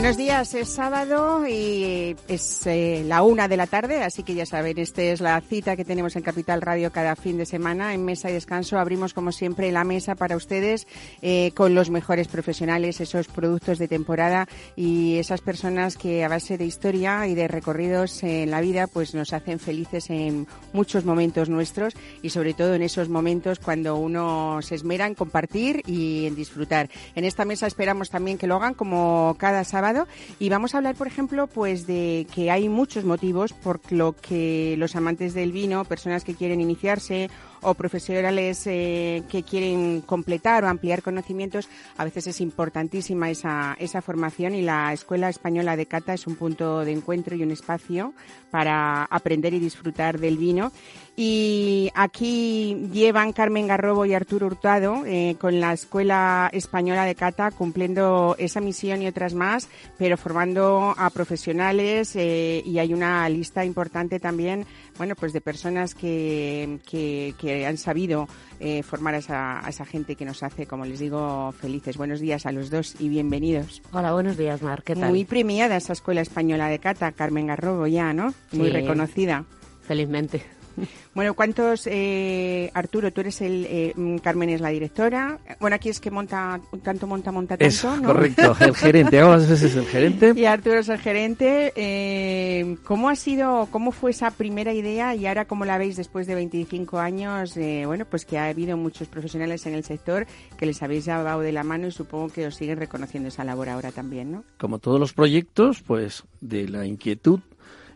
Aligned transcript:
Buenos 0.00 0.16
días, 0.16 0.54
es 0.54 0.70
sábado 0.70 1.46
y 1.46 2.16
es 2.26 2.66
eh, 2.66 3.04
la 3.06 3.22
una 3.22 3.48
de 3.48 3.58
la 3.58 3.66
tarde, 3.66 4.02
así 4.02 4.22
que 4.22 4.34
ya 4.34 4.46
saben, 4.46 4.78
esta 4.78 5.02
es 5.02 5.20
la 5.20 5.38
cita 5.42 5.76
que 5.76 5.84
tenemos 5.84 6.16
en 6.16 6.22
Capital 6.22 6.62
Radio 6.62 6.90
cada 6.90 7.16
fin 7.16 7.36
de 7.36 7.44
semana. 7.44 7.92
En 7.92 8.06
Mesa 8.06 8.30
y 8.30 8.32
Descanso 8.32 8.78
abrimos, 8.78 9.12
como 9.12 9.30
siempre, 9.30 9.70
la 9.70 9.84
mesa 9.84 10.14
para 10.14 10.36
ustedes 10.36 10.86
eh, 11.20 11.52
con 11.54 11.74
los 11.74 11.90
mejores 11.90 12.28
profesionales, 12.28 13.02
esos 13.02 13.28
productos 13.28 13.78
de 13.78 13.88
temporada 13.88 14.48
y 14.74 15.18
esas 15.18 15.42
personas 15.42 15.98
que 15.98 16.24
a 16.24 16.28
base 16.28 16.56
de 16.56 16.64
historia 16.64 17.26
y 17.26 17.34
de 17.34 17.46
recorridos 17.46 18.22
en 18.22 18.50
la 18.50 18.62
vida, 18.62 18.86
pues 18.86 19.14
nos 19.14 19.34
hacen 19.34 19.58
felices 19.58 20.08
en 20.08 20.46
muchos 20.72 21.04
momentos 21.04 21.50
nuestros 21.50 21.92
y 22.22 22.30
sobre 22.30 22.54
todo 22.54 22.72
en 22.72 22.80
esos 22.80 23.10
momentos 23.10 23.58
cuando 23.58 23.96
uno 23.96 24.60
se 24.62 24.76
esmera 24.76 25.06
en 25.06 25.14
compartir 25.14 25.82
y 25.86 26.24
en 26.24 26.36
disfrutar. 26.36 26.88
En 27.14 27.26
esta 27.26 27.44
mesa 27.44 27.66
esperamos 27.66 28.08
también 28.08 28.38
que 28.38 28.46
lo 28.46 28.56
hagan 28.56 28.72
como 28.72 29.36
cada 29.38 29.62
sábado 29.62 29.89
y 30.38 30.48
vamos 30.48 30.74
a 30.74 30.78
hablar, 30.78 30.94
por 30.94 31.06
ejemplo, 31.06 31.46
pues 31.46 31.86
de 31.86 32.26
que 32.34 32.50
hay 32.50 32.68
muchos 32.68 33.04
motivos 33.04 33.52
por 33.52 33.80
lo 33.90 34.14
que 34.14 34.74
los 34.78 34.96
amantes 34.96 35.34
del 35.34 35.52
vino, 35.52 35.84
personas 35.84 36.24
que 36.24 36.34
quieren 36.34 36.60
iniciarse 36.60 37.30
o 37.62 37.74
profesionales 37.74 38.66
eh, 38.66 39.22
que 39.28 39.42
quieren 39.42 40.02
completar 40.02 40.64
o 40.64 40.68
ampliar 40.68 41.02
conocimientos, 41.02 41.68
a 41.96 42.04
veces 42.04 42.26
es 42.26 42.40
importantísima 42.40 43.30
esa, 43.30 43.76
esa 43.78 44.02
formación 44.02 44.54
y 44.54 44.62
la 44.62 44.92
Escuela 44.92 45.28
Española 45.28 45.76
de 45.76 45.86
Cata 45.86 46.14
es 46.14 46.26
un 46.26 46.36
punto 46.36 46.84
de 46.84 46.92
encuentro 46.92 47.34
y 47.36 47.42
un 47.42 47.50
espacio 47.50 48.14
para 48.50 49.04
aprender 49.04 49.54
y 49.54 49.58
disfrutar 49.58 50.18
del 50.18 50.36
vino. 50.36 50.72
Y 51.16 51.90
aquí 51.94 52.88
llevan 52.92 53.32
Carmen 53.32 53.66
Garrobo 53.66 54.06
y 54.06 54.14
Arturo 54.14 54.46
Hurtado 54.46 55.04
eh, 55.04 55.36
con 55.38 55.60
la 55.60 55.74
Escuela 55.74 56.48
Española 56.52 57.04
de 57.04 57.14
Cata 57.14 57.50
cumpliendo 57.50 58.36
esa 58.38 58.60
misión 58.60 59.02
y 59.02 59.06
otras 59.06 59.34
más, 59.34 59.68
pero 59.98 60.16
formando 60.16 60.94
a 60.96 61.10
profesionales 61.10 62.16
eh, 62.16 62.62
y 62.64 62.78
hay 62.78 62.94
una 62.94 63.28
lista 63.28 63.64
importante 63.64 64.18
también 64.18 64.64
bueno, 65.00 65.14
pues 65.14 65.32
de 65.32 65.40
personas 65.40 65.94
que, 65.94 66.78
que, 66.84 67.66
han 67.66 67.78
sabido 67.78 68.28
eh, 68.58 68.82
formar 68.82 69.14
a 69.14 69.16
esa, 69.16 69.64
a 69.64 69.70
esa, 69.70 69.86
gente 69.86 70.14
que 70.14 70.26
nos 70.26 70.42
hace, 70.42 70.66
como 70.66 70.84
les 70.84 70.98
digo, 70.98 71.52
felices. 71.52 71.96
Buenos 71.96 72.20
días 72.20 72.44
a 72.44 72.52
los 72.52 72.68
dos 72.68 72.96
y 73.00 73.08
bienvenidos. 73.08 73.80
Hola, 73.92 74.12
buenos 74.12 74.36
días, 74.36 74.60
Mar. 74.60 74.82
¿Qué 74.82 74.94
tal? 74.94 75.08
Muy 75.08 75.24
premiada 75.24 75.78
esa 75.78 75.94
Escuela 75.94 76.20
Española 76.20 76.68
de 76.68 76.80
Cata, 76.80 77.12
Carmen 77.12 77.46
Garrobo 77.46 77.86
ya, 77.86 78.12
¿no? 78.12 78.34
Muy 78.52 78.68
reconocida. 78.68 79.46
Felizmente. 79.80 80.59
Bueno, 81.12 81.34
¿cuántos, 81.34 81.88
eh, 81.90 82.70
Arturo, 82.72 83.12
tú 83.12 83.20
eres 83.20 83.40
el, 83.40 83.66
eh, 83.68 83.92
mm, 83.96 84.18
Carmen 84.18 84.48
es 84.50 84.60
la 84.60 84.68
directora, 84.68 85.40
bueno, 85.58 85.74
aquí 85.74 85.88
es 85.88 85.98
que 85.98 86.10
monta, 86.10 86.60
tanto 86.84 87.08
monta, 87.08 87.32
monta 87.32 87.56
tanto, 87.56 87.64
Eso, 87.66 88.00
correcto, 88.02 88.56
el 88.60 88.76
gerente, 88.76 89.18
algunas 89.18 89.48
veces 89.48 89.74
el 89.74 89.86
gerente. 89.86 90.32
Y 90.36 90.44
Arturo 90.44 90.78
es 90.78 90.88
el 90.88 90.98
gerente, 90.98 91.72
eh, 91.74 92.76
¿cómo 92.84 93.08
ha 93.08 93.16
sido, 93.16 93.66
cómo 93.72 93.90
fue 93.90 94.12
esa 94.12 94.30
primera 94.30 94.72
idea 94.72 95.16
y 95.16 95.26
ahora 95.26 95.46
cómo 95.46 95.64
la 95.64 95.78
veis 95.78 95.96
después 95.96 96.28
de 96.28 96.36
25 96.36 97.00
años, 97.00 97.56
eh, 97.56 97.82
bueno, 97.86 98.04
pues 98.04 98.24
que 98.24 98.38
ha 98.38 98.46
habido 98.46 98.76
muchos 98.76 99.08
profesionales 99.08 99.66
en 99.66 99.74
el 99.74 99.82
sector 99.82 100.26
que 100.56 100.66
les 100.66 100.80
habéis 100.80 101.06
llevado 101.06 101.40
de 101.40 101.50
la 101.50 101.64
mano 101.64 101.88
y 101.88 101.90
supongo 101.90 102.28
que 102.28 102.46
os 102.46 102.54
siguen 102.54 102.78
reconociendo 102.78 103.28
esa 103.28 103.42
labor 103.42 103.68
ahora 103.68 103.90
también, 103.90 104.30
¿no? 104.30 104.44
Como 104.58 104.78
todos 104.78 105.00
los 105.00 105.12
proyectos, 105.12 105.82
pues 105.82 106.22
de 106.40 106.68
la 106.68 106.86
inquietud 106.86 107.40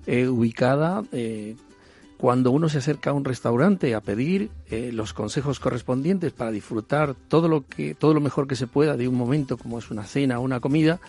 ubicada 0.06 1.02
eh, 1.12 1.56
cuando 2.24 2.52
uno 2.52 2.70
se 2.70 2.78
acerca 2.78 3.10
a 3.10 3.12
un 3.12 3.26
restaurante 3.26 3.94
a 3.94 4.00
pedir 4.00 4.48
eh, 4.70 4.92
los 4.94 5.12
consejos 5.12 5.60
correspondientes 5.60 6.32
para 6.32 6.50
disfrutar 6.50 7.14
todo 7.28 7.48
lo 7.48 7.66
que 7.66 7.94
todo 7.94 8.14
lo 8.14 8.22
mejor 8.22 8.48
que 8.48 8.56
se 8.56 8.66
pueda 8.66 8.96
de 8.96 9.08
un 9.08 9.14
momento 9.14 9.58
como 9.58 9.78
es 9.78 9.90
una 9.90 10.04
cena 10.04 10.38
o 10.38 10.42
una 10.42 10.58
comida 10.58 11.00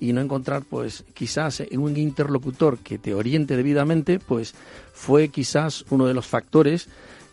y 0.00 0.12
no 0.12 0.20
encontrar 0.20 0.64
pues 0.68 1.04
quizás 1.14 1.62
un 1.70 1.96
interlocutor 1.96 2.78
que 2.78 2.98
te 2.98 3.14
oriente 3.14 3.56
debidamente 3.56 4.18
pues 4.18 4.56
fue 4.92 5.28
quizás 5.28 5.84
uno 5.90 6.06
de 6.06 6.14
los 6.14 6.26
factores 6.26 6.88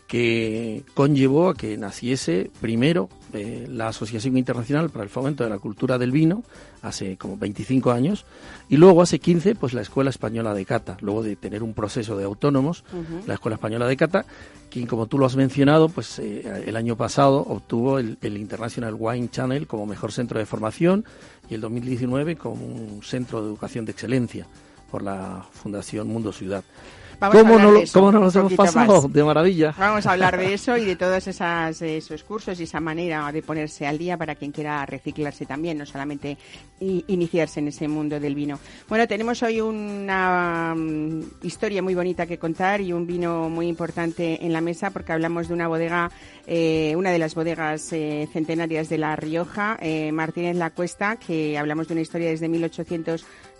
que 0.06 0.84
conllevó 0.94 1.48
a 1.48 1.56
que 1.56 1.76
naciese 1.76 2.48
primero 2.60 3.08
eh, 3.32 3.66
la 3.68 3.88
Asociación 3.88 4.36
Internacional 4.36 4.90
para 4.90 5.04
el 5.04 5.10
Fomento 5.10 5.44
de 5.44 5.50
la 5.50 5.58
Cultura 5.58 5.98
del 5.98 6.12
Vino, 6.12 6.42
hace 6.82 7.16
como 7.16 7.36
25 7.36 7.90
años, 7.90 8.24
y 8.68 8.76
luego 8.76 9.02
hace 9.02 9.18
15, 9.18 9.54
pues 9.54 9.72
la 9.72 9.82
Escuela 9.82 10.10
Española 10.10 10.54
de 10.54 10.64
Cata, 10.64 10.96
luego 11.00 11.22
de 11.22 11.36
tener 11.36 11.62
un 11.62 11.74
proceso 11.74 12.16
de 12.16 12.24
autónomos, 12.24 12.84
la 13.26 13.34
Escuela 13.34 13.54
Española 13.54 13.86
de 13.86 13.96
Cata, 13.96 14.26
quien 14.70 14.86
como 14.86 15.06
tú 15.06 15.18
lo 15.18 15.26
has 15.26 15.36
mencionado, 15.36 15.88
pues 15.88 16.18
eh, 16.18 16.64
el 16.66 16.76
año 16.76 16.96
pasado 16.96 17.38
obtuvo 17.38 17.98
el, 17.98 18.18
el, 18.22 18.36
International 18.36 18.94
Wine 18.98 19.28
Channel 19.30 19.66
como 19.66 19.86
mejor 19.86 20.12
centro 20.12 20.38
de 20.38 20.46
formación 20.46 21.04
y 21.50 21.54
el 21.54 21.60
2019 21.60 22.36
como 22.36 22.64
un 22.64 23.02
centro 23.02 23.42
de 23.42 23.48
educación 23.48 23.84
de 23.84 23.92
excelencia 23.92 24.46
por 24.90 25.02
la 25.02 25.46
Fundación 25.52 26.08
Mundo 26.08 26.32
Ciudad. 26.32 26.64
¿Cómo, 27.30 27.58
no, 27.58 27.80
¿Cómo 27.92 28.12
no 28.12 28.20
nos 28.20 28.34
hemos 28.34 28.52
pasado? 28.54 29.08
De 29.08 29.22
maravilla. 29.22 29.74
Vamos 29.78 30.06
a 30.06 30.12
hablar 30.12 30.36
de 30.36 30.54
eso 30.54 30.76
y 30.76 30.84
de 30.84 30.96
todos 30.96 31.26
esas, 31.26 31.80
esos 31.82 32.24
cursos 32.24 32.58
y 32.58 32.64
esa 32.64 32.80
manera 32.80 33.30
de 33.30 33.42
ponerse 33.42 33.86
al 33.86 33.98
día 33.98 34.16
para 34.16 34.34
quien 34.34 34.50
quiera 34.50 34.84
reciclarse 34.86 35.46
también, 35.46 35.78
no 35.78 35.86
solamente 35.86 36.36
iniciarse 36.80 37.60
en 37.60 37.68
ese 37.68 37.86
mundo 37.88 38.18
del 38.18 38.34
vino. 38.34 38.58
Bueno, 38.88 39.06
tenemos 39.06 39.42
hoy 39.42 39.60
una 39.60 40.74
mm, 40.76 41.22
historia 41.42 41.82
muy 41.82 41.94
bonita 41.94 42.26
que 42.26 42.38
contar 42.38 42.80
y 42.80 42.92
un 42.92 43.06
vino 43.06 43.48
muy 43.48 43.68
importante 43.68 44.44
en 44.44 44.52
la 44.52 44.60
mesa 44.60 44.90
porque 44.90 45.12
hablamos 45.12 45.48
de 45.48 45.54
una 45.54 45.68
bodega, 45.68 46.10
eh, 46.46 46.94
una 46.96 47.10
de 47.10 47.18
las 47.18 47.34
bodegas 47.34 47.92
eh, 47.92 48.28
centenarias 48.32 48.88
de 48.88 48.98
La 48.98 49.14
Rioja, 49.16 49.78
eh, 49.80 50.10
Martínez 50.12 50.56
La 50.56 50.70
Cuesta, 50.70 51.16
que 51.16 51.56
hablamos 51.56 51.88
de 51.88 51.94
una 51.94 52.00
historia 52.00 52.30
desde 52.30 52.48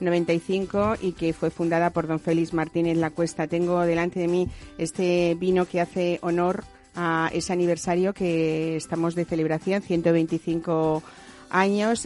1895 0.02 0.96
y 1.00 1.12
que 1.12 1.32
fue 1.32 1.50
fundada 1.50 1.90
por 1.90 2.06
don 2.06 2.20
Félix 2.20 2.52
Martínez 2.52 2.96
La 2.96 3.10
Cuesta 3.10 3.46
tengo 3.46 3.80
delante 3.82 4.20
de 4.20 4.28
mí 4.28 4.48
este 4.78 5.36
vino 5.38 5.66
que 5.66 5.80
hace 5.80 6.18
honor 6.22 6.64
a 6.94 7.30
ese 7.32 7.52
aniversario 7.52 8.12
que 8.12 8.76
estamos 8.76 9.14
de 9.14 9.24
celebración, 9.24 9.82
125 9.82 11.02
años. 11.02 11.22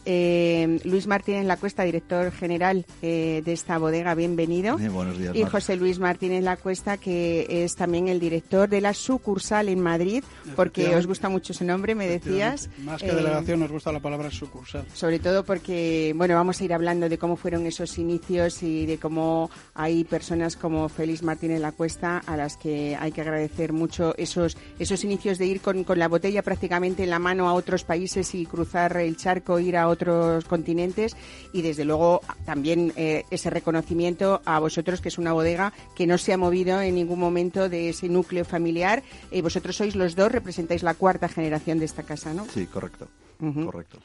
Eh, 0.04 0.80
Luis 0.84 1.06
Martínez 1.06 1.46
La 1.46 1.56
Cuesta, 1.56 1.84
director 1.84 2.32
general 2.32 2.84
eh, 3.00 3.42
de 3.44 3.52
esta 3.52 3.78
bodega, 3.78 4.14
bienvenido. 4.14 4.76
buenos 4.76 5.18
días. 5.18 5.36
Y 5.36 5.44
José 5.44 5.76
Luis 5.76 6.00
Martínez 6.00 6.42
La 6.42 6.56
Cuesta, 6.56 6.96
que 6.96 7.46
es 7.48 7.76
también 7.76 8.08
el 8.08 8.18
director 8.18 8.68
de 8.68 8.80
la 8.80 8.92
sucursal 8.92 9.68
en 9.68 9.80
Madrid, 9.80 10.24
porque 10.56 10.96
os 10.96 11.06
gusta 11.06 11.28
mucho 11.28 11.54
su 11.54 11.64
nombre, 11.64 11.94
me 11.94 12.08
decías. 12.08 12.68
Más 12.78 13.00
que 13.00 13.12
delegación, 13.12 13.60
nos 13.60 13.70
gusta 13.70 13.92
la 13.92 14.00
palabra 14.00 14.30
sucursal. 14.32 14.84
Sobre 14.92 15.20
todo 15.20 15.44
porque, 15.44 16.12
bueno, 16.16 16.34
vamos 16.34 16.60
a 16.60 16.64
ir 16.64 16.74
hablando 16.74 17.08
de 17.08 17.16
cómo 17.16 17.36
fueron 17.36 17.66
esos 17.66 17.98
inicios 17.98 18.64
y 18.64 18.84
de 18.86 18.98
cómo 18.98 19.48
hay 19.74 20.02
personas 20.02 20.56
como 20.56 20.88
Félix 20.88 21.22
Martínez 21.22 21.60
La 21.60 21.70
Cuesta 21.70 22.20
a 22.26 22.36
las 22.36 22.56
que 22.56 22.96
hay 22.98 23.12
que 23.12 23.20
agradecer 23.20 23.72
mucho 23.72 24.12
esos, 24.18 24.56
esos 24.80 25.04
inicios 25.04 25.38
de 25.38 25.46
ir 25.46 25.60
con, 25.60 25.84
con 25.84 26.00
la 26.00 26.08
botella 26.08 26.42
prácticamente 26.42 27.04
en 27.04 27.10
la 27.10 27.20
mano 27.20 27.48
a 27.48 27.54
otros 27.54 27.84
países 27.84 28.34
y 28.34 28.44
cruzar 28.44 28.96
el 28.96 29.16
chat 29.16 29.35
ir 29.60 29.76
a 29.76 29.88
otros 29.88 30.44
continentes 30.44 31.16
y 31.52 31.62
desde 31.62 31.84
luego 31.84 32.20
también 32.44 32.92
eh, 32.96 33.24
ese 33.30 33.50
reconocimiento 33.50 34.40
a 34.44 34.58
vosotros 34.58 35.00
que 35.00 35.08
es 35.08 35.18
una 35.18 35.32
bodega 35.32 35.72
que 35.94 36.06
no 36.06 36.18
se 36.18 36.32
ha 36.32 36.38
movido 36.38 36.80
en 36.80 36.94
ningún 36.94 37.18
momento 37.18 37.68
de 37.68 37.90
ese 37.90 38.08
núcleo 38.08 38.44
familiar 38.44 39.02
y 39.30 39.40
vosotros 39.40 39.76
sois 39.76 39.96
los 39.96 40.14
dos, 40.14 40.32
representáis 40.32 40.82
la 40.82 40.94
cuarta 40.94 41.28
generación 41.28 41.78
de 41.78 41.84
esta 41.84 42.02
casa, 42.02 42.32
¿no? 42.34 42.46
Sí, 42.46 42.66
correcto. 42.66 43.08
Correcto. 43.38 43.98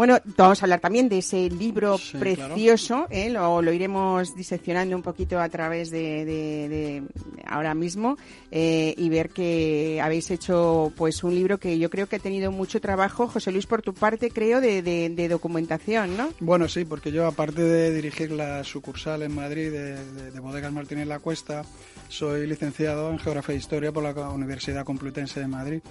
Bueno, 0.00 0.18
vamos 0.38 0.62
a 0.62 0.64
hablar 0.64 0.80
también 0.80 1.10
de 1.10 1.18
ese 1.18 1.50
libro 1.50 1.98
precioso, 2.18 3.06
¿eh? 3.10 3.28
lo, 3.28 3.70
iremos 3.70 4.34
diseccionando 4.34 4.96
un 4.96 5.02
poquito 5.02 5.38
a 5.38 5.46
través 5.50 5.90
de, 5.90 7.02
ahora 7.44 7.74
mismo 7.74 8.16
eh, 8.50 8.94
y 8.96 9.10
ver 9.10 9.28
que 9.28 10.00
habéis 10.02 10.30
hecho 10.30 10.90
pues 10.96 11.22
un 11.22 11.34
libro 11.34 11.58
que 11.58 11.78
yo 11.78 11.90
creo 11.90 12.06
que 12.06 12.16
ha 12.16 12.18
tenido 12.18 12.50
mucho 12.50 12.80
trabajo, 12.80 13.28
José 13.28 13.52
Luis, 13.52 13.66
por 13.66 13.82
tu 13.82 13.92
parte, 13.92 14.30
creo, 14.30 14.62
de, 14.62 15.28
documentación, 15.28 16.16
¿no? 16.16 16.30
Bueno, 16.40 16.66
sí, 16.66 16.86
porque 16.86 17.12
yo 17.12 17.26
aparte 17.26 17.60
de 17.60 17.92
dirigir 17.92 18.32
la 18.32 18.64
sucursal 18.64 19.20
en 19.20 19.34
Madrid 19.34 19.70
de, 19.70 20.40
Bodegas 20.40 20.72
Martínez 20.72 21.08
La 21.08 21.18
Cuesta, 21.18 21.62
soy 22.08 22.46
licenciado 22.46 23.10
en 23.10 23.18
Geografía 23.18 23.54
e 23.54 23.58
Historia 23.58 23.92
por 23.92 24.02
la 24.02 24.30
Universidad 24.30 24.82
Complutense 24.82 25.40
de 25.40 25.46
Madrid. 25.46 25.82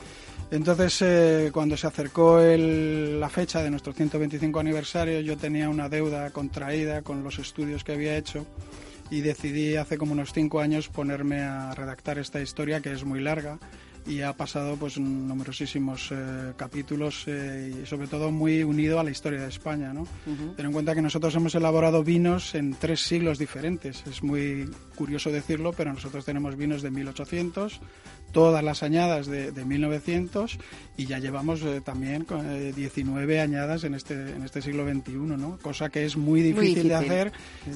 Entonces, 0.52 1.00
eh, 1.04 1.52
cuando 1.54 1.78
se 1.78 1.86
acercó 1.86 2.40
la 2.40 3.30
fecha 3.30 3.62
de 3.62 3.70
nuestro 3.70 3.94
125 4.00 4.62
aniversario, 4.62 5.20
yo 5.20 5.36
tenía 5.36 5.68
una 5.68 5.90
deuda 5.90 6.30
contraída 6.30 7.02
con 7.02 7.22
los 7.22 7.38
estudios 7.38 7.84
que 7.84 7.92
había 7.92 8.16
hecho 8.16 8.46
y 9.12 9.20
decidí 9.20 9.76
hace 9.76 9.98
como 9.98 10.14
unos 10.14 10.32
cinco 10.32 10.62
años 10.62 10.88
ponerme 10.88 11.42
a 11.42 11.76
redactar 11.76 12.18
esta 12.18 12.40
historia 12.40 12.80
que 12.80 12.94
es 12.94 13.04
muy 13.04 13.20
larga 13.20 13.60
y 14.10 14.22
ha 14.22 14.34
pasado 14.34 14.76
pues 14.76 14.98
numerosísimos 14.98 16.10
eh, 16.12 16.54
capítulos 16.58 17.28
y 17.28 17.86
sobre 17.86 18.08
todo 18.08 18.32
muy 18.32 18.64
unido 18.64 19.00
a 19.00 19.04
la 19.04 19.12
historia 19.12 19.42
de 19.42 19.48
España. 19.48 19.94
¿no? 19.94 20.08
Ten 20.58 20.66
en 20.66 20.74
cuenta 20.74 20.96
que 20.96 21.02
nosotros 21.02 21.36
hemos 21.36 21.54
elaborado 21.54 22.04
vinos 22.04 22.56
en 22.56 22.74
tres 22.74 23.02
siglos 23.02 23.38
diferentes. 23.38 24.04
Es 24.08 24.24
muy 24.24 24.70
curioso 24.96 25.30
decirlo, 25.32 25.74
pero 25.74 25.94
nosotros 25.94 26.26
tenemos 26.26 26.58
vinos 26.58 26.82
de 26.82 26.90
1800, 26.90 27.82
todas 28.32 28.64
las 28.64 28.82
añadas 28.82 29.28
de, 29.28 29.52
1900 29.64 30.58
y 30.98 31.06
ya 31.06 31.20
llevamos 31.20 31.62
eh, 31.62 31.82
también 31.82 32.26
19 32.76 33.36
eh, 33.36 33.42
añadas 33.42 33.84
en 33.84 33.94
este, 33.94 34.14
en 34.14 34.44
este 34.44 34.62
siglo 34.64 34.90
XXI, 34.92 35.14
¿no? 35.14 35.60
cosa 35.62 35.90
que 35.90 36.06
es 36.06 36.18
muy 36.18 36.42
difícil, 36.42 36.88
de 36.88 36.96
hacer 36.96 37.32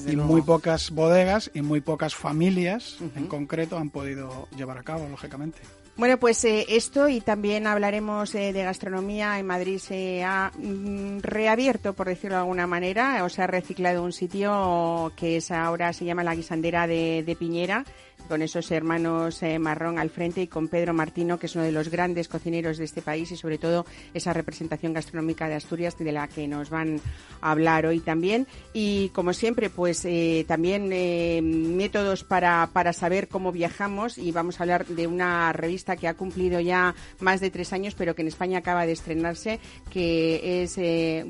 y 0.08 0.16
muy 0.16 0.42
pocas 0.42 0.90
bodegas 0.90 1.50
y 1.54 1.62
muy 1.62 1.80
pocas 1.80 2.14
familias 2.14 2.98
en 3.14 3.26
concreto 3.26 3.78
han 3.78 3.90
podido 3.90 4.48
llevar 4.56 4.78
a 4.78 4.82
cabo, 4.82 5.08
lógicamente. 5.08 5.60
Bueno, 5.96 6.18
pues 6.18 6.44
eh, 6.44 6.66
esto 6.70 7.08
y 7.08 7.20
también 7.20 7.68
hablaremos 7.68 8.32
de 8.32 8.52
gastronomía. 8.52 9.38
En 9.38 9.46
Madrid 9.46 9.78
se 9.78 10.24
ha 10.24 10.50
mm, 10.56 11.20
reabierto, 11.20 11.92
por 11.92 12.08
decirlo 12.08 12.34
de 12.34 12.40
alguna 12.40 12.66
manera, 12.66 13.22
o 13.22 13.28
se 13.28 13.42
ha 13.42 13.46
reciclado 13.46 14.02
un 14.02 14.12
sitio 14.12 15.12
que 15.14 15.36
es 15.36 15.52
ahora 15.52 15.92
se 15.92 16.04
llama 16.04 16.24
la 16.24 16.34
Guisandera 16.34 16.88
de, 16.88 17.36
Piñera 17.38 17.84
con 18.28 18.40
esos 18.40 18.70
hermanos 18.70 19.42
eh, 19.42 19.58
Marrón 19.58 19.98
al 19.98 20.08
frente 20.08 20.40
y 20.40 20.46
con 20.46 20.68
Pedro 20.68 20.94
Martino, 20.94 21.38
que 21.38 21.44
es 21.44 21.54
uno 21.56 21.64
de 21.64 21.72
los 21.72 21.90
grandes 21.90 22.26
cocineros 22.26 22.78
de 22.78 22.84
este 22.84 23.02
país 23.02 23.30
y 23.32 23.36
sobre 23.36 23.58
todo 23.58 23.84
esa 24.14 24.32
representación 24.32 24.94
gastronómica 24.94 25.46
de 25.46 25.56
Asturias 25.56 25.98
de 25.98 26.10
la 26.10 26.26
que 26.26 26.48
nos 26.48 26.70
van 26.70 27.02
a 27.42 27.50
hablar 27.50 27.84
hoy 27.84 28.00
también. 28.00 28.46
Y 28.72 29.10
como 29.10 29.34
siempre, 29.34 29.68
pues 29.68 30.04
eh, 30.06 30.46
también 30.48 30.88
eh, 30.92 31.40
métodos 31.42 32.24
para, 32.24 32.70
para 32.72 32.94
saber 32.94 33.28
cómo 33.28 33.52
viajamos 33.52 34.16
y 34.16 34.32
vamos 34.32 34.58
a 34.58 34.62
hablar 34.62 34.86
de 34.86 35.06
una 35.06 35.52
revista 35.52 35.83
que 35.84 36.08
ha 36.08 36.14
cumplido 36.14 36.60
ya 36.60 36.94
más 37.20 37.40
de 37.40 37.50
tres 37.50 37.74
años, 37.74 37.94
pero 37.94 38.14
que 38.14 38.22
en 38.22 38.28
España 38.28 38.58
acaba 38.58 38.86
de 38.86 38.92
estrenarse, 38.92 39.60
que 39.90 40.62
es 40.62 40.78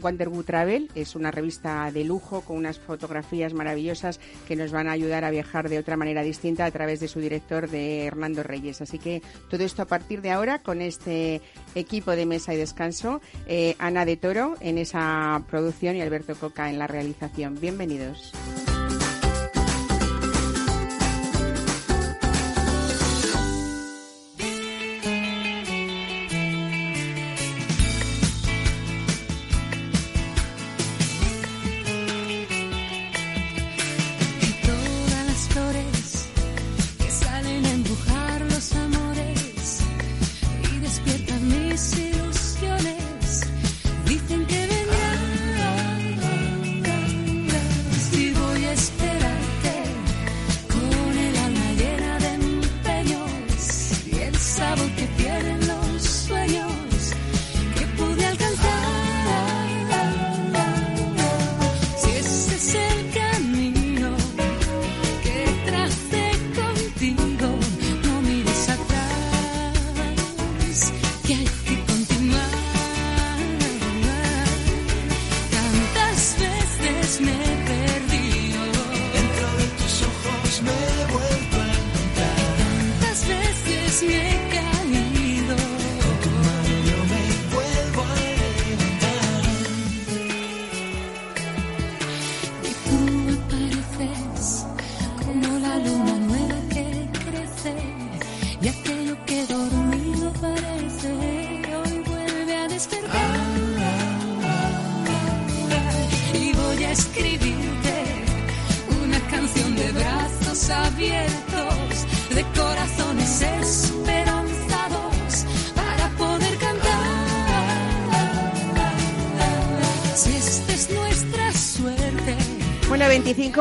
Wonderwood 0.01 0.45
Travel. 0.45 0.91
Es 0.95 1.17
una 1.17 1.33
revista 1.33 1.91
de 1.91 2.05
lujo 2.05 2.43
con 2.43 2.57
unas 2.57 2.79
fotografías 2.79 3.53
maravillosas 3.53 4.21
que 4.47 4.55
nos 4.55 4.71
van 4.71 4.87
a 4.87 4.93
ayudar 4.93 5.25
a 5.25 5.31
viajar 5.31 5.69
de 5.69 5.79
otra 5.79 5.97
manera 5.97 6.23
distinta 6.23 6.65
a 6.65 6.71
través 6.71 6.85
través 6.85 7.01
de 7.01 7.09
su 7.09 7.19
director, 7.19 7.71
de 7.71 8.05
Hernando 8.05 8.43
Reyes. 8.43 8.83
Así 8.83 8.99
que 8.99 9.23
todo 9.49 9.65
esto 9.65 9.81
a 9.81 9.87
partir 9.87 10.21
de 10.21 10.33
ahora 10.33 10.59
con 10.59 10.83
este 10.83 11.41
equipo 11.75 12.11
de 12.11 12.27
mesa 12.27 12.53
y 12.53 12.59
descanso, 12.59 13.23
eh, 13.47 13.75
Ana 13.79 14.05
de 14.05 14.19
Toro 14.19 14.55
en 14.61 14.77
esa 14.77 15.43
producción 15.49 15.97
y 15.97 16.03
Alberto 16.03 16.35
Coca 16.35 16.69
en 16.69 16.79
la 16.79 16.87
realización. 16.87 17.59
Bienvenidos. 17.59 18.35
Yes. 84.03 84.34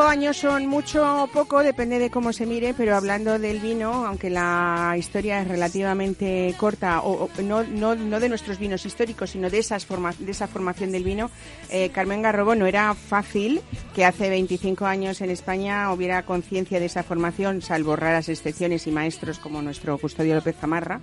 Años 0.01 0.37
son 0.37 0.65
mucho 0.65 1.23
o 1.23 1.27
poco, 1.27 1.61
depende 1.61 1.99
de 1.99 2.09
cómo 2.09 2.33
se 2.33 2.45
mire, 2.45 2.73
pero 2.73 2.95
hablando 2.95 3.37
del 3.37 3.59
vino, 3.59 4.05
aunque 4.05 4.29
la 4.29 4.95
historia 4.97 5.41
es 5.41 5.47
relativamente 5.47 6.55
corta, 6.57 7.01
o, 7.01 7.29
no, 7.43 7.63
no, 7.63 7.93
no, 7.95 8.19
de 8.19 8.29
nuestros 8.29 8.57
vinos 8.57 8.85
históricos, 8.85 9.31
sino 9.31 9.49
de, 9.49 9.59
esas 9.59 9.85
forma, 9.85 10.13
de 10.17 10.31
esa 10.31 10.47
formación 10.47 10.91
del 10.91 11.03
vino, 11.03 11.29
eh, 11.69 11.89
Carmen 11.89 12.21
Garrobo 12.21 12.55
no 12.55 12.65
era 12.65 12.95
fácil 12.95 13.61
que 13.93 14.05
hace 14.05 14.29
25 14.29 14.85
años 14.85 15.21
en 15.21 15.29
España 15.29 15.91
hubiera 15.91 16.23
conciencia 16.23 16.79
de 16.79 16.87
esa 16.87 17.03
formación, 17.03 17.61
salvo 17.61 17.95
raras 17.95 18.29
excepciones 18.29 18.87
y 18.87 18.91
maestros 18.91 19.37
como 19.37 19.61
nuestro 19.61 19.97
Custodio 19.97 20.33
López 20.33 20.55
Zamarra. 20.59 21.01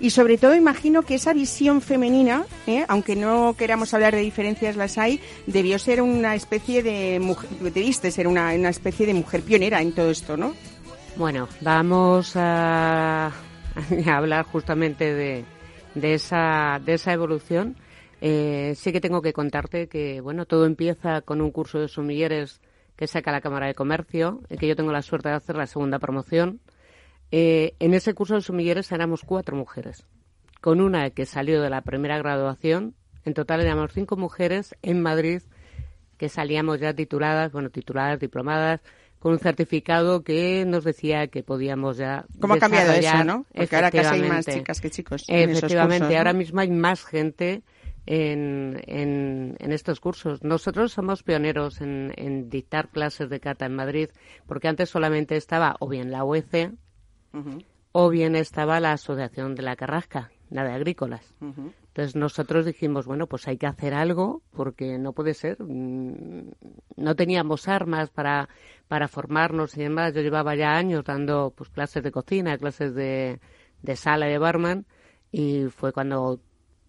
Y 0.00 0.10
sobre 0.10 0.38
todo 0.38 0.54
imagino 0.54 1.02
que 1.02 1.16
esa 1.16 1.34
visión 1.34 1.82
femenina, 1.82 2.44
eh, 2.66 2.84
aunque 2.88 3.16
no 3.16 3.54
queramos 3.58 3.92
hablar 3.92 4.14
de 4.14 4.22
diferencias, 4.22 4.76
las 4.76 4.96
hay, 4.96 5.20
debió 5.46 5.78
ser 5.78 6.00
una 6.00 6.34
especie 6.34 6.82
de 6.82 7.20
mujer, 7.20 7.50
debiste 7.60 8.10
ser 8.10 8.29
una, 8.30 8.54
una 8.54 8.68
especie 8.70 9.06
de 9.06 9.14
mujer 9.14 9.42
pionera 9.42 9.82
en 9.82 9.92
todo 9.92 10.10
esto, 10.10 10.36
¿no? 10.36 10.54
Bueno, 11.16 11.48
vamos 11.60 12.32
a, 12.36 13.32
hablar 14.06 14.44
justamente 14.46 15.12
de, 15.12 15.44
de, 15.94 16.14
esa, 16.14 16.80
de 16.84 16.94
esa 16.94 17.12
evolución. 17.12 17.76
Eh, 18.20 18.74
sí 18.76 18.92
que 18.92 19.00
tengo 19.00 19.22
que 19.22 19.32
contarte 19.32 19.88
que, 19.88 20.20
bueno, 20.20 20.46
todo 20.46 20.66
empieza 20.66 21.22
con 21.22 21.40
un 21.40 21.50
curso 21.50 21.78
de 21.78 21.88
sumilleres 21.88 22.60
que 22.96 23.06
saca 23.06 23.32
la 23.32 23.40
Cámara 23.40 23.66
de 23.66 23.74
Comercio, 23.74 24.42
y 24.50 24.58
que 24.58 24.68
yo 24.68 24.76
tengo 24.76 24.92
la 24.92 25.00
suerte 25.00 25.30
de 25.30 25.34
hacer 25.34 25.56
la 25.56 25.66
segunda 25.66 25.98
promoción. 25.98 26.60
Eh, 27.30 27.74
en 27.78 27.94
ese 27.94 28.12
curso 28.12 28.34
de 28.34 28.42
sumilleres 28.42 28.92
éramos 28.92 29.22
cuatro 29.24 29.56
mujeres, 29.56 30.06
con 30.60 30.82
una 30.82 31.08
que 31.08 31.24
salió 31.24 31.62
de 31.62 31.70
la 31.70 31.80
primera 31.80 32.18
graduación. 32.18 32.94
En 33.24 33.32
total 33.32 33.62
éramos 33.62 33.92
cinco 33.94 34.16
mujeres 34.18 34.74
en 34.82 35.00
Madrid 35.00 35.40
que 36.20 36.28
salíamos 36.28 36.78
ya 36.78 36.92
tituladas, 36.92 37.50
bueno, 37.50 37.70
tituladas, 37.70 38.20
diplomadas, 38.20 38.82
con 39.20 39.32
un 39.32 39.38
certificado 39.38 40.22
que 40.22 40.66
nos 40.66 40.84
decía 40.84 41.28
que 41.28 41.42
podíamos 41.42 41.96
ya. 41.96 42.26
¿Cómo 42.38 42.52
ha 42.52 42.58
cambiado 42.58 42.92
eso, 42.92 43.24
no? 43.24 43.46
Porque 43.54 43.74
ahora 43.74 43.90
casi 43.90 44.16
hay 44.16 44.28
más 44.28 44.44
chicas 44.44 44.82
que 44.82 44.90
chicos. 44.90 45.24
Efectivamente, 45.28 46.18
ahora 46.18 46.34
mismo 46.34 46.60
hay 46.60 46.70
más 46.70 47.06
gente 47.06 47.62
en, 48.04 48.82
en, 48.86 49.56
en, 49.58 49.72
estos 49.72 49.98
cursos. 49.98 50.44
Nosotros 50.44 50.92
somos 50.92 51.22
pioneros 51.22 51.80
en, 51.80 52.12
en, 52.16 52.50
dictar 52.50 52.90
clases 52.90 53.30
de 53.30 53.40
cata 53.40 53.64
en 53.64 53.74
Madrid, 53.74 54.10
porque 54.46 54.68
antes 54.68 54.90
solamente 54.90 55.36
estaba 55.36 55.76
o 55.80 55.88
bien 55.88 56.10
la 56.10 56.22
UEC 56.22 56.74
o 57.92 58.10
bien 58.10 58.36
estaba 58.36 58.78
la 58.78 58.92
Asociación 58.92 59.54
de 59.54 59.62
la 59.62 59.74
Carrasca, 59.74 60.32
la 60.50 60.64
de 60.64 60.72
Agrícolas. 60.74 61.34
Entonces 61.90 62.14
nosotros 62.14 62.66
dijimos, 62.66 63.06
bueno, 63.06 63.26
pues 63.26 63.48
hay 63.48 63.58
que 63.58 63.66
hacer 63.66 63.94
algo 63.94 64.42
porque 64.52 64.96
no 64.96 65.12
puede 65.12 65.34
ser. 65.34 65.60
Mm, 65.60 66.50
no 66.96 67.16
teníamos 67.16 67.66
armas 67.66 68.10
para, 68.10 68.48
para 68.86 69.08
formarnos 69.08 69.76
y 69.76 69.82
demás. 69.82 70.14
Yo 70.14 70.22
llevaba 70.22 70.54
ya 70.54 70.76
años 70.76 71.04
dando 71.04 71.52
pues 71.56 71.68
clases 71.70 72.04
de 72.04 72.12
cocina, 72.12 72.56
clases 72.58 72.94
de, 72.94 73.40
de 73.82 73.96
sala 73.96 74.26
de 74.26 74.38
barman 74.38 74.86
y 75.32 75.64
fue 75.64 75.92
cuando 75.92 76.40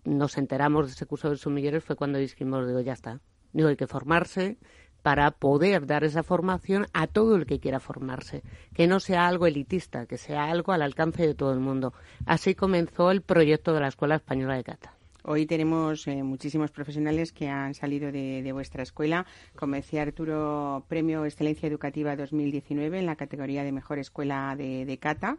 nos 0.04 0.38
enteramos 0.38 0.86
de 0.86 0.94
ese 0.94 1.08
curso 1.08 1.32
de 1.32 1.38
sumilleros, 1.38 1.84
fue 1.84 1.96
cuando 1.96 2.20
dijimos, 2.20 2.68
digo, 2.68 2.82
ya 2.82 2.94
está. 2.94 3.22
Digo, 3.54 3.70
hay 3.70 3.76
que 3.76 3.88
formarse, 3.88 4.58
para 5.02 5.32
poder 5.32 5.86
dar 5.86 6.04
esa 6.04 6.24
formación 6.24 6.88
a 6.94 7.08
todo 7.08 7.36
el 7.36 7.46
que 7.46 7.60
quiera 7.60 7.80
formarse, 7.80 8.44
que 8.74 8.88
no 8.88 9.00
sea 9.00 9.28
algo 9.28 9.48
elitista, 9.48 10.06
que 10.06 10.18
sea 10.18 10.46
algo 10.46 10.72
al 10.72 10.82
alcance 10.82 11.26
de 11.26 11.36
todo 11.36 11.54
el 11.54 11.60
mundo. 11.60 11.94
Así 12.26 12.56
comenzó 12.56 13.12
el 13.12 13.22
proyecto 13.22 13.74
de 13.74 13.80
la 13.80 13.88
Escuela 13.88 14.16
Española 14.16 14.56
de 14.56 14.64
Cata. 14.64 14.94
Hoy 15.24 15.46
tenemos 15.46 16.08
eh, 16.08 16.24
muchísimos 16.24 16.72
profesionales 16.72 17.32
que 17.32 17.48
han 17.48 17.76
salido 17.76 18.12
de, 18.12 18.50
vuestra 18.54 18.82
escuela. 18.82 19.28
Como 19.56 19.76
decía 19.76 20.02
Arturo, 20.02 20.84
Premio 20.88 21.26
Excelencia 21.26 21.68
Educativa 21.68 22.16
2019 22.16 23.00
en 23.00 23.06
la 23.06 23.16
categoría 23.16 23.64
de 23.64 23.72
Mejor 23.72 24.00
Escuela 24.00 24.56
de, 24.58 24.98
Cata 25.00 25.38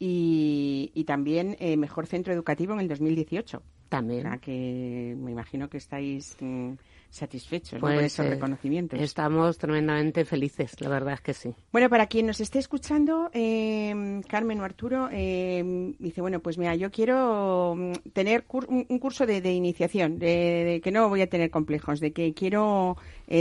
y, 0.00 1.04
también 1.06 1.56
eh, 1.60 1.76
Mejor 1.76 2.06
Centro 2.06 2.32
Educativo 2.32 2.72
en 2.74 2.80
el 2.80 2.88
2018. 2.88 3.62
También. 3.88 4.38
que 4.40 5.16
me 5.18 5.32
imagino 5.32 5.68
que 5.68 5.78
estáis 5.78 6.36
mm, 6.40 6.72
satisfechos 7.10 7.80
pues, 7.80 7.94
con 7.94 8.04
esos 8.04 8.26
eh, 8.26 8.30
reconocimientos. 8.30 9.00
Estamos 9.00 9.58
tremendamente 9.58 10.24
felices, 10.24 10.80
la 10.80 10.88
verdad 10.88 11.14
es 11.14 11.20
que 11.20 11.34
sí. 11.34 11.54
Bueno, 11.72 11.88
para 11.90 12.06
quien 12.06 12.26
nos 12.26 12.40
esté 12.40 12.58
escuchando, 12.58 13.30
eh, 13.32 14.20
Carmen 14.28 14.60
o 14.60 14.64
Arturo, 14.64 15.08
eh, 15.12 15.92
dice, 15.98 16.20
bueno, 16.20 16.40
pues 16.40 16.56
mira, 16.56 16.74
yo 16.76 16.90
quiero 16.90 17.74
mm, 17.76 17.92
tener 18.12 18.44
un 18.68 18.98
curso 18.98 19.26
de, 19.26 19.52
iniciación, 19.52 20.18
de, 20.18 20.80
que 20.82 20.92
no 20.92 21.08
voy 21.08 21.22
a 21.22 21.28
tener 21.28 21.50
complejos, 21.50 22.00
de 22.00 22.12
que 22.12 22.32
quiero 22.32 22.96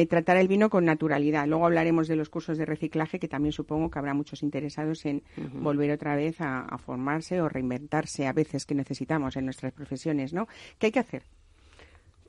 tratar 0.07 0.38
el 0.38 0.47
vino 0.47 0.69
con 0.69 0.85
naturalidad. 0.85 1.47
Luego 1.47 1.65
hablaremos 1.65 2.07
de 2.07 2.15
los 2.15 2.29
cursos 2.29 2.57
de 2.57 2.65
reciclaje, 2.65 3.19
que 3.19 3.27
también 3.27 3.53
supongo 3.53 3.89
que 3.89 3.97
habrá 3.97 4.13
muchos 4.13 4.43
interesados 4.43 5.05
en 5.05 5.23
volver 5.53 5.91
otra 5.91 6.15
vez 6.15 6.41
a, 6.41 6.61
a 6.61 6.77
formarse 6.77 7.41
o 7.41 7.49
reinventarse 7.49 8.27
a 8.27 8.33
veces 8.33 8.65
que 8.65 8.75
necesitamos 8.75 9.35
en 9.35 9.45
nuestras 9.45 9.73
profesiones, 9.73 10.33
¿no? 10.33 10.47
¿Qué 10.77 10.88
hay 10.88 10.91
que 10.91 10.99
hacer? 10.99 11.23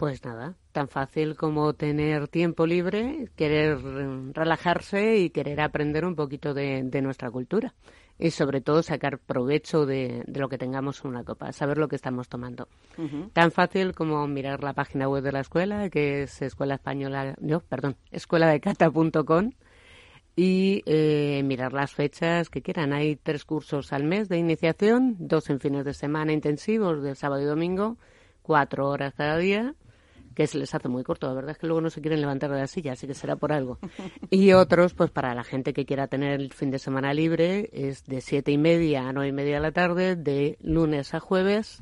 Pues 0.01 0.25
nada, 0.25 0.55
tan 0.73 0.89
fácil 0.89 1.37
como 1.37 1.75
tener 1.75 2.27
tiempo 2.27 2.67
libre, 2.67 3.29
querer 3.37 3.83
relajarse 4.33 5.19
y 5.19 5.29
querer 5.29 5.61
aprender 5.61 6.07
un 6.07 6.17
poquito 6.17 6.55
de, 6.55 6.83
nuestra 7.03 7.31
cultura. 7.31 7.75
Y 8.19 8.31
sobre 8.31 8.63
todo 8.63 8.83
sacar 8.83 9.19
provecho 9.19 9.85
de, 9.85 10.25
lo 10.27 10.49
que 10.49 10.57
tengamos 10.57 11.05
en 11.05 11.11
una 11.11 11.23
copa, 11.23 11.53
saber 11.53 11.77
lo 11.77 11.87
que 11.87 11.97
estamos 11.97 12.31
tomando. 12.31 12.67
Tan 13.35 13.53
fácil 13.53 13.95
como 13.95 14.27
mirar 14.27 14.65
la 14.65 14.73
página 14.73 15.07
web 15.07 15.23
de 15.23 15.33
la 15.33 15.41
escuela, 15.41 15.91
que 15.91 16.23
es 16.23 16.41
escuela 16.41 16.77
española, 16.77 17.35
no, 17.39 17.61
perdón, 17.61 17.97
escueladecata.com 18.11 19.51
y 20.35 20.83
eh, 20.87 21.43
mirar 21.45 21.75
las 21.75 21.93
fechas 21.93 22.49
que 22.49 22.63
quieran. 22.63 22.95
Hay 22.95 23.17
tres 23.17 23.45
cursos 23.45 23.93
al 23.93 24.05
mes 24.05 24.31
de 24.31 24.39
iniciación, 24.39 25.17
dos 25.19 25.51
en 25.51 25.61
fines 25.61 25.85
de 25.85 25.93
semana 25.93 26.33
intensivos 26.33 27.03
del 27.03 27.17
sábado 27.17 27.43
y 27.43 27.45
domingo, 27.45 27.99
cuatro 28.41 28.89
horas 28.89 29.13
cada 29.15 29.37
día 29.37 29.75
que 30.35 30.47
se 30.47 30.59
les 30.59 30.75
hace 30.75 30.89
muy 30.89 31.03
corto. 31.03 31.27
La 31.27 31.35
verdad 31.35 31.53
es 31.53 31.59
que 31.59 31.67
luego 31.67 31.81
no 31.81 31.91
se 31.91 32.01
quieren 32.01 32.21
levantar 32.21 32.51
de 32.51 32.59
la 32.59 32.67
silla, 32.67 32.93
así 32.93 33.07
que 33.07 33.15
será 33.15 33.37
por 33.37 33.53
algo. 33.53 33.79
Y 34.31 34.53
otros, 34.53 34.95
pues 34.95 35.11
para 35.11 35.35
la 35.35 35.45
gente 35.45 35.73
que 35.73 35.85
quiera 35.85 36.07
tener 36.07 36.41
el 36.41 36.53
fin 36.53 36.71
de 36.71 36.79
semana 36.79 37.13
libre, 37.13 37.69
es 37.73 38.05
de 38.05 38.21
siete 38.21 38.53
y 38.53 38.59
media 38.59 39.09
a 39.09 39.13
nueve 39.13 39.29
y 39.29 39.33
media 39.33 39.57
de 39.57 39.61
la 39.61 39.73
tarde, 39.73 40.17
de 40.17 40.57
lunes 40.63 41.15
a 41.15 41.21
jueves. 41.21 41.81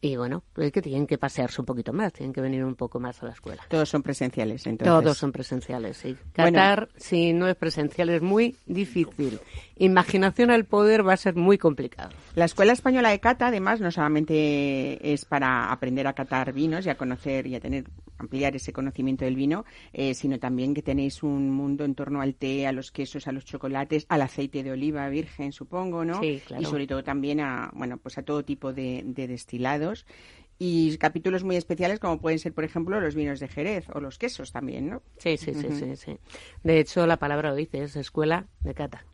Y 0.00 0.16
bueno, 0.16 0.44
es 0.56 0.70
que 0.70 0.80
tienen 0.80 1.06
que 1.06 1.18
pasearse 1.18 1.60
un 1.60 1.66
poquito 1.66 1.92
más, 1.92 2.12
tienen 2.12 2.32
que 2.32 2.40
venir 2.40 2.64
un 2.64 2.76
poco 2.76 3.00
más 3.00 3.20
a 3.22 3.26
la 3.26 3.32
escuela. 3.32 3.62
Todos 3.68 3.88
son 3.88 4.02
presenciales, 4.02 4.64
entonces. 4.66 4.86
Todos 4.86 5.18
son 5.18 5.32
presenciales, 5.32 5.96
sí. 5.96 6.16
Qatar, 6.32 6.88
si 6.96 7.32
no 7.32 7.48
es 7.48 7.56
presencial, 7.56 8.08
es 8.10 8.22
muy 8.22 8.56
difícil. 8.66 9.40
Imaginación 9.76 10.50
al 10.50 10.64
poder 10.64 11.06
va 11.06 11.14
a 11.14 11.16
ser 11.16 11.34
muy 11.34 11.58
complicado. 11.58 12.10
La 12.34 12.44
Escuela 12.44 12.72
Española 12.72 13.10
de 13.10 13.18
Cata, 13.18 13.48
además, 13.48 13.80
no 13.80 13.90
solamente 13.90 15.12
es 15.12 15.24
para 15.24 15.72
aprender 15.72 16.06
a 16.06 16.12
catar 16.12 16.52
vinos 16.52 16.86
y 16.86 16.90
a 16.90 16.96
conocer 16.96 17.46
y 17.46 17.56
a 17.56 17.60
tener, 17.60 17.84
ampliar 18.18 18.54
ese 18.54 18.72
conocimiento 18.72 19.24
del 19.24 19.34
vino, 19.36 19.64
eh, 19.92 20.14
sino 20.14 20.38
también 20.38 20.74
que 20.74 20.82
tenéis 20.82 21.22
un 21.22 21.50
mundo 21.50 21.84
en 21.84 21.94
torno 21.94 22.20
al 22.20 22.34
té, 22.34 22.66
a 22.66 22.72
los 22.72 22.92
quesos, 22.92 23.26
a 23.26 23.32
los 23.32 23.44
chocolates, 23.44 24.06
al 24.08 24.22
aceite 24.22 24.62
de 24.62 24.72
oliva 24.72 25.08
virgen, 25.08 25.52
supongo, 25.52 26.04
¿no? 26.04 26.20
Sí, 26.20 26.40
claro. 26.46 26.62
Y 26.62 26.66
sobre 26.66 26.86
todo 26.86 27.02
también 27.02 27.40
a, 27.40 27.70
bueno, 27.74 27.98
pues 27.98 28.18
a 28.18 28.22
todo 28.22 28.44
tipo 28.44 28.72
de, 28.72 29.02
de 29.04 29.26
y 30.58 30.96
capítulos 30.98 31.44
muy 31.44 31.56
especiales 31.56 32.00
como 32.00 32.20
pueden 32.20 32.38
ser, 32.38 32.52
por 32.52 32.64
ejemplo, 32.64 33.00
los 33.00 33.14
vinos 33.14 33.38
de 33.40 33.48
Jerez 33.48 33.88
o 33.92 34.00
los 34.00 34.18
quesos 34.18 34.50
también, 34.50 34.90
¿no? 34.90 35.02
Sí, 35.18 35.36
sí, 35.36 35.54
sí, 35.54 35.68
sí, 35.70 35.96
sí. 35.96 36.18
De 36.64 36.80
hecho, 36.80 37.06
la 37.06 37.18
palabra 37.18 37.50
lo 37.50 37.56
dice, 37.56 37.82
es 37.82 37.94
escuela 37.96 38.46
de 38.60 38.74
cata. 38.74 39.04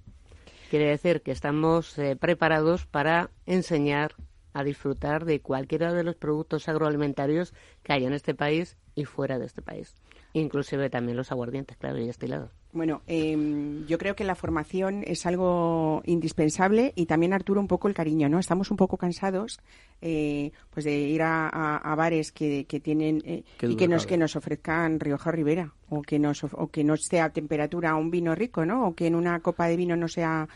Quiere 0.70 0.86
decir 0.86 1.20
que 1.20 1.32
estamos 1.32 1.98
eh, 1.98 2.16
preparados 2.16 2.86
para 2.86 3.30
enseñar 3.46 4.14
a 4.54 4.64
disfrutar 4.64 5.24
de 5.24 5.40
cualquiera 5.40 5.92
de 5.92 6.04
los 6.04 6.16
productos 6.16 6.68
agroalimentarios 6.68 7.52
que 7.82 7.92
hay 7.92 8.06
en 8.06 8.14
este 8.14 8.34
país 8.34 8.76
y 8.94 9.04
fuera 9.04 9.38
de 9.38 9.46
este 9.46 9.62
país. 9.62 9.94
Inclusive 10.36 10.90
también 10.90 11.16
los 11.16 11.30
aguardientes, 11.30 11.76
claro, 11.76 11.96
y 11.98 12.06
destilados. 12.06 12.50
Bueno, 12.72 13.02
eh, 13.06 13.84
yo 13.86 13.98
creo 13.98 14.16
que 14.16 14.24
la 14.24 14.34
formación 14.34 15.04
es 15.06 15.26
algo 15.26 16.02
indispensable 16.06 16.92
y 16.96 17.06
también, 17.06 17.32
Arturo, 17.32 17.60
un 17.60 17.68
poco 17.68 17.86
el 17.86 17.94
cariño, 17.94 18.28
¿no? 18.28 18.40
Estamos 18.40 18.72
un 18.72 18.76
poco 18.76 18.96
cansados 18.96 19.60
eh, 20.02 20.50
pues 20.70 20.84
de 20.84 20.98
ir 20.98 21.22
a, 21.22 21.94
bares 21.96 22.32
que, 22.32 22.66
que 22.66 22.80
tienen 22.80 23.22
eh, 23.24 23.44
y 23.62 23.76
que 23.76 23.86
nos, 23.86 24.06
que 24.06 24.16
nos 24.16 24.34
ofrezcan 24.34 24.98
Rioja 24.98 25.30
Rivera 25.30 25.72
o 25.88 26.02
que, 26.02 26.18
nos, 26.18 26.42
o 26.42 26.68
que 26.68 26.82
no 26.82 26.94
esté 26.94 27.20
a 27.20 27.30
temperatura 27.30 27.94
un 27.94 28.10
vino 28.10 28.34
rico, 28.34 28.66
¿no? 28.66 28.88
O 28.88 28.94
que 28.96 29.06
en 29.06 29.14
una 29.14 29.38
copa 29.38 29.68
de 29.68 29.76
vino 29.76 29.94
no 29.94 30.08
sea 30.08 30.48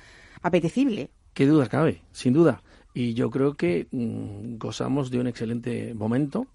apetecible. 0.43 1.11
Qué 1.35 1.47
duda 1.47 1.69
cabe, 1.69 2.03
sin 2.11 2.33
duda. 2.33 2.65
Y 2.95 3.15
yo 3.15 3.31
creo 3.31 3.55
que 3.55 3.87
mm, 3.93 4.57
gozamos 4.59 5.13
de 5.13 5.21
un 5.21 5.29
excelente 5.29 5.95
momento. 5.95 6.49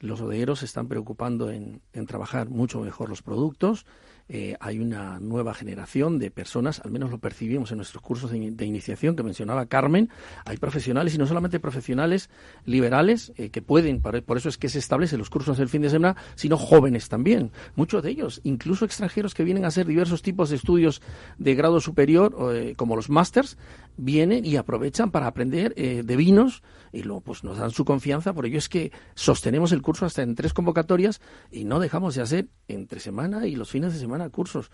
Los 0.00 0.20
bodegueros 0.20 0.60
se 0.60 0.64
están 0.64 0.88
preocupando 0.88 1.50
en, 1.50 1.82
en 1.92 2.06
trabajar 2.06 2.48
mucho 2.48 2.80
mejor 2.80 3.08
los 3.08 3.22
productos 3.22 3.86
eh, 4.30 4.56
hay 4.60 4.78
una 4.78 5.18
nueva 5.20 5.54
generación 5.54 6.18
de 6.18 6.30
personas, 6.30 6.80
al 6.84 6.90
menos 6.90 7.10
lo 7.10 7.18
percibimos 7.18 7.70
en 7.70 7.78
nuestros 7.78 8.02
cursos 8.02 8.30
de, 8.30 8.66
iniciación 8.66 9.16
que 9.16 9.22
mencionaba 9.22 9.64
Carmen, 9.66 10.10
hay 10.44 10.58
profesionales 10.58 11.14
y 11.14 11.18
no 11.18 11.26
solamente 11.26 11.58
profesionales 11.60 12.28
liberales 12.66 13.32
eh, 13.36 13.48
que 13.48 13.62
pueden, 13.62 14.02
por, 14.02 14.36
eso 14.36 14.50
es 14.50 14.58
que 14.58 14.68
se 14.68 14.78
establecen 14.78 15.18
los 15.18 15.30
cursos 15.30 15.56
del 15.56 15.70
fin 15.70 15.80
de 15.80 15.88
semana, 15.88 16.16
sino 16.34 16.58
jóvenes 16.58 17.08
también, 17.08 17.52
muchos 17.74 18.02
de 18.02 18.10
ellos, 18.10 18.42
incluso 18.44 18.84
extranjeros 18.84 19.34
que 19.34 19.44
vienen 19.44 19.64
a 19.64 19.68
hacer 19.68 19.86
diversos 19.86 20.20
tipos 20.20 20.50
de 20.50 20.56
estudios 20.56 21.00
de 21.38 21.54
grado 21.54 21.80
superior, 21.80 22.36
eh, 22.52 22.74
como 22.76 22.96
los 22.96 23.08
másters, 23.08 23.56
vienen 23.96 24.44
y 24.44 24.56
aprovechan 24.56 25.10
para 25.10 25.26
aprender 25.26 25.74
de 25.74 26.16
vinos 26.16 26.62
y 26.92 27.02
luego 27.02 27.20
pues 27.20 27.44
nos 27.44 27.58
dan 27.58 27.70
su 27.70 27.84
confianza, 27.84 28.32
por 28.32 28.46
ello 28.46 28.58
es 28.58 28.68
que 28.68 28.92
sostenemos 29.14 29.72
el 29.72 29.82
curso 29.82 30.06
hasta 30.06 30.22
en 30.22 30.34
tres 30.34 30.52
convocatorias 30.52 31.20
y 31.50 31.64
no 31.64 31.80
dejamos 31.80 32.14
de 32.14 32.22
hacer 32.22 32.48
entre 32.68 33.00
semana 33.00 33.46
y 33.46 33.56
los 33.56 33.70
fines 33.70 33.92
de 33.92 33.98
semana 33.98 34.17
a 34.20 34.30
cursos. 34.30 34.70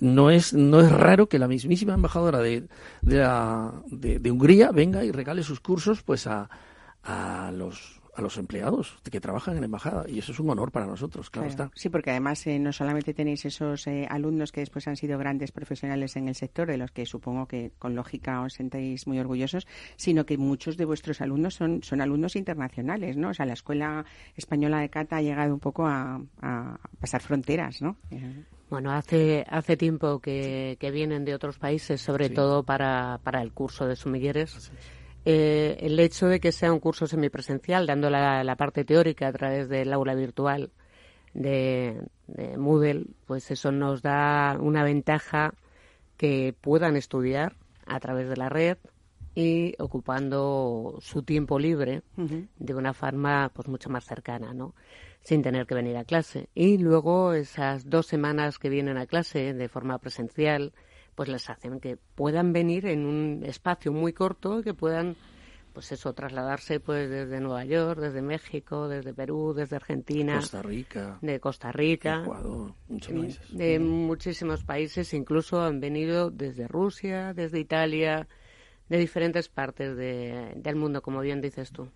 No, 0.00 0.30
es, 0.30 0.54
no 0.54 0.80
es 0.80 0.90
raro 0.90 1.28
que 1.28 1.38
la 1.38 1.46
mismísima 1.46 1.94
embajadora 1.94 2.38
de, 2.38 2.68
de, 3.02 4.18
de, 4.18 4.30
Hungría 4.30 4.72
venga 4.72 5.04
y 5.04 5.12
regale 5.12 5.42
sus 5.42 5.60
cursos 5.60 6.02
pues 6.02 6.26
a, 6.26 6.48
a 7.02 7.52
los 7.52 7.97
a 8.18 8.22
los 8.22 8.36
empleados 8.36 8.96
que 9.10 9.20
trabajan 9.20 9.54
en 9.54 9.60
la 9.60 9.66
embajada 9.66 10.04
y 10.08 10.18
eso 10.18 10.32
es 10.32 10.40
un 10.40 10.50
honor 10.50 10.72
para 10.72 10.86
nosotros, 10.86 11.30
claro, 11.30 11.48
está. 11.48 11.70
Sí, 11.74 11.88
porque 11.88 12.10
además 12.10 12.46
eh, 12.46 12.58
no 12.58 12.72
solamente 12.72 13.14
tenéis 13.14 13.44
esos 13.44 13.86
eh, 13.86 14.06
alumnos 14.10 14.52
que 14.52 14.60
después 14.60 14.88
han 14.88 14.96
sido 14.96 15.18
grandes 15.18 15.52
profesionales 15.52 16.16
en 16.16 16.28
el 16.28 16.34
sector, 16.34 16.68
de 16.68 16.76
los 16.76 16.90
que 16.90 17.06
supongo 17.06 17.46
que 17.46 17.72
con 17.78 17.94
lógica 17.94 18.40
os 18.42 18.54
sentáis 18.54 19.06
muy 19.06 19.18
orgullosos, 19.18 19.66
sino 19.96 20.26
que 20.26 20.36
muchos 20.36 20.76
de 20.76 20.84
vuestros 20.84 21.20
alumnos 21.20 21.54
son, 21.54 21.82
son 21.82 22.00
alumnos 22.00 22.36
internacionales, 22.36 23.16
¿no? 23.16 23.30
O 23.30 23.34
sea, 23.34 23.46
la 23.46 23.52
Escuela 23.52 24.04
Española 24.36 24.80
de 24.80 24.90
Cata 24.90 25.16
ha 25.16 25.22
llegado 25.22 25.54
un 25.54 25.60
poco 25.60 25.86
a, 25.86 26.20
pasar 27.00 27.20
fronteras, 27.20 27.80
¿no? 27.80 27.96
Bueno, 28.70 28.90
hace, 28.92 29.44
hace 29.48 29.76
tiempo 29.76 30.18
que, 30.18 30.76
vienen 30.92 31.24
de 31.24 31.34
otros 31.34 31.58
países, 31.58 32.00
sobre 32.00 32.30
todo 32.30 32.64
para, 32.64 33.20
para 33.22 33.42
el 33.42 33.52
curso 33.52 33.86
de 33.86 33.96
sumilleres. 33.96 34.70
Eh, 35.24 35.76
el 35.80 35.98
hecho 36.00 36.26
de 36.26 36.40
que 36.40 36.52
sea 36.52 36.72
un 36.72 36.80
curso 36.80 37.06
semipresencial, 37.06 37.86
dando 37.86 38.08
la, 38.10 38.56
parte 38.56 38.84
teórica 38.84 39.28
a 39.28 39.32
través 39.32 39.68
del 39.68 39.92
aula 39.92 40.14
virtual 40.14 40.70
de, 41.34 42.00
Moodle, 42.56 43.06
pues 43.26 43.50
eso 43.50 43.72
nos 43.72 44.02
da 44.02 44.56
una 44.60 44.84
ventaja 44.84 45.54
que 46.16 46.54
puedan 46.60 46.96
estudiar 46.96 47.56
a 47.86 48.00
través 48.00 48.28
de 48.28 48.36
la 48.36 48.48
red 48.48 48.78
y 49.34 49.74
ocupando 49.78 50.98
su 51.00 51.22
tiempo 51.22 51.58
libre 51.58 52.02
de 52.16 52.74
una 52.74 52.92
forma 52.92 53.50
pues 53.54 53.68
mucho 53.68 53.88
más 53.88 54.04
cercana, 54.04 54.52
¿no? 54.52 54.74
sin 55.22 55.42
tener 55.42 55.66
que 55.66 55.74
venir 55.74 55.96
a 55.96 56.04
clase. 56.04 56.48
Y 56.54 56.78
luego 56.78 57.32
esas 57.34 57.88
dos 57.88 58.06
semanas 58.06 58.58
que 58.58 58.68
vienen 58.68 58.96
a 58.96 59.06
clase 59.06 59.54
de 59.54 59.68
forma 59.68 59.98
presencial, 59.98 60.72
pues 61.18 61.28
les 61.28 61.50
hacen 61.50 61.80
que 61.80 61.96
puedan 61.96 62.52
venir 62.52 62.86
en 62.86 63.04
un 63.04 63.42
espacio 63.44 63.90
muy 63.90 64.12
corto, 64.12 64.62
que 64.62 64.72
puedan 64.72 65.16
pues 65.72 65.90
eso, 65.90 66.12
trasladarse 66.12 66.78
pues 66.78 67.10
desde 67.10 67.40
Nueva 67.40 67.64
York, 67.64 67.98
desde 67.98 68.22
México, 68.22 68.86
desde 68.86 69.12
Perú, 69.12 69.52
desde 69.52 69.74
Argentina, 69.74 70.36
Costa 70.36 70.62
Rica, 70.62 71.18
de 71.20 71.40
Costa 71.40 71.72
Rica, 71.72 72.20
Ecuador, 72.22 72.72
muchos 72.86 73.12
países. 73.12 73.52
de 73.52 73.80
muchísimos 73.80 74.62
países, 74.62 75.12
incluso 75.12 75.60
han 75.60 75.80
venido 75.80 76.30
desde 76.30 76.68
Rusia, 76.68 77.34
desde 77.34 77.58
Italia, 77.58 78.28
de 78.88 78.98
diferentes 78.98 79.48
partes 79.48 79.96
del 79.96 80.76
mundo, 80.76 81.02
como 81.02 81.20
bien 81.20 81.40
dices 81.40 81.70
tú. 81.70 81.88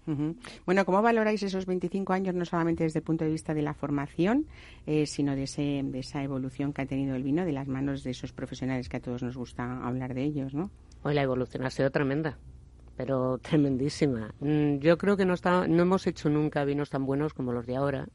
Bueno, 0.66 0.84
¿cómo 0.84 1.02
valoráis 1.02 1.42
esos 1.42 1.66
25 1.66 2.12
años, 2.12 2.34
no 2.34 2.44
solamente 2.44 2.84
desde 2.84 2.98
el 2.98 3.04
punto 3.04 3.24
de 3.24 3.30
vista 3.30 3.54
de 3.54 3.62
la 3.62 3.74
formación, 3.74 4.46
eh, 4.86 5.06
sino 5.06 5.34
de, 5.34 5.44
ese, 5.44 5.82
de 5.84 5.98
esa 5.98 6.22
evolución 6.22 6.72
que 6.72 6.82
ha 6.82 6.86
tenido 6.86 7.14
el 7.16 7.22
vino 7.22 7.44
de 7.44 7.52
las 7.52 7.68
manos 7.68 8.04
de 8.04 8.10
esos 8.10 8.32
profesionales 8.32 8.88
que 8.88 8.98
a 8.98 9.00
todos 9.00 9.22
nos 9.22 9.36
gusta 9.36 9.86
hablar 9.86 10.14
de 10.14 10.24
ellos, 10.24 10.54
¿no? 10.54 10.70
Hoy 11.02 11.14
la 11.14 11.22
evolución 11.22 11.64
ha 11.64 11.70
sido 11.70 11.90
tremenda 11.90 12.38
pero 12.96 13.38
tremendísima. 13.42 14.34
Mm, 14.40 14.78
yo 14.78 14.98
creo 14.98 15.16
que 15.16 15.24
no, 15.24 15.34
está, 15.34 15.66
no 15.66 15.82
hemos 15.82 16.06
hecho 16.06 16.28
nunca 16.28 16.64
vinos 16.64 16.90
tan 16.90 17.06
buenos 17.06 17.34
como 17.34 17.52
los 17.52 17.66
de 17.66 17.76
ahora, 17.76 18.08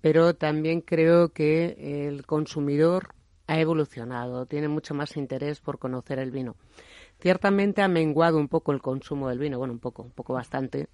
pero 0.00 0.34
también 0.34 0.80
creo 0.80 1.30
que 1.30 2.06
el 2.08 2.26
consumidor 2.26 3.14
ha 3.46 3.60
evolucionado, 3.60 4.46
tiene 4.46 4.68
mucho 4.68 4.94
más 4.94 5.16
interés 5.16 5.60
por 5.60 5.78
conocer 5.78 6.18
el 6.18 6.30
vino. 6.30 6.56
Ciertamente 7.24 7.80
ha 7.80 7.88
menguado 7.88 8.36
un 8.36 8.48
poco 8.48 8.72
el 8.72 8.82
consumo 8.82 9.30
del 9.30 9.38
vino, 9.38 9.56
bueno, 9.56 9.72
un 9.72 9.78
poco, 9.78 10.02
un 10.02 10.10
poco 10.10 10.34
bastante, 10.34 10.88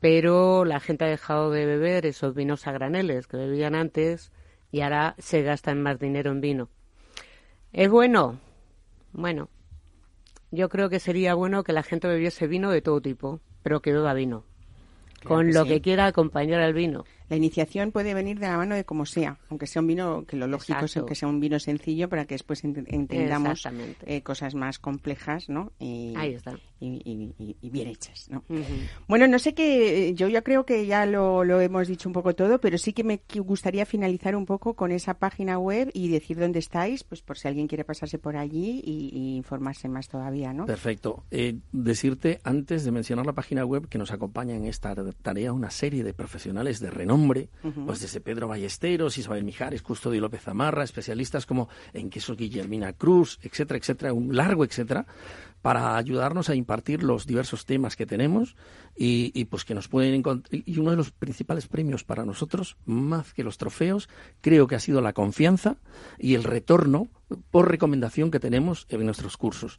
pero 0.00 0.64
la 0.64 0.80
gente 0.80 1.04
ha 1.04 1.08
dejado 1.08 1.52
de 1.52 1.64
beber 1.66 2.04
esos 2.04 2.34
vinos 2.34 2.66
a 2.66 2.72
graneles 2.72 3.28
que 3.28 3.36
bebían 3.36 3.76
antes 3.76 4.32
y 4.72 4.80
ahora 4.80 5.14
se 5.18 5.42
gastan 5.42 5.80
más 5.80 6.00
dinero 6.00 6.32
en 6.32 6.40
vino. 6.40 6.68
¿Es 7.72 7.88
bueno? 7.88 8.40
Bueno, 9.12 9.50
yo 10.50 10.68
creo 10.68 10.88
que 10.88 10.98
sería 10.98 11.34
bueno 11.34 11.62
que 11.62 11.72
la 11.72 11.84
gente 11.84 12.08
bebiese 12.08 12.48
vino 12.48 12.72
de 12.72 12.82
todo 12.82 13.00
tipo, 13.00 13.38
pero 13.62 13.80
que 13.82 13.92
beba 13.92 14.14
vino. 14.14 14.42
con 15.24 15.52
lo 15.52 15.64
que 15.64 15.80
quiera 15.80 16.06
acompañar 16.06 16.60
al 16.60 16.74
vino. 16.74 17.04
La 17.28 17.36
iniciación 17.36 17.92
puede 17.92 18.14
venir 18.14 18.38
de 18.38 18.46
la 18.46 18.56
mano 18.56 18.74
de 18.74 18.84
como 18.84 19.06
sea, 19.06 19.38
aunque 19.48 19.66
sea 19.66 19.80
un 19.80 19.88
vino, 19.88 20.24
que 20.26 20.36
lo 20.36 20.46
lógico 20.46 20.84
es 20.84 20.98
que 21.06 21.14
sea 21.14 21.28
un 21.28 21.40
vino 21.40 21.58
sencillo 21.58 22.08
para 22.08 22.26
que 22.26 22.34
después 22.34 22.62
entendamos 22.64 23.66
eh, 24.06 24.22
cosas 24.22 24.54
más 24.54 24.78
complejas, 24.78 25.48
¿no? 25.48 25.72
Y, 25.78 26.14
Ahí 26.16 26.34
está. 26.34 26.58
Y, 26.80 27.32
bien 27.62 27.88
hechas, 27.88 28.28
¿no? 28.28 28.42
Bueno, 29.06 29.26
no 29.28 29.38
sé 29.38 29.54
qué, 29.54 30.12
yo 30.14 30.28
ya 30.28 30.42
creo 30.42 30.66
que 30.66 30.84
ya 30.86 31.06
lo, 31.06 31.42
hemos 31.60 31.88
dicho 31.88 32.08
un 32.08 32.12
poco 32.12 32.34
todo, 32.34 32.60
pero 32.60 32.76
sí 32.76 32.92
que 32.92 33.04
me 33.04 33.20
gustaría 33.36 33.86
finalizar 33.86 34.36
un 34.36 34.46
poco 34.46 34.74
con 34.74 34.90
esa 34.90 35.14
página 35.14 35.58
web 35.58 35.90
y 35.94 36.08
decir 36.08 36.38
dónde 36.38 36.58
estáis, 36.58 37.04
pues 37.04 37.22
por 37.22 37.38
si 37.38 37.48
alguien 37.48 37.68
quiere 37.68 37.84
pasarse 37.84 38.18
por 38.18 38.36
allí 38.36 38.82
y, 38.84 39.36
informarse 39.36 39.88
más 39.88 40.08
todavía, 40.08 40.52
¿no? 40.52 40.66
Perfecto. 40.66 41.24
Eh, 41.30 41.58
decirte, 41.70 42.40
antes 42.44 42.84
de 42.84 42.90
mencionar 42.90 43.26
la 43.26 43.32
página 43.32 43.64
web, 43.64 43.88
que 43.88 43.98
nos 43.98 44.12
acompaña 44.12 44.54
en 44.54 44.66
esta 44.66 44.94
tarea 45.22 45.52
una 45.52 45.70
serie 45.70 46.04
de 46.04 46.12
profesionales 46.12 46.80
de 46.80 46.90
renombre 46.90 47.21
pues 47.28 48.00
desde 48.00 48.20
Pedro 48.20 48.48
Ballesteros, 48.48 49.18
Isabel 49.18 49.44
Mijares, 49.44 49.82
Custodio 49.82 50.20
López 50.20 50.42
Zamarra, 50.42 50.84
especialistas 50.84 51.46
como 51.46 51.68
en 51.92 52.10
queso 52.10 52.34
Guillermina 52.34 52.92
Cruz, 52.92 53.38
etcétera, 53.42 53.78
etcétera, 53.78 54.12
un 54.12 54.34
largo 54.34 54.64
etcétera, 54.64 55.06
para 55.62 55.96
ayudarnos 55.96 56.50
a 56.50 56.54
impartir 56.56 57.02
los 57.04 57.26
diversos 57.26 57.64
temas 57.64 57.96
que 57.96 58.04
tenemos 58.04 58.56
y, 58.94 59.44
pues 59.46 59.64
que 59.64 59.74
nos 59.74 59.88
pueden 59.88 60.12
encontrar. 60.14 60.62
Y 60.66 60.78
uno 60.78 60.90
de 60.90 60.96
los 60.96 61.12
principales 61.12 61.66
premios 61.66 62.04
para 62.04 62.26
nosotros, 62.26 62.76
más 62.84 63.32
que 63.32 63.44
los 63.44 63.56
trofeos, 63.56 64.08
creo 64.40 64.66
que 64.66 64.74
ha 64.74 64.80
sido 64.80 65.00
la 65.00 65.14
confianza 65.14 65.76
y 66.18 66.34
el 66.34 66.44
retorno 66.44 67.08
por 67.50 67.70
recomendación 67.70 68.30
que 68.30 68.38
tenemos 68.38 68.86
en 68.90 69.06
nuestros 69.06 69.38
cursos. 69.38 69.78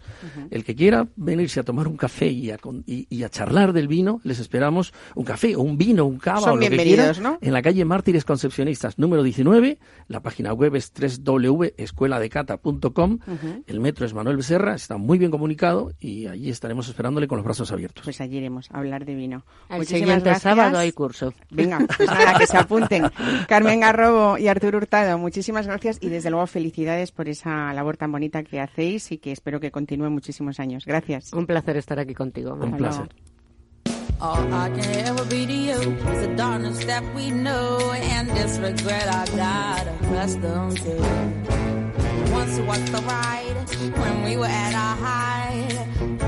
El 0.49 0.63
que 0.63 0.73
quiera 0.75 1.07
venirse 1.15 1.59
a 1.59 1.63
tomar 1.63 1.87
un 1.87 1.97
café 1.97 2.27
y 2.27 2.49
a, 2.49 2.57
y, 2.87 3.23
a, 3.23 3.29
charlar 3.29 3.73
del 3.73 3.87
vino, 3.87 4.19
les 4.23 4.39
esperamos 4.39 4.91
un 5.13 5.23
café 5.23 5.55
o 5.55 5.61
un 5.61 5.77
vino, 5.77 6.05
un 6.05 6.17
cava 6.17 6.53
o 6.53 6.55
lo 6.55 6.67
que 6.67 6.75
quiera, 6.77 7.13
en 7.41 7.53
la 7.53 7.61
calle 7.61 7.85
Mártires 7.85 8.25
Concepcionistas 8.25 8.97
número 8.97 9.21
19. 9.21 9.77
La 10.07 10.21
página 10.21 10.51
web 10.53 10.75
es 10.75 10.91
www.escueladecata.com. 11.23 13.19
El 13.67 13.79
metro 13.79 14.07
es 14.07 14.15
Manuel 14.15 14.37
Becerra, 14.37 14.73
está 14.73 14.97
muy 14.97 15.19
bien 15.19 15.29
comunicado 15.29 15.72
y 15.99 16.27
allí 16.27 16.49
estaremos 16.49 16.87
esperándole 16.87 17.27
con 17.27 17.37
los 17.37 17.45
brazos 17.45 17.71
abiertos. 17.71 18.03
Pues 18.03 18.21
allí 18.21 18.37
iremos 18.37 18.69
a 18.71 18.77
hablar 18.77 19.05
de 19.05 19.15
vino. 19.15 19.43
El 19.69 19.85
siguiente 19.85 20.33
sábado 20.35 20.77
hay 20.77 20.91
curso. 20.91 21.33
Venga, 21.49 21.79
pues 21.97 22.09
nada, 22.09 22.37
que 22.37 22.47
se 22.47 22.57
apunten. 22.57 23.05
Carmen 23.47 23.79
Garrobo 23.79 24.37
y 24.37 24.47
Arturo 24.47 24.77
Hurtado, 24.77 25.17
muchísimas 25.17 25.67
gracias 25.67 25.97
y 26.01 26.09
desde 26.09 26.29
luego 26.29 26.47
felicidades 26.47 27.11
por 27.11 27.27
esa 27.27 27.73
labor 27.73 27.97
tan 27.97 28.11
bonita 28.11 28.43
que 28.43 28.59
hacéis 28.59 29.11
y 29.11 29.17
que 29.17 29.31
espero 29.31 29.59
que 29.59 29.71
continúe 29.71 30.09
muchísimos 30.09 30.59
años. 30.59 30.85
Gracias. 30.85 31.33
Un 31.33 31.45
placer 31.45 31.77
estar 31.77 31.99
aquí 31.99 32.13
contigo. 32.13 32.53
Un 32.53 32.77
placer. 32.77 33.09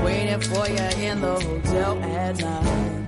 Waiting 0.06 0.40
for 0.40 0.68
you 0.68 1.06
in 1.08 1.20
the 1.20 1.40
hotel 1.40 2.02
at 2.02 2.38
night. 2.38 3.06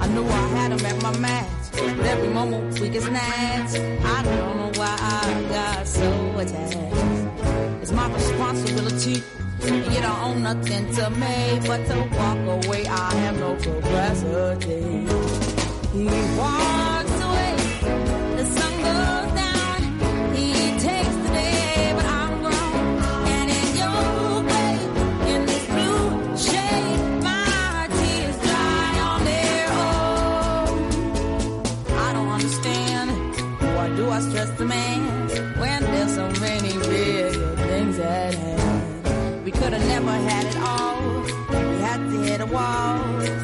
I 0.00 0.06
knew 0.08 0.24
I 0.24 0.46
had 0.56 0.72
him 0.72 0.86
at 0.86 1.02
my 1.02 1.18
match, 1.18 1.48
but 1.72 2.06
every 2.06 2.28
moment 2.28 2.80
we 2.80 2.88
get 2.88 3.02
snatched. 3.02 3.76
I 3.76 4.22
don't 4.22 4.56
know 4.56 4.72
why 4.80 4.96
I 4.98 5.42
got 5.50 5.86
so 5.86 6.10
attached. 6.38 7.82
It's 7.82 7.92
my 7.92 8.12
responsibility, 8.12 9.22
you 9.62 10.00
don't 10.00 10.22
own 10.26 10.42
nothing 10.42 10.84
to 10.94 11.10
me 11.10 11.60
but 11.66 11.84
to 11.86 11.96
walk 12.16 12.64
away. 12.64 12.86
I 12.86 13.14
have 13.22 13.38
no 13.38 13.56
capacity. 13.56 14.82
He 15.92 16.04
walks 16.38 16.77
I 34.18 34.20
stress 34.20 34.50
the 34.58 34.64
man 34.64 35.28
when 35.60 35.80
there's 35.80 36.12
so 36.16 36.28
many 36.40 36.72
real 36.76 37.56
things 37.68 38.00
at 38.00 38.34
hand? 38.34 39.44
We 39.44 39.52
could 39.52 39.72
have 39.72 39.86
never 39.86 40.10
had 40.10 40.44
it 40.44 40.56
all. 40.56 41.22
We 41.70 41.76
had 41.86 41.98
to 41.98 42.18
hit 42.24 42.40
a 42.40 42.46
wall. 42.46 42.98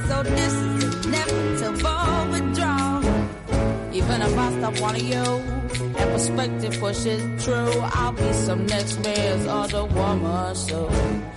So 0.09 0.25
this 0.25 0.53
is 0.53 1.07
inevitable 1.07 2.27
withdrawal. 2.33 3.05
Even 3.93 4.23
if 4.23 4.37
I 4.37 4.59
stop 4.59 4.81
wanting 4.81 5.07
you 5.07 5.27
and 5.99 6.11
perspective 6.11 6.81
pushes 6.81 7.23
true, 7.45 7.81
I'll 8.01 8.11
be 8.11 8.33
some 8.33 8.67
next 8.67 8.99
man's 9.05 9.47
other 9.47 9.85
woman. 9.85 10.57
So 10.57 10.89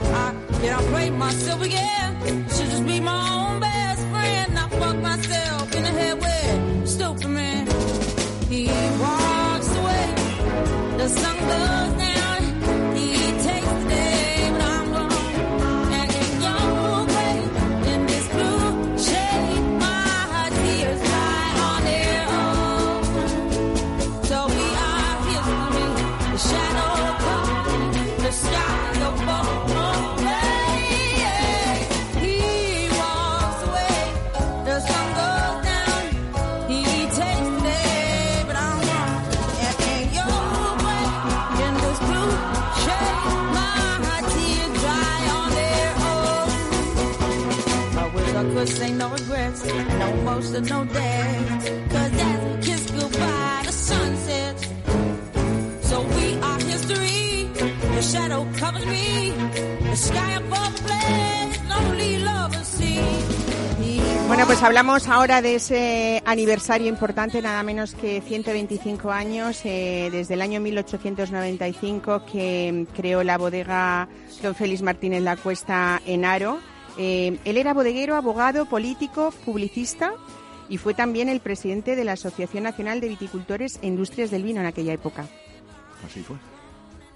I 0.02 0.34
can't 0.62 0.86
play 0.88 1.12
myself 1.12 1.62
again. 1.62 2.50
Should 2.50 2.71
just 2.71 2.86
be 2.88 3.00
my 3.02 3.21
own 3.38 3.60
best 3.60 4.02
friend. 4.08 4.58
I 4.58 4.67
fuck 4.67 4.97
myself 4.97 5.76
in 5.76 5.84
the 5.84 5.89
head 5.89 6.15
with 6.23 6.89
stupid 6.89 7.30
man. 7.30 7.67
He 8.50 8.67
away. 8.67 9.17
The 11.08 11.13
sun 11.13 11.38
goes 11.39 11.97
Bueno, 64.28 64.46
pues 64.46 64.62
hablamos 64.63 65.08
ahora 65.08 65.41
de 65.41 65.56
ese 65.56 66.22
aniversario 66.26 66.88
importante, 66.88 67.41
nada 67.41 67.62
menos 67.63 67.93
que 67.93 68.22
125 68.22 69.12
años, 69.12 69.62
eh, 69.63 70.10
desde 70.12 70.34
el 70.34 70.41
año 70.41 70.60
1895 70.60 72.26
que 72.26 72.88
creó 72.96 73.24
la 73.24 73.38
bodega 73.38 74.10
Don 74.41 74.56
Félix 74.56 74.82
Martínez 74.82 75.22
La 75.22 75.38
Cuesta 75.38 76.02
en 76.06 76.26
Aro. 76.26 76.60
Eh, 76.98 77.38
él 77.46 77.58
era 77.58 77.74
bodeguero, 77.74 78.15
abogado, 78.15 78.65
político, 78.65 79.32
publicista 79.46 80.13
y 80.70 80.78
fue 80.78 80.94
también 80.94 81.30
el 81.30 81.40
presidente 81.40 81.96
de 81.96 82.04
la 82.04 82.14
Asociación 82.14 82.64
Nacional 82.64 83.00
de 83.00 83.10
Viticultores 83.10 83.80
e 83.82 83.88
Industrias 83.88 84.32
del 84.32 84.44
Vino 84.44 84.60
en 84.60 84.68
aquella 84.68 84.94
época. 84.94 85.28
Así 86.06 86.22
fue. 86.22 86.38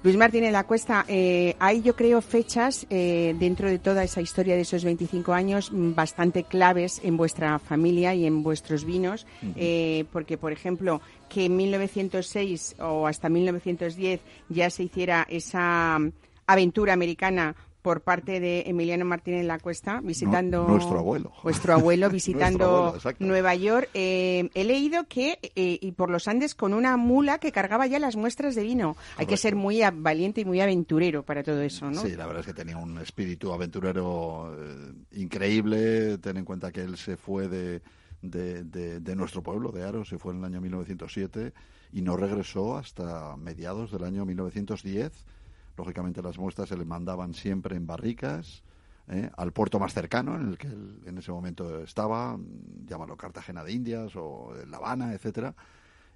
Luis 0.03 0.17
Martínez 0.17 0.51
La 0.51 0.63
Cuesta, 0.63 1.05
eh, 1.07 1.55
hay 1.59 1.83
yo 1.83 1.95
creo 1.95 2.21
fechas 2.21 2.87
eh, 2.89 3.35
dentro 3.37 3.69
de 3.69 3.77
toda 3.77 4.03
esa 4.03 4.19
historia 4.19 4.55
de 4.55 4.61
esos 4.61 4.83
25 4.83 5.31
años 5.31 5.71
mm, 5.71 5.93
bastante 5.93 6.43
claves 6.43 6.99
en 7.03 7.17
vuestra 7.17 7.59
familia 7.59 8.15
y 8.15 8.25
en 8.25 8.41
vuestros 8.41 8.83
vinos, 8.83 9.27
eh, 9.55 10.05
porque 10.11 10.39
por 10.39 10.53
ejemplo 10.53 11.01
que 11.29 11.45
en 11.45 11.55
1906 11.55 12.77
o 12.79 13.05
hasta 13.05 13.29
1910 13.29 14.21
ya 14.49 14.71
se 14.71 14.83
hiciera 14.83 15.27
esa 15.29 15.99
aventura 16.47 16.93
americana 16.93 17.55
por 17.81 18.01
parte 18.01 18.39
de 18.39 18.63
Emiliano 18.67 19.05
Martínez 19.05 19.45
La 19.45 19.59
Cuesta, 19.59 20.01
visitando... 20.01 20.67
nuestro 20.67 20.99
abuelo. 20.99 21.31
Vuestro 21.43 21.73
abuelo, 21.73 22.09
visitando 22.11 22.97
Nueva 23.19 23.55
York. 23.55 23.89
Eh, 23.93 24.49
he 24.53 24.63
leído 24.63 25.05
que, 25.07 25.39
eh, 25.55 25.79
y 25.81 25.91
por 25.93 26.09
los 26.09 26.27
Andes, 26.27 26.55
con 26.55 26.73
una 26.73 26.97
mula 26.97 27.39
que 27.39 27.51
cargaba 27.51 27.87
ya 27.87 27.99
las 27.99 28.15
muestras 28.15 28.55
de 28.55 28.63
vino. 28.63 28.95
Hay 29.17 29.25
que 29.25 29.37
ser 29.37 29.55
muy 29.55 29.81
valiente 29.93 30.41
y 30.41 30.45
muy 30.45 30.61
aventurero 30.61 31.23
para 31.23 31.43
todo 31.43 31.61
eso, 31.61 31.89
¿no? 31.89 32.01
Sí, 32.01 32.15
la 32.15 32.25
verdad 32.25 32.41
es 32.41 32.47
que 32.47 32.53
tenía 32.53 32.77
un 32.77 32.97
espíritu 32.99 33.51
aventurero 33.51 34.55
eh, 34.59 34.93
increíble. 35.13 36.17
Ten 36.19 36.37
en 36.37 36.45
cuenta 36.45 36.71
que 36.71 36.81
él 36.81 36.97
se 36.97 37.17
fue 37.17 37.47
de, 37.47 37.81
de, 38.21 38.99
de, 38.99 39.15
nuestro 39.15 39.41
pueblo, 39.41 39.71
de 39.71 39.83
Aro, 39.83 40.05
se 40.05 40.17
fue 40.17 40.33
en 40.33 40.39
el 40.39 40.45
año 40.45 40.61
1907 40.61 41.53
y 41.93 42.01
no 42.01 42.15
regresó 42.15 42.77
hasta 42.77 43.35
mediados 43.37 43.91
del 43.91 44.03
año 44.03 44.25
1910 44.25 45.11
Lógicamente 45.81 46.21
las 46.21 46.37
muestras 46.37 46.69
se 46.69 46.77
le 46.77 46.85
mandaban 46.85 47.33
siempre 47.33 47.75
en 47.75 47.87
barricas 47.87 48.61
¿eh? 49.07 49.31
al 49.35 49.51
puerto 49.51 49.79
más 49.79 49.95
cercano 49.95 50.35
en 50.35 50.49
el 50.49 50.57
que 50.59 50.67
en 50.67 51.17
ese 51.17 51.31
momento 51.31 51.81
estaba, 51.81 52.37
llámalo 52.85 53.17
Cartagena 53.17 53.63
de 53.63 53.71
Indias 53.71 54.15
o 54.15 54.53
La 54.67 54.77
Habana, 54.77 55.11
etcétera. 55.11 55.55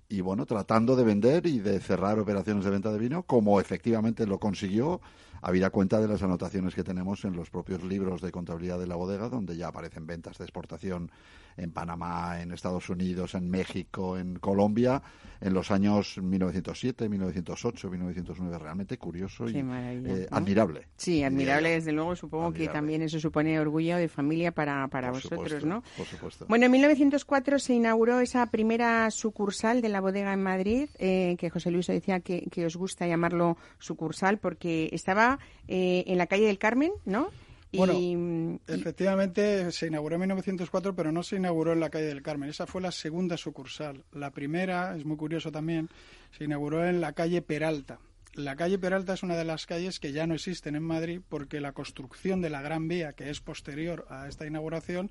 Y 0.07 0.21
bueno, 0.21 0.45
tratando 0.45 0.95
de 0.95 1.03
vender 1.03 1.47
y 1.47 1.57
de 1.57 1.79
cerrar 1.79 2.19
operaciones 2.19 2.63
de 2.63 2.69
venta 2.69 2.91
de 2.91 2.99
vino, 2.99 3.23
como 3.23 3.59
efectivamente 3.59 4.27
lo 4.27 4.39
consiguió, 4.39 5.01
habida 5.45 5.69
cuenta 5.69 6.01
de 6.01 6.07
las 6.07 6.23
anotaciones 6.23 6.73
que 6.73 6.83
tenemos 6.83 7.23
en 7.23 7.35
los 7.35 7.51
propios 7.51 7.83
libros 7.83 8.19
de 8.19 8.31
contabilidad 8.31 8.79
de 8.79 8.87
la 8.87 8.95
bodega, 8.95 9.29
donde 9.29 9.55
ya 9.55 9.67
aparecen 9.67 10.07
ventas 10.07 10.39
de 10.39 10.43
exportación 10.43 11.11
en 11.55 11.71
Panamá, 11.71 12.41
en 12.41 12.51
Estados 12.51 12.89
Unidos, 12.89 13.35
en 13.35 13.49
México, 13.49 14.17
en 14.17 14.39
Colombia, 14.39 15.03
en 15.39 15.53
los 15.53 15.69
años 15.69 16.17
1907, 16.21 17.07
1908, 17.07 17.89
1909. 17.89 18.57
Realmente 18.57 18.97
curioso 18.97 19.47
y 19.47 19.57
eh, 19.57 20.27
admirable. 20.31 20.87
Sí, 20.97 21.23
admirable, 21.23 21.69
desde 21.69 21.91
luego. 21.91 22.15
Supongo 22.15 22.51
que 22.51 22.67
también 22.67 23.03
eso 23.03 23.19
supone 23.19 23.59
orgullo 23.59 23.97
de 23.97 24.07
familia 24.07 24.51
para, 24.51 24.87
para 24.87 25.11
vosotros, 25.11 25.63
¿no? 25.63 25.83
Por 25.95 26.05
supuesto. 26.07 26.45
Bueno, 26.49 26.65
en 26.65 26.71
1904 26.71 27.59
se 27.59 27.73
inauguró 27.75 28.19
esa 28.19 28.47
primera 28.47 29.11
sucursal 29.11 29.81
de 29.81 29.89
la 29.89 30.01
bodega 30.01 30.33
en 30.33 30.41
Madrid, 30.41 30.89
eh, 30.97 31.35
que 31.37 31.49
José 31.51 31.69
Luis 31.69 31.87
decía 31.87 32.19
que, 32.19 32.47
que, 32.51 32.65
os 32.65 32.75
gusta 32.75 33.07
llamarlo 33.07 33.57
sucursal 33.77 34.39
porque 34.39 34.89
estaba 34.91 35.34
eh, 35.67 36.03
en 36.07 36.17
la 36.17 36.27
calle 36.27 36.45
del 36.45 36.57
Carmen, 36.57 36.91
¿no? 37.05 37.29
Bueno, 37.73 38.59
efectivamente 38.67 39.71
se 39.71 39.87
inauguró 39.87 40.15
en 40.15 40.21
1904, 40.21 40.95
pero 40.95 41.11
no 41.11 41.23
se 41.23 41.35
inauguró 41.35 41.73
en 41.73 41.79
la 41.79 41.89
calle 41.89 42.05
del 42.05 42.21
Carmen. 42.21 42.49
Esa 42.49 42.65
fue 42.65 42.81
la 42.81 42.91
segunda 42.91 43.37
sucursal. 43.37 44.03
La 44.13 44.31
primera, 44.31 44.95
es 44.95 45.05
muy 45.05 45.17
curioso 45.17 45.51
también, 45.51 45.89
se 46.37 46.45
inauguró 46.45 46.85
en 46.87 47.01
la 47.01 47.13
calle 47.13 47.41
Peralta. 47.41 47.99
La 48.33 48.55
calle 48.55 48.77
Peralta 48.77 49.13
es 49.13 49.23
una 49.23 49.37
de 49.37 49.45
las 49.45 49.65
calles 49.65 49.99
que 49.99 50.11
ya 50.11 50.27
no 50.27 50.35
existen 50.35 50.75
en 50.75 50.83
Madrid 50.83 51.21
porque 51.27 51.61
la 51.61 51.71
construcción 51.71 52.41
de 52.41 52.49
la 52.49 52.61
Gran 52.61 52.87
Vía, 52.87 53.13
que 53.13 53.29
es 53.29 53.39
posterior 53.39 54.05
a 54.09 54.27
esta 54.27 54.45
inauguración, 54.45 55.09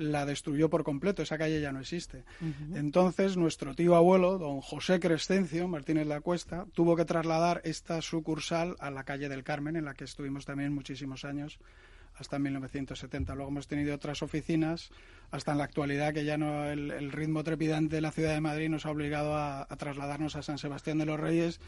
la 0.00 0.24
destruyó 0.24 0.70
por 0.70 0.82
completo, 0.82 1.22
esa 1.22 1.36
calle 1.36 1.60
ya 1.60 1.72
no 1.72 1.80
existe. 1.80 2.24
Entonces, 2.74 3.36
nuestro 3.36 3.74
tío 3.74 3.94
abuelo, 3.94 4.38
don 4.38 4.62
José 4.62 4.98
Crescencio 4.98 5.68
Martínez 5.68 6.06
La 6.06 6.22
Cuesta, 6.22 6.64
tuvo 6.72 6.96
que 6.96 7.04
trasladar 7.04 7.60
esta 7.64 8.00
sucursal 8.00 8.76
a 8.80 8.90
la 8.90 9.04
calle 9.04 9.28
del 9.28 9.44
Carmen, 9.44 9.76
en 9.76 9.84
la 9.84 9.92
que 9.92 10.04
estuvimos 10.04 10.46
también 10.46 10.72
muchísimos 10.72 11.26
años 11.26 11.58
hasta 12.16 12.38
1970. 12.38 13.34
Luego 13.34 13.50
hemos 13.50 13.68
tenido 13.68 13.94
otras 13.94 14.22
oficinas 14.22 14.90
hasta 15.30 15.52
en 15.52 15.58
la 15.58 15.64
actualidad 15.64 16.14
que 16.14 16.24
ya 16.24 16.38
no 16.38 16.64
el, 16.64 17.12
ritmo 17.12 17.44
trepidante 17.44 17.96
de 17.96 18.02
la 18.02 18.10
ciudad 18.10 18.32
de 18.32 18.40
Madrid 18.40 18.70
nos 18.70 18.86
ha 18.86 18.90
obligado 18.90 19.36
a, 19.36 19.66
trasladarnos 19.78 20.34
a 20.34 20.42
San 20.42 20.56
Sebastián 20.56 20.96
de 20.96 21.06
los 21.06 21.20
Reyes, 21.20 21.60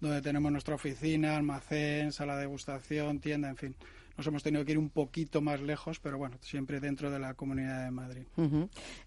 donde 0.00 0.22
tenemos 0.22 0.50
nuestra 0.50 0.74
oficina, 0.74 1.36
almacén, 1.36 2.12
sala 2.12 2.36
de 2.36 2.42
degustación, 2.42 3.20
tienda, 3.20 3.50
en 3.50 3.56
fin 3.56 3.76
nos 4.16 4.26
hemos 4.26 4.42
tenido 4.42 4.64
que 4.64 4.72
ir 4.72 4.78
un 4.78 4.90
poquito 4.90 5.40
más 5.40 5.60
lejos, 5.60 5.98
pero 6.00 6.18
bueno, 6.18 6.36
siempre 6.40 6.80
dentro 6.80 7.10
de 7.10 7.18
la 7.18 7.34
Comunidad 7.34 7.84
de 7.84 7.90
Madrid. 7.90 8.22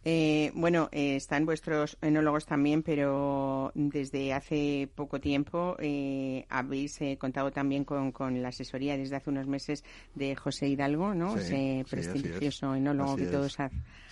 Eh, 0.04 0.52
bueno, 0.54 0.89
eh, 0.91 1.15
están 1.15 1.46
vuestros 1.46 1.98
enólogos 2.02 2.46
también, 2.46 2.84
pero 2.84 3.72
desde 3.74 4.34
hace 4.34 4.89
poco 4.93 5.20
tiempo 5.20 5.76
eh, 5.80 6.46
habéis 6.50 7.00
contado 7.17 7.52
también 7.52 7.86
con, 7.86 8.13
la 8.41 8.50
asesoría 8.50 8.98
desde 8.98 9.15
hace 9.15 9.30
unos 9.30 9.48
meses 9.48 9.84
de 10.15 10.36
José 10.36 10.67
Hidalgo, 10.67 11.13
¿no? 11.13 11.38
Ese 11.38 11.86
prestigioso 11.89 12.76
enólogo 12.76 13.15
que 13.15 13.28
todos 13.28 13.58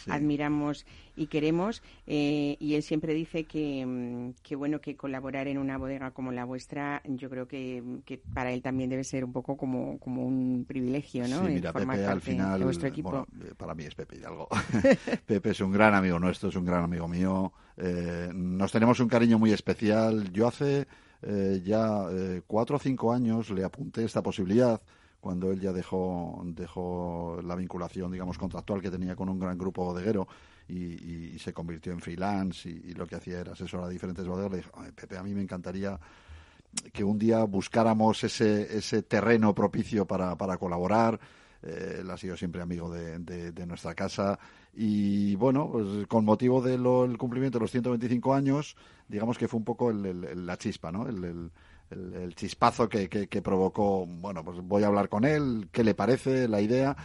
admiramos 0.08 0.86
y 1.15 1.28
queremos. 1.28 1.82
y 2.06 2.73
él 2.73 2.84
siempre 2.84 3.13
dice 3.13 3.45
que, 3.45 3.86
mm, 3.86 4.41
que, 4.43 4.56
bueno, 4.56 4.80
que 4.82 4.95
colaborar 4.95 5.47
en 5.47 5.58
una 5.58 5.78
bodega 5.78 6.12
como 6.12 6.32
la 6.32 6.45
vuestra, 6.45 7.01
yo 7.06 7.30
creo 7.30 7.47
que, 7.47 7.84
que 8.06 8.17
para 8.17 8.51
él 8.51 8.62
también 8.62 8.89
debe 8.89 9.04
ser 9.04 9.23
un 9.23 9.32
poco 9.32 9.58
como, 9.58 9.97
como 9.99 10.25
un 10.25 10.65
privilegio 10.67 10.95
¿no? 11.28 11.45
Sí, 11.45 11.54
mira, 11.54 11.73
Pepe 11.73 12.06
al 12.06 12.21
final, 12.21 12.63
Bueno, 12.63 13.28
eh, 13.41 13.54
para 13.58 13.73
mí 13.73 13.84
es 13.84 13.95
Pepe 13.95 14.17
Hidalgo. 14.17 14.47
Pepe 15.25 15.51
es 15.51 15.60
un 15.62 15.71
gran 15.71 15.93
amigo 15.93 16.19
nuestro, 16.19 16.49
es 16.49 16.56
un 16.56 16.65
gran 16.65 16.84
amigo 16.84 17.08
mío. 17.08 17.51
Eh, 17.78 18.30
nos 18.34 18.71
tenemos 18.71 18.99
un 18.99 19.08
cariño 19.08 19.39
muy 19.39 19.51
especial. 19.51 20.32
Yo 20.32 20.47
hace 20.47 20.88
eh, 21.21 21.62
ya 21.63 22.06
cuatro 22.47 22.78
o 22.78 22.80
cinco 22.80 23.13
años 23.13 23.49
le 23.49 23.63
apunté 23.63 24.04
esta 24.04 24.21
posibilidad 24.21 24.82
cuando 25.19 25.51
él 25.51 25.60
ya 25.60 25.73
dejó, 25.73 26.41
dejó 26.45 27.39
la 27.43 27.56
vinculación, 27.56 28.12
digamos, 28.12 28.38
contractual 28.38 28.82
que 28.82 28.91
tenía 28.91 29.15
con 29.15 29.28
un 29.30 29.39
gran 29.39 29.58
grupo 29.58 29.84
bodeguero 29.84 30.28
y, 30.67 31.38
se 31.39 31.54
convirtió 31.54 31.91
en 31.91 31.99
freelance 31.99 32.69
y, 32.69 32.93
lo 32.93 33.06
que 33.06 33.15
hacía 33.15 33.39
era 33.39 33.54
asesorar 33.54 33.88
a 33.88 33.89
diferentes 33.89 34.25
bodegas. 34.28 34.51
Le 34.51 34.58
dije, 34.58 34.71
Pepe, 34.95 35.17
a 35.17 35.23
mí 35.23 35.34
me 35.34 35.41
encantaría 35.41 35.99
que 36.91 37.04
un 37.04 37.17
día 37.17 37.43
buscáramos 37.43 38.23
ese, 38.23 38.78
ese 38.78 39.04
terreno 39.04 39.54
propicio 39.54 40.06
para, 40.06 40.36
para 40.36 40.58
colaborar. 40.58 41.19
Eh, 41.62 41.99
él 42.01 42.10
ha 42.10 42.17
sido 42.17 42.36
siempre 42.36 42.62
amigo 42.62 42.91
de, 42.91 43.19
de, 43.19 43.65
nuestra 43.65 43.95
casa 43.95 44.38
y 44.73 45.36
bueno, 45.36 45.69
pues 45.71 46.08
con 46.08 46.25
motivo 46.25 46.62
del 46.62 47.17
cumplimiento 47.17 47.58
de 47.58 47.63
los 47.63 47.71
125 47.71 48.34
años, 48.34 48.75
digamos 49.08 49.38
que 49.38 49.47
fue 49.47 49.60
un 49.60 49.63
poco 49.63 49.91
la 49.91 50.58
chispa, 50.58 50.91
¿no? 50.91 51.08
El, 51.08 51.49
el, 51.91 52.36
chispazo 52.36 52.89
que, 52.89 53.08
que, 53.08 53.41
provocó, 53.41 54.06
bueno, 54.06 54.43
pues 54.43 54.60
voy 54.62 54.84
a 54.84 54.88
hablar 54.88 55.08
con 55.08 55.23
él, 55.23 55.69
qué 55.71 55.84
le 55.84 55.93
parece 55.95 56.47
la 56.47 56.60
idea 56.60 56.95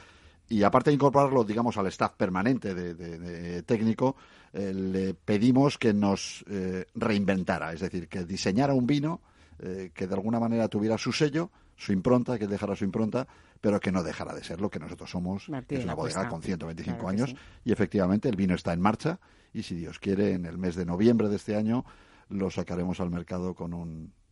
y 0.50 0.64
aparte 0.64 0.90
de 0.90 0.94
incorporarlo, 0.94 1.44
digamos, 1.44 1.78
al 1.78 1.86
staff 1.86 2.14
permanente 2.16 2.74
de, 2.74 3.62
técnico, 3.62 4.16
eh, 4.52 4.74
le 4.74 5.14
pedimos 5.14 5.78
que 5.78 5.94
nos 5.94 6.44
eh, 6.50 6.86
reinventara, 6.96 7.72
es 7.72 7.80
decir, 7.80 8.08
que 8.08 8.24
diseñara 8.24 8.74
un 8.74 8.84
vino 8.84 9.20
eh, 9.60 9.92
que 9.94 10.08
de 10.08 10.14
alguna 10.14 10.40
manera 10.40 10.66
tuviera 10.66 10.98
su 10.98 11.12
sello, 11.12 11.50
su 11.76 11.92
impronta, 11.92 12.36
que 12.36 12.48
dejara 12.48 12.74
su 12.74 12.84
impronta, 12.84 13.28
pero 13.60 13.78
que 13.78 13.92
no 13.92 14.02
dejara 14.02 14.34
de 14.34 14.42
ser 14.42 14.60
lo 14.60 14.68
que 14.70 14.80
nosotros 14.80 15.08
somos, 15.08 15.46
que 15.68 15.76
es 15.76 15.84
una 15.84 15.94
bodega 15.94 16.28
con 16.28 16.42
125 16.42 17.08
años. 17.08 17.32
Y 17.64 17.70
efectivamente 17.70 18.28
el 18.28 18.34
vino 18.34 18.56
está 18.56 18.72
en 18.72 18.80
marcha 18.80 19.20
y 19.54 19.62
si 19.62 19.76
Dios 19.76 20.00
quiere, 20.00 20.32
en 20.32 20.46
el 20.46 20.58
mes 20.58 20.74
de 20.74 20.84
noviembre 20.84 21.28
de 21.28 21.36
este 21.36 21.54
año 21.54 21.84
lo 22.28 22.50
sacaremos 22.50 22.98
al 22.98 23.10
mercado 23.10 23.54
con 23.54 23.72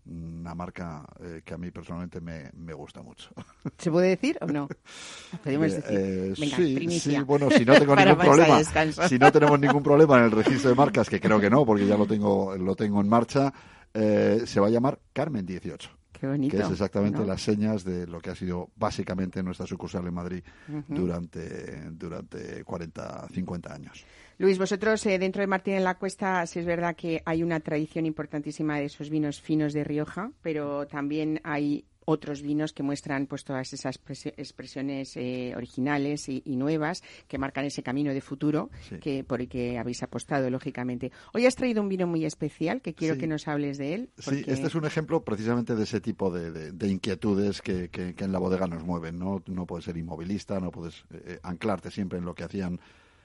una 0.09 0.55
marca 0.55 1.05
eh, 1.21 1.43
que 1.45 1.55
a 1.55 1.59
mí 1.59 1.71
personalmente 1.71 2.21
me, 2.21 2.51
me, 2.57 2.73
gusta 2.73 3.03
mucho. 3.03 3.31
¿Se 3.79 3.91
puede 3.91 4.09
decir 4.09 4.39
o 4.41 4.47
no? 4.47 4.69
Podemos 5.45 5.73
decir. 5.73 5.99
Eh, 5.99 6.33
sí, 6.37 7.01
sí, 7.01 7.19
bueno, 7.21 7.51
si 7.51 7.65
no 7.65 7.75
tengo 7.75 7.95
ningún 7.97 8.17
problema, 8.17 8.63
si 9.09 9.19
no 9.19 9.33
tenemos 9.33 9.61
ningún 9.61 9.83
problema 9.83 10.19
en 10.19 10.25
el 10.25 10.31
registro 10.31 10.71
de 10.71 10.77
marcas, 10.77 11.09
que 11.09 11.21
creo 11.21 11.41
que 11.41 11.51
no, 11.51 11.65
porque 11.65 11.87
ya 11.87 11.97
lo 11.97 12.07
tengo, 12.07 12.57
lo 12.57 12.75
tengo 12.75 13.01
en 13.01 13.09
marcha, 13.09 13.53
eh, 13.93 14.43
se 14.47 14.61
va 14.61 14.69
a 14.69 14.71
llamar 14.71 14.99
Carmen 15.13 15.45
18. 15.45 15.91
Qué 16.13 16.27
bonito, 16.27 16.57
que 16.57 16.63
es 16.65 16.71
exactamente 16.71 17.25
las 17.25 17.41
señas 17.41 17.85
de 17.85 18.05
lo 18.07 18.21
que 18.21 18.31
ha 18.31 18.35
sido 18.35 18.71
básicamente 18.75 19.41
nuestra 19.41 19.67
sucursal 19.67 20.05
en 20.05 20.15
Madrid 20.15 20.43
durante, 20.89 21.91
durante 21.93 22.65
40, 22.65 23.29
50 23.33 23.73
años. 23.73 24.05
Luis, 24.41 24.57
vosotros 24.57 25.05
eh, 25.07 25.19
dentro 25.19 25.41
de 25.41 25.49
Martín 25.49 25.75
en 25.75 25.83
la 25.83 25.99
Cuesta, 25.99 26.47
sí 26.47 26.61
es 26.61 26.65
verdad 26.65 26.95
que 26.95 27.23
hay 27.25 27.43
una 27.43 27.59
tradición 27.59 28.07
importantísima 28.07 28.79
de 28.79 28.85
esos 28.85 29.11
vinos 29.11 29.41
finos 29.41 29.73
de 29.73 29.83
Rioja, 29.83 30.31
pero 30.43 30.87
también 30.87 31.41
hay 31.43 31.85
otros 32.05 32.41
vinos 32.41 32.73
que 32.73 32.85
muestran 32.85 33.27
pues 33.27 33.43
todas 33.43 33.73
esas 33.73 34.01
expresiones 34.37 35.17
eh, 35.17 35.55
originales 35.57 36.29
y, 36.29 36.43
nuevas 36.57 37.03
que 37.27 37.37
marcan 37.37 37.65
ese 37.65 37.83
camino 37.83 38.15
de 38.15 38.21
futuro 38.21 38.71
que 39.01 39.25
por 39.25 39.41
el 39.41 39.49
que 39.49 39.77
habéis 39.77 40.05
apostado 40.05 40.49
lógicamente. 40.51 41.11
Hoy 41.35 41.45
has 41.45 41.57
traído 41.57 41.83
un 41.83 41.89
vino 41.89 42.07
muy 42.07 42.25
especial 42.25 42.81
que 42.81 42.95
quiero 42.95 43.19
que 43.19 43.27
nos 43.27 43.49
hables 43.49 43.77
de 43.77 43.95
él. 43.95 44.11
Sí, 44.19 44.45
este 44.47 44.69
es 44.69 44.75
un 44.77 44.87
ejemplo 44.87 45.25
precisamente 45.25 45.75
de 45.75 45.83
ese 45.83 46.01
tipo 46.01 46.31
de, 46.31 46.89
inquietudes 46.89 47.61
que, 47.61 47.91
en 47.93 48.33
la 48.33 48.39
bodega 48.39 48.69
nos 48.69 48.85
mueven. 48.85 49.19
No, 49.19 49.43
no 49.47 49.67
puedes 49.67 49.85
ser 49.85 49.97
inmovilista, 49.97 50.61
no 50.61 50.71
puedes 50.71 51.05
eh, 51.13 51.41
anclarte 51.43 51.91
siempre 51.91 52.21
en 52.21 52.25
lo 52.25 52.35
que 52.35 52.45
hacían 52.45 52.81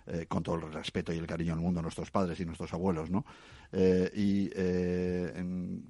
eh, 0.08 0.26
con 0.28 0.44
todo 0.44 0.56
el 0.56 0.74
respeto 0.74 1.14
y 1.14 1.18
el 1.18 1.28
cariño 1.28 1.54
del 1.54 1.64
mundo 1.64 1.80
a 1.80 1.84
nuestros 1.84 2.12
padres 2.12 2.40
y 2.40 2.46
nuestros 2.46 2.74
abuelos, 2.74 3.10
¿no? 3.10 3.26
Eh, 3.72 4.12
y 4.16 4.50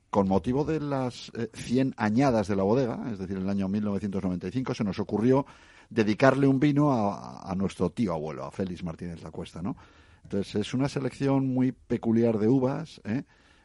con 0.10 0.28
motivo 0.28 0.64
de 0.64 0.80
las 0.80 1.32
100 1.54 1.96
añadas 1.98 2.48
de 2.48 2.56
la 2.56 2.64
bodega, 2.64 3.12
es 3.12 3.20
decir, 3.20 3.38
el 3.38 3.50
año 3.50 3.68
1995, 3.68 4.74
se 4.74 4.84
nos 4.84 5.00
ocurrió 5.00 5.46
dedicarle 5.90 6.48
un 6.48 6.60
vino 6.60 6.94
a, 6.94 7.50
a 7.50 7.56
nuestro 7.56 7.90
tío 7.90 8.14
abuelo, 8.14 8.46
a 8.46 8.52
Félix 8.52 8.84
Martínez 8.84 9.22
La 9.22 9.32
Cuesta, 9.32 9.62
¿no? 9.62 9.76
Entonces 10.24 10.56
es 10.56 10.74
una 10.74 10.88
selección 10.88 11.48
muy 11.48 11.72
peculiar 11.72 12.38
de 12.40 12.48
uvas, 12.48 13.02
¿eh? 13.04 13.24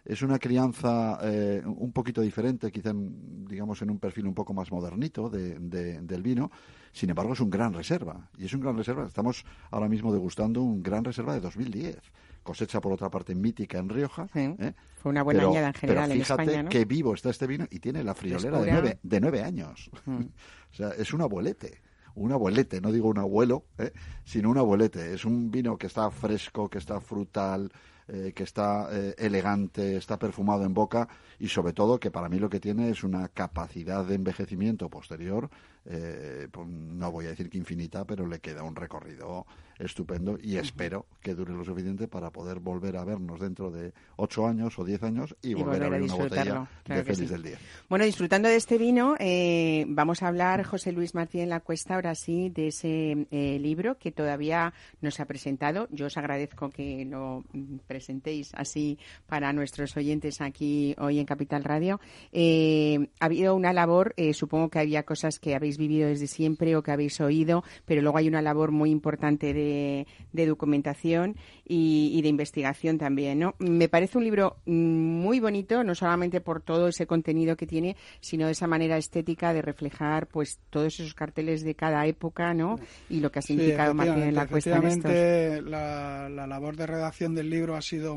Es 0.08 0.22
una 0.22 0.38
crianza 0.38 1.18
eh, 1.22 1.62
un 1.66 1.92
poquito 1.92 2.22
diferente, 2.22 2.72
quizá 2.72 2.92
digamos 2.94 3.82
en 3.82 3.90
un 3.90 3.98
perfil 3.98 4.26
un 4.26 4.34
poco 4.34 4.54
más 4.54 4.72
modernito 4.72 5.28
de, 5.28 5.58
del 5.58 6.22
vino. 6.22 6.50
Sin 6.92 7.10
embargo, 7.10 7.34
es 7.34 7.40
un 7.40 7.50
gran 7.50 7.74
reserva. 7.74 8.30
Y 8.38 8.46
es 8.46 8.54
un 8.54 8.60
gran 8.60 8.74
reserva. 8.74 9.06
Estamos 9.06 9.44
ahora 9.70 9.86
mismo 9.86 10.10
degustando 10.10 10.62
un 10.62 10.82
gran 10.82 11.04
reserva 11.04 11.34
de 11.34 11.40
2010. 11.40 11.98
Cosecha, 12.42 12.80
por 12.80 12.94
otra 12.94 13.10
parte, 13.10 13.34
mítica 13.34 13.76
en 13.76 13.90
Rioja. 13.90 14.26
¿eh? 14.34 14.72
Fue 14.96 15.10
una 15.10 15.22
buena 15.22 15.42
añada 15.42 15.68
en 15.68 15.74
general 15.74 16.08
pero 16.08 16.24
fíjate 16.24 16.42
en 16.42 16.48
España, 16.48 16.68
qué 16.70 16.86
vivo 16.86 17.12
está 17.12 17.28
este 17.28 17.46
vino 17.46 17.66
y 17.70 17.78
tiene 17.78 18.02
la 18.02 18.14
friolera 18.14 18.62
de 18.62 18.72
nueve, 18.72 18.98
de 19.02 19.20
nueve 19.20 19.42
años. 19.42 19.90
Mm. 20.06 20.22
o 20.72 20.74
sea, 20.74 20.88
es 20.90 21.12
un 21.12 21.20
abuelete 21.20 21.82
un 22.14 22.32
abuelete, 22.32 22.80
no 22.80 22.90
digo 22.90 23.08
un 23.08 23.18
abuelo, 23.18 23.66
¿eh? 23.78 23.92
sino 24.24 24.50
un 24.50 24.58
abuelete. 24.58 25.14
Es 25.14 25.24
un 25.24 25.52
vino 25.52 25.76
que 25.78 25.86
está 25.86 26.10
fresco, 26.10 26.68
que 26.68 26.78
está 26.78 27.00
frutal, 27.00 27.70
eh, 28.08 28.32
que 28.34 28.42
está 28.42 28.88
eh, 28.90 29.14
elegante, 29.18 29.96
está 29.96 30.18
perfumado 30.18 30.64
en 30.64 30.72
boca 30.72 31.08
y 31.38 31.48
sobre 31.48 31.74
todo 31.74 32.00
que 32.00 32.10
para 32.10 32.28
mí 32.28 32.38
lo 32.38 32.48
que 32.48 32.58
tiene 32.58 32.88
es 32.88 33.04
una 33.04 33.28
capacidad 33.28 34.04
de 34.04 34.14
envejecimiento 34.14 34.88
posterior, 34.88 35.50
eh, 35.90 36.48
pues 36.50 36.68
no 36.68 37.10
voy 37.10 37.26
a 37.26 37.30
decir 37.30 37.48
que 37.48 37.56
infinita, 37.56 38.04
pero 38.04 38.26
le 38.26 38.40
queda 38.40 38.62
un 38.62 38.76
recorrido 38.76 39.46
estupendo 39.78 40.38
y 40.42 40.56
espero 40.56 41.06
que 41.22 41.34
dure 41.34 41.52
lo 41.52 41.64
suficiente 41.64 42.08
para 42.08 42.30
poder 42.30 42.58
volver 42.58 42.96
a 42.96 43.04
vernos 43.04 43.40
dentro 43.40 43.70
de 43.70 43.92
ocho 44.16 44.46
años 44.46 44.78
o 44.78 44.84
diez 44.84 45.02
años 45.02 45.36
y, 45.40 45.54
volver, 45.54 45.82
a 45.82 45.86
abrir 45.86 46.02
una 46.02 46.14
botella 46.14 46.68
de 46.84 47.04
Feliz 47.04 47.30
del 47.30 47.42
Día. 47.42 47.58
Bueno, 47.88 48.04
disfrutando 48.04 48.48
de 48.48 48.56
este 48.56 48.76
vino, 48.76 49.14
eh, 49.18 49.84
vamos 49.88 50.22
a 50.22 50.28
hablar, 50.28 50.64
José 50.64 50.92
Luis 50.92 51.14
Martín 51.14 51.48
La 51.48 51.60
Cuesta, 51.60 51.94
ahora 51.94 52.14
sí, 52.14 52.50
de 52.50 52.68
ese 52.68 53.26
eh, 53.30 53.58
libro 53.60 53.98
que 53.98 54.10
todavía 54.10 54.72
nos 55.00 55.20
ha 55.20 55.26
presentado. 55.26 55.88
Yo 55.90 56.06
os 56.06 56.16
agradezco 56.16 56.70
que 56.70 57.04
lo 57.04 57.44
presentéis 57.86 58.52
así 58.54 58.98
para 59.26 59.52
nuestros 59.52 59.96
oyentes 59.96 60.40
aquí 60.40 60.94
hoy 60.98 61.20
en 61.20 61.26
Capital 61.26 61.64
Radio. 61.64 62.00
Eh, 62.32 63.08
ha 63.20 63.26
habido 63.26 63.54
una 63.54 63.72
labor, 63.72 64.14
supongo 64.32 64.70
que 64.70 64.80
había 64.80 65.04
cosas 65.04 65.38
que 65.38 65.54
habéis 65.54 65.77
vivido 65.78 66.08
desde 66.08 66.26
siempre 66.26 66.76
o 66.76 66.82
que 66.82 66.90
habéis 66.90 67.20
oído, 67.20 67.64
pero 67.86 68.02
luego 68.02 68.18
hay 68.18 68.28
una 68.28 68.42
labor 68.42 68.70
muy 68.70 68.90
importante 68.90 69.54
de 69.54 69.88
de, 70.32 70.46
documentación 70.46 71.36
y, 71.64 72.20
de 72.22 72.28
investigación 72.28 72.98
también. 72.98 73.38
¿no? 73.38 73.54
Me 73.58 73.88
parece 73.88 74.18
un 74.18 74.24
libro 74.24 74.56
muy 74.66 75.40
bonito, 75.40 75.84
no 75.84 75.94
solamente 75.94 76.40
por 76.40 76.62
todo 76.62 76.88
ese 76.88 77.06
contenido 77.06 77.56
que 77.56 77.66
tiene, 77.66 77.96
sino 78.20 78.46
de 78.46 78.52
esa 78.52 78.66
manera 78.66 78.96
estética 78.96 79.52
de 79.52 79.62
reflejar 79.62 80.26
pues 80.26 80.60
todos 80.70 81.00
esos 81.00 81.14
carteles 81.14 81.62
de 81.62 81.74
cada 81.74 82.06
época 82.06 82.54
¿no? 82.54 82.78
y 83.08 83.20
lo 83.20 83.30
que 83.30 83.40
ha 83.40 83.42
significado 83.42 83.94
Martín 83.94 84.22
en 84.22 84.34
la 84.34 84.46
cuesta. 84.46 84.76
En 84.78 85.70
la, 85.70 86.28
la 86.28 86.46
labor 86.46 86.76
de 86.76 86.86
redacción 86.86 87.34
del 87.34 87.50
libro 87.50 87.76
ha 87.76 87.82
sido 87.82 88.16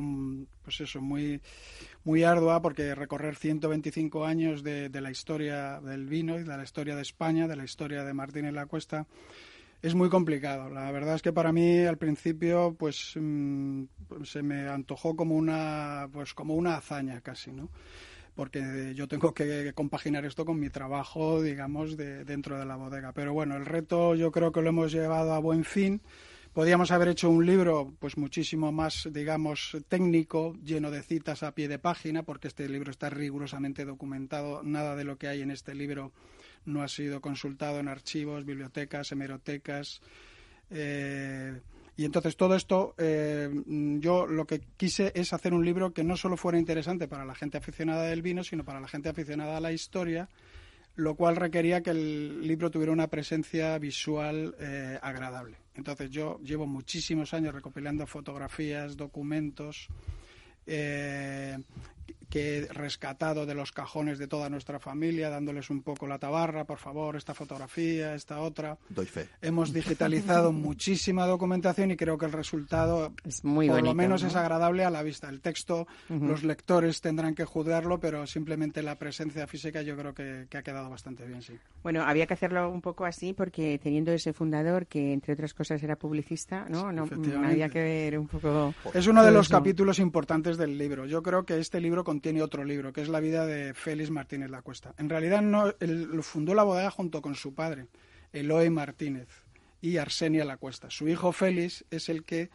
pues 0.63 0.81
eso, 0.81 1.01
muy 1.01 1.41
muy 2.03 2.23
ardua 2.23 2.61
porque 2.61 2.95
recorrer 2.95 3.35
125 3.35 4.25
años 4.25 4.63
de, 4.63 4.89
de, 4.89 5.01
la 5.01 5.11
historia 5.11 5.79
del 5.81 6.07
vino 6.07 6.39
y 6.39 6.43
de 6.43 6.57
la 6.57 6.63
historia 6.63 6.95
de 6.95 7.01
España, 7.01 7.47
de 7.47 7.55
la 7.55 7.63
historia 7.63 8.03
de 8.03 8.13
Martín 8.13 8.53
la 8.53 8.65
Cuesta, 8.65 9.05
es 9.81 9.95
muy 9.95 10.09
complicado. 10.09 10.69
La 10.69 10.91
verdad 10.91 11.15
es 11.15 11.21
que 11.21 11.33
para 11.33 11.51
mí 11.51 11.79
al 11.79 11.97
principio 11.97 12.75
pues 12.77 13.13
mm, 13.15 13.83
se 14.23 14.43
me 14.43 14.67
antojó 14.67 15.15
como 15.15 15.35
una 15.35 16.07
pues 16.11 16.33
como 16.33 16.55
una 16.55 16.75
hazaña 16.75 17.21
casi, 17.21 17.51
¿no? 17.51 17.69
Porque 18.35 18.93
yo 18.95 19.07
tengo 19.07 19.33
que 19.33 19.73
compaginar 19.73 20.25
esto 20.25 20.45
con 20.45 20.57
mi 20.59 20.69
trabajo, 20.69 21.41
digamos, 21.41 21.97
de, 21.97 22.23
dentro 22.23 22.57
de 22.57 22.65
la 22.65 22.77
bodega. 22.77 23.11
Pero 23.11 23.33
bueno, 23.33 23.57
el 23.57 23.65
reto 23.65 24.15
yo 24.15 24.31
creo 24.31 24.53
que 24.53 24.61
lo 24.61 24.69
hemos 24.69 24.91
llevado 24.93 25.33
a 25.33 25.39
buen 25.39 25.65
fin. 25.65 26.01
Podíamos 26.53 26.91
haber 26.91 27.07
hecho 27.07 27.29
un 27.29 27.45
libro 27.45 27.93
pues 27.97 28.17
muchísimo 28.17 28.73
más, 28.73 29.07
digamos, 29.09 29.77
técnico, 29.87 30.53
lleno 30.61 30.91
de 30.91 31.01
citas 31.01 31.43
a 31.43 31.53
pie 31.53 31.69
de 31.69 31.79
página, 31.79 32.23
porque 32.23 32.49
este 32.49 32.67
libro 32.67 32.91
está 32.91 33.09
rigurosamente 33.09 33.85
documentado. 33.85 34.61
Nada 34.61 34.97
de 34.97 35.05
lo 35.05 35.17
que 35.17 35.29
hay 35.29 35.41
en 35.41 35.51
este 35.51 35.73
libro 35.73 36.11
no 36.65 36.83
ha 36.83 36.89
sido 36.89 37.21
consultado 37.21 37.79
en 37.79 37.87
archivos, 37.87 38.45
bibliotecas, 38.45 39.13
hemerotecas. 39.13 40.01
Eh, 40.69 41.61
y 41.95 42.03
entonces 42.03 42.35
todo 42.35 42.55
esto, 42.55 42.95
eh, 42.97 43.49
yo 43.99 44.27
lo 44.27 44.45
que 44.45 44.59
quise 44.75 45.13
es 45.15 45.31
hacer 45.31 45.53
un 45.53 45.63
libro 45.63 45.93
que 45.93 46.03
no 46.03 46.17
solo 46.17 46.35
fuera 46.35 46.59
interesante 46.59 47.07
para 47.07 47.23
la 47.23 47.35
gente 47.35 47.59
aficionada 47.59 48.03
del 48.03 48.21
vino, 48.21 48.43
sino 48.43 48.65
para 48.65 48.81
la 48.81 48.89
gente 48.89 49.07
aficionada 49.07 49.55
a 49.55 49.61
la 49.61 49.71
historia, 49.71 50.27
lo 50.95 51.15
cual 51.15 51.37
requería 51.37 51.81
que 51.81 51.91
el 51.91 52.45
libro 52.45 52.69
tuviera 52.69 52.91
una 52.91 53.07
presencia 53.07 53.77
visual 53.77 54.53
eh, 54.59 54.99
agradable. 55.01 55.60
Entonces 55.75 56.09
yo 56.09 56.39
llevo 56.43 56.67
muchísimos 56.67 57.33
años 57.33 57.53
recopilando 57.53 58.05
fotografías, 58.05 58.97
documentos, 58.97 59.87
que 62.29 62.57
he 62.57 62.67
rescatado 62.67 63.45
de 63.45 63.53
los 63.53 63.71
cajones 63.71 64.19
de 64.19 64.27
toda 64.27 64.49
nuestra 64.49 64.79
familia, 64.79 65.29
dándoles 65.29 65.69
un 65.69 65.81
poco 65.81 66.07
la 66.07 66.19
tabarra, 66.19 66.65
por 66.65 66.77
favor, 66.77 67.15
esta 67.15 67.33
fotografía, 67.33 68.15
esta 68.15 68.39
otra. 68.39 68.77
Doy 68.89 69.05
fe. 69.05 69.29
Hemos 69.41 69.73
digitalizado 69.73 70.51
muchísima 70.51 71.25
documentación 71.25 71.91
y 71.91 71.97
creo 71.97 72.17
que 72.17 72.25
el 72.25 72.31
resultado, 72.31 73.13
es 73.23 73.43
muy 73.43 73.67
por 73.67 73.81
lo 73.81 73.93
menos, 73.93 74.23
es 74.23 74.35
agradable 74.35 74.83
a 74.83 74.89
la 74.89 75.03
vista. 75.03 75.29
El 75.29 75.41
texto, 75.41 75.87
los 76.09 76.43
lectores 76.43 77.01
tendrán 77.01 77.35
que 77.35 77.45
juzgarlo, 77.45 77.99
pero 77.99 78.25
simplemente 78.27 78.81
la 78.81 78.95
presencia 78.97 79.47
física 79.47 79.81
yo 79.81 79.95
creo 79.97 80.13
que, 80.13 80.47
ha 80.55 80.61
quedado 80.61 80.89
bastante 80.89 81.25
bien, 81.25 81.41
sí. 81.41 81.53
Bueno, 81.83 82.03
había 82.03 82.27
que 82.27 82.33
hacerlo 82.33 82.69
un 82.69 82.81
poco 82.81 83.05
así 83.05 83.33
porque 83.33 83.79
teniendo 83.81 84.11
ese 84.11 84.33
fundador 84.33 84.85
que, 84.87 85.13
entre 85.13 85.33
otras 85.33 85.53
cosas, 85.53 85.81
era 85.81 85.95
publicista, 85.95 86.67
¿no? 86.69 86.91
no 86.91 87.07
había 87.43 87.69
que 87.69 87.81
ver 87.81 88.19
un 88.19 88.27
poco... 88.27 88.73
Es 88.93 89.07
uno 89.07 89.23
de 89.23 89.31
los 89.31 89.49
capítulos 89.49 89.99
importantes 89.99 90.57
del 90.57 90.77
libro. 90.77 91.05
Yo 91.05 91.23
creo 91.23 91.43
que 91.43 91.57
este 91.57 91.79
libro 91.79 92.00
tiene 92.21 92.41
otro 92.41 92.63
libro, 92.63 92.93
que 92.93 93.01
es 93.01 93.09
La 93.09 93.19
vida 93.19 93.45
de 93.45 93.73
Félix 93.73 94.09
Martínez 94.09 94.49
La 94.49 94.61
Cuesta. 94.61 94.93
En 94.97 95.09
realidad 95.09 95.41
no, 95.41 95.73
él 95.79 96.21
fundó 96.23 96.53
la 96.53 96.63
bodega 96.63 96.91
junto 96.91 97.21
con 97.21 97.35
su 97.35 97.53
padre, 97.53 97.87
Eloy 98.33 98.69
Martínez, 98.69 99.27
y 99.81 99.97
Arsenia 99.97 100.45
La 100.45 100.57
Cuesta. 100.57 100.89
Su 100.89 101.07
hijo 101.07 101.31
Félix 101.31 101.83
es 101.89 102.09
el 102.09 102.23
que 102.23 102.49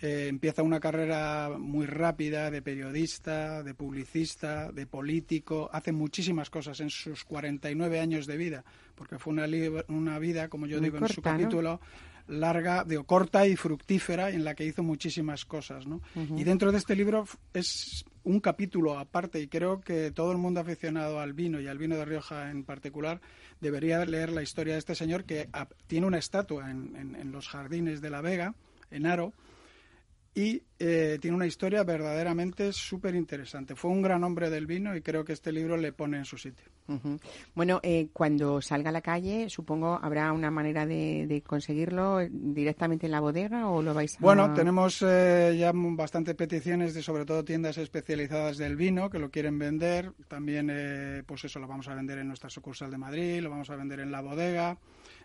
eh, 0.00 0.26
empieza 0.28 0.62
una 0.62 0.78
carrera 0.78 1.56
muy 1.58 1.86
rápida 1.86 2.50
de 2.50 2.60
periodista, 2.60 3.62
de 3.62 3.72
publicista, 3.72 4.70
de 4.70 4.86
político, 4.86 5.70
hace 5.72 5.92
muchísimas 5.92 6.50
cosas 6.50 6.80
en 6.80 6.90
sus 6.90 7.24
49 7.24 7.98
años 7.98 8.26
de 8.26 8.36
vida, 8.36 8.64
porque 8.94 9.18
fue 9.18 9.32
una, 9.32 9.46
una 9.88 10.18
vida, 10.18 10.48
como 10.48 10.66
yo 10.66 10.80
digo 10.80 10.98
en 10.98 11.08
su 11.08 11.22
capítulo, 11.22 11.80
larga, 12.28 12.84
de, 12.84 13.02
corta 13.04 13.46
y 13.46 13.56
fructífera, 13.56 14.30
en 14.30 14.44
la 14.44 14.54
que 14.54 14.64
hizo 14.64 14.82
muchísimas 14.82 15.44
cosas. 15.44 15.86
¿no? 15.86 16.00
Y 16.14 16.44
dentro 16.44 16.72
de 16.72 16.78
este 16.78 16.96
libro 16.96 17.26
es 17.52 18.04
un 18.24 18.40
capítulo 18.40 18.98
aparte 18.98 19.40
y 19.40 19.46
creo 19.46 19.80
que 19.80 20.10
todo 20.10 20.32
el 20.32 20.38
mundo 20.38 20.60
aficionado 20.60 21.20
al 21.20 21.32
vino 21.32 21.60
y 21.60 21.68
al 21.68 21.78
vino 21.78 21.96
de 21.96 22.04
Rioja 22.04 22.50
en 22.50 22.64
particular 22.64 23.20
debería 23.60 24.04
leer 24.04 24.30
la 24.30 24.42
historia 24.42 24.72
de 24.72 24.80
este 24.80 24.94
señor 24.94 25.24
que 25.24 25.48
tiene 25.86 26.06
una 26.06 26.18
estatua 26.18 26.70
en 26.70 27.30
los 27.30 27.48
jardines 27.48 28.00
de 28.00 28.10
La 28.10 28.20
Vega, 28.20 28.54
en 28.90 29.06
Aro, 29.06 29.32
y 30.36 30.62
eh, 30.78 31.16
tiene 31.18 31.34
una 31.34 31.46
historia 31.46 31.82
verdaderamente 31.82 32.70
súper 32.70 33.14
interesante. 33.14 33.74
Fue 33.74 33.90
un 33.90 34.02
gran 34.02 34.22
hombre 34.22 34.50
del 34.50 34.66
vino 34.66 34.94
y 34.94 35.00
creo 35.00 35.24
que 35.24 35.32
este 35.32 35.50
libro 35.50 35.78
le 35.78 35.94
pone 35.94 36.18
en 36.18 36.26
su 36.26 36.36
sitio. 36.36 36.66
Bueno, 37.54 37.80
eh, 37.82 38.08
cuando 38.12 38.60
salga 38.60 38.90
a 38.90 38.92
la 38.92 39.00
calle, 39.00 39.48
supongo 39.48 39.98
habrá 40.00 40.30
una 40.32 40.50
manera 40.50 40.84
de, 40.84 41.42
conseguirlo 41.46 42.18
directamente 42.30 43.06
en 43.06 43.12
la 43.12 43.20
bodega 43.20 43.70
o 43.70 43.80
lo 43.80 43.94
vais 43.94 44.14
a... 44.16 44.18
Bueno, 44.20 44.52
tenemos 44.52 45.00
eh, 45.00 45.56
ya 45.58 45.72
bastantes 45.74 46.34
peticiones 46.34 46.92
de 46.92 47.02
sobre 47.02 47.24
todo 47.24 47.42
tiendas 47.42 47.78
especializadas 47.78 48.58
del 48.58 48.76
vino 48.76 49.08
que 49.08 49.18
lo 49.18 49.30
quieren 49.30 49.58
vender. 49.58 50.12
También, 50.28 50.70
pues 51.26 51.46
eso, 51.46 51.60
lo 51.60 51.66
vamos 51.66 51.88
a 51.88 51.94
vender 51.94 52.18
en 52.18 52.28
nuestra 52.28 52.50
sucursal 52.50 52.90
de 52.90 52.98
Madrid, 52.98 53.40
lo 53.40 53.48
vamos 53.48 53.70
a 53.70 53.76
vender 53.76 54.00
en 54.00 54.12
la 54.12 54.20
bodega. 54.20 54.76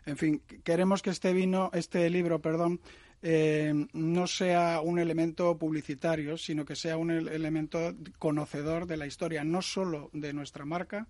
En 0.06 0.16
fin, 0.16 0.42
queremos 0.64 1.02
que 1.02 1.10
este 1.10 1.34
vino, 1.34 1.70
este 1.74 2.10
libro, 2.10 2.40
perdón, 2.40 2.80
eh, 3.24 3.88
no 3.94 4.28
sea 4.28 4.82
un 4.82 5.00
elemento 5.00 5.58
publicitario, 5.58 6.38
sino 6.38 6.66
que 6.66 6.76
sea 6.76 6.98
un 6.98 7.12
elemento 7.12 7.94
conocedor 8.18 8.88
de 8.88 8.98
la 8.98 9.06
historia, 9.06 9.44
no 9.44 9.62
solo 9.62 10.10
de 10.14 10.34
nuestra 10.34 10.66
marca, 10.66 11.08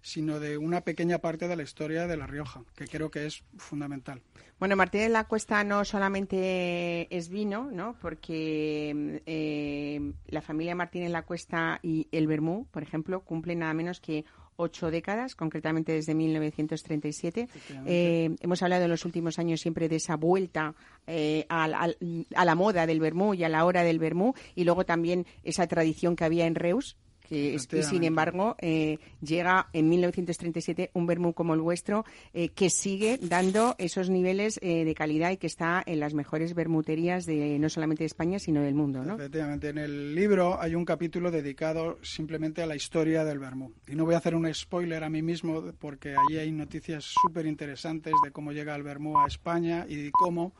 sino 0.00 0.40
de 0.40 0.56
una 0.58 0.80
pequeña 0.82 1.18
parte 1.18 1.48
de 1.48 1.56
la 1.56 1.62
historia 1.62 2.06
de 2.06 2.16
La 2.16 2.26
Rioja, 2.26 2.62
que 2.76 2.86
creo 2.86 3.10
que 3.10 3.26
es 3.26 3.42
fundamental. 3.56 4.22
Bueno, 4.58 4.76
Martínez 4.76 5.10
la 5.10 5.24
Cuesta 5.24 5.64
no 5.64 5.86
solamente 5.86 7.08
es 7.16 7.30
vino, 7.30 7.70
¿no? 7.72 7.96
Porque 7.98 9.22
eh, 9.24 10.12
la 10.26 10.42
familia 10.42 10.74
Martínez 10.74 11.10
la 11.10 11.22
Cuesta 11.22 11.80
y 11.82 12.08
el 12.12 12.26
Bermú, 12.26 12.66
por 12.70 12.82
ejemplo, 12.82 13.20
cumplen 13.20 13.60
nada 13.60 13.72
menos 13.72 14.00
que 14.00 14.26
ocho 14.60 14.90
décadas, 14.90 15.34
concretamente 15.34 15.92
desde 15.92 16.14
1937. 16.14 17.48
Eh, 17.86 18.36
hemos 18.40 18.62
hablado 18.62 18.84
en 18.84 18.90
los 18.90 19.04
últimos 19.04 19.38
años 19.38 19.60
siempre 19.60 19.88
de 19.88 19.96
esa 19.96 20.16
vuelta 20.16 20.74
eh, 21.06 21.46
a, 21.48 21.64
a, 21.64 22.44
la 22.44 22.54
moda 22.54 22.86
del 22.86 23.00
vermú 23.00 23.34
y 23.34 23.44
a 23.44 23.48
la 23.48 23.64
hora 23.64 23.82
del 23.82 23.98
vermú, 23.98 24.34
y 24.54 24.64
luego 24.64 24.84
también 24.84 25.26
esa 25.42 25.66
tradición 25.66 26.16
que 26.16 26.24
había 26.24 26.46
en 26.46 26.54
Reus, 26.54 26.96
y 27.30 27.58
sin 27.58 28.04
embargo 28.04 28.56
eh, 28.60 28.98
llega 29.20 29.68
en 29.72 29.88
1937 29.88 30.90
un 30.94 31.06
vermú 31.06 31.32
como 31.32 31.54
el 31.54 31.60
vuestro 31.60 32.04
eh, 32.34 32.48
que 32.48 32.70
sigue 32.70 33.18
dando 33.22 33.76
esos 33.78 34.10
niveles 34.10 34.58
eh, 34.62 34.84
de 34.84 34.94
calidad 34.94 35.30
y 35.30 35.36
que 35.36 35.46
está 35.46 35.82
en 35.86 36.00
las 36.00 36.14
mejores 36.14 36.54
vermuterías 36.54 37.26
de 37.26 37.58
no 37.58 37.68
solamente 37.68 38.02
de 38.02 38.06
España 38.06 38.38
sino 38.38 38.62
del 38.62 38.74
mundo, 38.74 39.04
¿no? 39.04 39.14
Efectivamente, 39.14 39.68
en 39.68 39.78
el 39.78 40.14
libro 40.14 40.60
hay 40.60 40.74
un 40.74 40.84
capítulo 40.84 41.30
dedicado 41.30 41.98
simplemente 42.02 42.62
a 42.62 42.66
la 42.66 42.76
historia 42.76 43.24
del 43.24 43.38
vermú 43.38 43.72
y 43.86 43.94
no 43.94 44.04
voy 44.04 44.14
a 44.14 44.18
hacer 44.18 44.34
un 44.34 44.52
spoiler 44.52 45.04
a 45.04 45.10
mí 45.10 45.22
mismo 45.22 45.72
porque 45.78 46.14
allí 46.16 46.38
hay 46.38 46.50
noticias 46.50 47.14
súper 47.22 47.46
interesantes 47.46 48.12
de 48.24 48.30
cómo 48.32 48.52
llega 48.52 48.74
el 48.74 48.82
vermú 48.82 49.18
a 49.18 49.26
España 49.26 49.86
y 49.88 49.96
de 49.96 50.10
cómo 50.10 50.52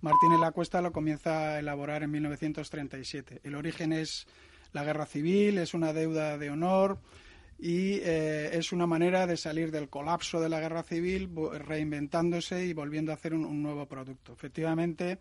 Martínez 0.00 0.38
La 0.40 0.52
Cuesta 0.52 0.80
lo 0.80 0.92
comienza 0.92 1.54
a 1.54 1.58
elaborar 1.58 2.02
en 2.02 2.10
1937. 2.12 3.40
El 3.42 3.54
origen 3.56 3.92
es 3.92 4.26
la 4.72 4.84
guerra 4.84 5.06
civil, 5.06 5.58
es 5.58 5.74
una 5.74 5.92
deuda 5.92 6.38
de 6.38 6.50
honor 6.50 6.98
y 7.58 7.94
eh, 8.02 8.50
es 8.52 8.72
una 8.72 8.86
manera 8.86 9.26
de 9.26 9.36
salir 9.36 9.72
del 9.72 9.88
colapso 9.88 10.40
de 10.40 10.48
la 10.48 10.60
guerra 10.60 10.82
civil 10.82 11.30
reinventándose 11.58 12.64
y 12.64 12.72
volviendo 12.72 13.10
a 13.10 13.16
hacer 13.16 13.34
un, 13.34 13.62
nuevo 13.62 13.86
producto. 13.86 14.32
Efectivamente, 14.32 15.18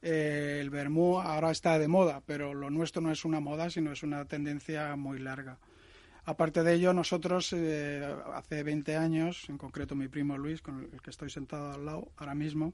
eh, 0.00 0.58
el 0.60 0.70
vermú 0.70 1.18
ahora 1.18 1.50
está 1.50 1.78
de 1.78 1.88
moda, 1.88 2.22
pero 2.24 2.54
lo 2.54 2.70
nuestro 2.70 3.02
no 3.02 3.10
es 3.10 3.24
una 3.24 3.40
moda, 3.40 3.68
sino 3.68 3.92
es 3.92 4.02
una 4.02 4.24
tendencia 4.26 4.94
muy 4.94 5.18
larga. 5.18 5.58
Aparte 6.24 6.62
de 6.62 6.74
ello, 6.74 6.92
nosotros 6.92 7.52
eh, 7.52 8.04
hace 8.34 8.62
20 8.62 8.96
años, 8.96 9.48
en 9.48 9.58
concreto 9.58 9.94
mi 9.94 10.08
primo 10.08 10.36
Luis, 10.36 10.60
con 10.60 10.88
el 10.92 11.00
que 11.00 11.10
estoy 11.10 11.30
sentado 11.30 11.72
al 11.72 11.84
lado 11.84 12.08
ahora 12.16 12.34
mismo, 12.34 12.72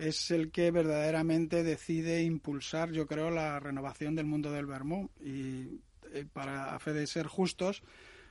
es 0.00 0.30
el 0.30 0.50
que 0.50 0.70
verdaderamente 0.70 1.62
decide 1.62 2.22
impulsar, 2.22 2.90
yo 2.90 3.06
creo, 3.06 3.30
la 3.30 3.60
renovación 3.60 4.14
del 4.14 4.26
mundo 4.26 4.50
del 4.50 4.64
vermú. 4.64 5.10
Y 5.22 5.80
eh, 6.12 6.24
para 6.32 6.74
a 6.74 6.78
fe 6.78 6.94
de 6.94 7.06
ser 7.06 7.26
justos, 7.26 7.82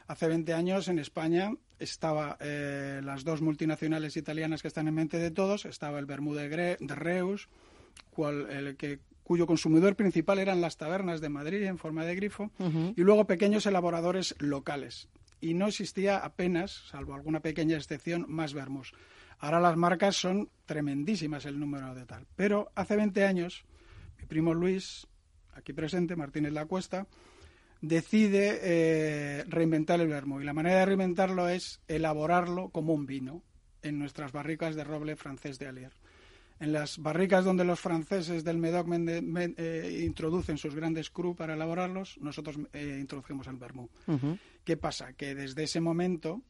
hace 0.07 0.27
20 0.27 0.51
años 0.53 0.87
en 0.87 0.97
España 0.97 1.53
estaba 1.77 2.37
eh, 2.39 3.01
las 3.03 3.23
dos 3.23 3.41
multinacionales 3.41 4.17
italianas 4.17 4.63
que 4.63 4.67
están 4.67 4.87
en 4.87 4.95
mente 4.95 5.19
de 5.19 5.29
todos, 5.29 5.65
estaba 5.65 5.99
el 5.99 6.07
vermú 6.07 6.33
de, 6.33 6.77
Reus, 6.79 7.49
cual, 8.09 8.49
el 8.49 8.75
que 8.75 8.99
cuyo 9.23 9.45
consumidor 9.45 9.95
principal 9.95 10.39
eran 10.39 10.61
las 10.61 10.77
tabernas 10.77 11.21
de 11.21 11.29
Madrid 11.29 11.61
en 11.61 11.77
forma 11.77 12.03
de 12.03 12.15
grifo, 12.15 12.51
y 12.95 13.01
luego 13.01 13.27
pequeños 13.27 13.67
elaboradores 13.67 14.35
locales. 14.39 15.07
Y 15.39 15.53
no 15.53 15.67
existía 15.67 16.17
apenas, 16.17 16.71
salvo 16.89 17.13
alguna 17.13 17.41
pequeña 17.41 17.77
excepción, 17.77 18.25
más 18.27 18.53
vermús. 18.53 18.93
Ahora 19.39 19.59
las 19.59 19.77
marcas 19.77 20.15
son 20.15 20.49
tremendísimas 20.65 21.45
el 21.45 21.59
número 21.59 21.95
de 21.95 22.05
tal. 22.05 22.25
Pero 22.35 22.71
hace 22.75 22.95
20 22.95 23.25
años, 23.25 23.63
mi 24.19 24.25
primo 24.25 24.53
Luis, 24.53 25.07
aquí 25.53 25.73
presente, 25.73 26.15
Martínez 26.15 26.51
La 26.51 26.65
Cuesta, 26.65 27.07
decide 27.81 28.59
eh, 28.61 29.43
reinventar 29.47 30.01
el 30.01 30.07
vermo. 30.07 30.41
Y 30.41 30.43
la 30.43 30.53
manera 30.53 30.79
de 30.79 30.85
reinventarlo 30.85 31.47
es 31.47 31.81
elaborarlo 31.87 32.69
como 32.69 32.93
un 32.93 33.05
vino 33.05 33.43
en 33.81 33.97
nuestras 33.97 34.31
barricas 34.31 34.75
de 34.75 34.83
roble 34.83 35.15
francés 35.15 35.57
de 35.57 35.67
Alier. 35.67 35.93
En 36.59 36.73
las 36.73 36.97
barricas 36.97 37.45
donde 37.45 37.63
los 37.63 37.79
franceses 37.79 38.43
del 38.43 38.57
Medoc 38.57 38.87
eh, 38.91 40.03
introducen 40.05 40.57
sus 40.57 40.75
grandes 40.75 41.09
cru 41.09 41.33
para 41.33 41.53
elaborarlos, 41.53 42.17
nosotros 42.19 42.57
eh, 42.73 42.97
introducimos 42.99 43.47
el 43.47 43.55
vermú. 43.55 43.89
¿Qué 44.65 44.75
pasa? 44.75 45.13
Que 45.13 45.35
desde 45.35 45.63
ese 45.63 45.79
momento 45.79 46.41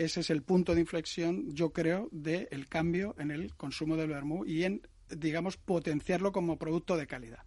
ese 0.00 0.20
es 0.20 0.30
el 0.30 0.42
punto 0.42 0.74
de 0.74 0.80
inflexión, 0.80 1.54
yo 1.54 1.74
creo, 1.74 2.08
del 2.10 2.68
cambio 2.68 3.14
en 3.18 3.30
el 3.30 3.54
consumo 3.54 3.96
del 3.96 4.08
vermú 4.08 4.46
y 4.46 4.64
en, 4.64 4.80
digamos, 5.14 5.58
potenciarlo 5.58 6.32
como 6.32 6.56
producto 6.56 6.96
de 6.96 7.06
calidad. 7.06 7.40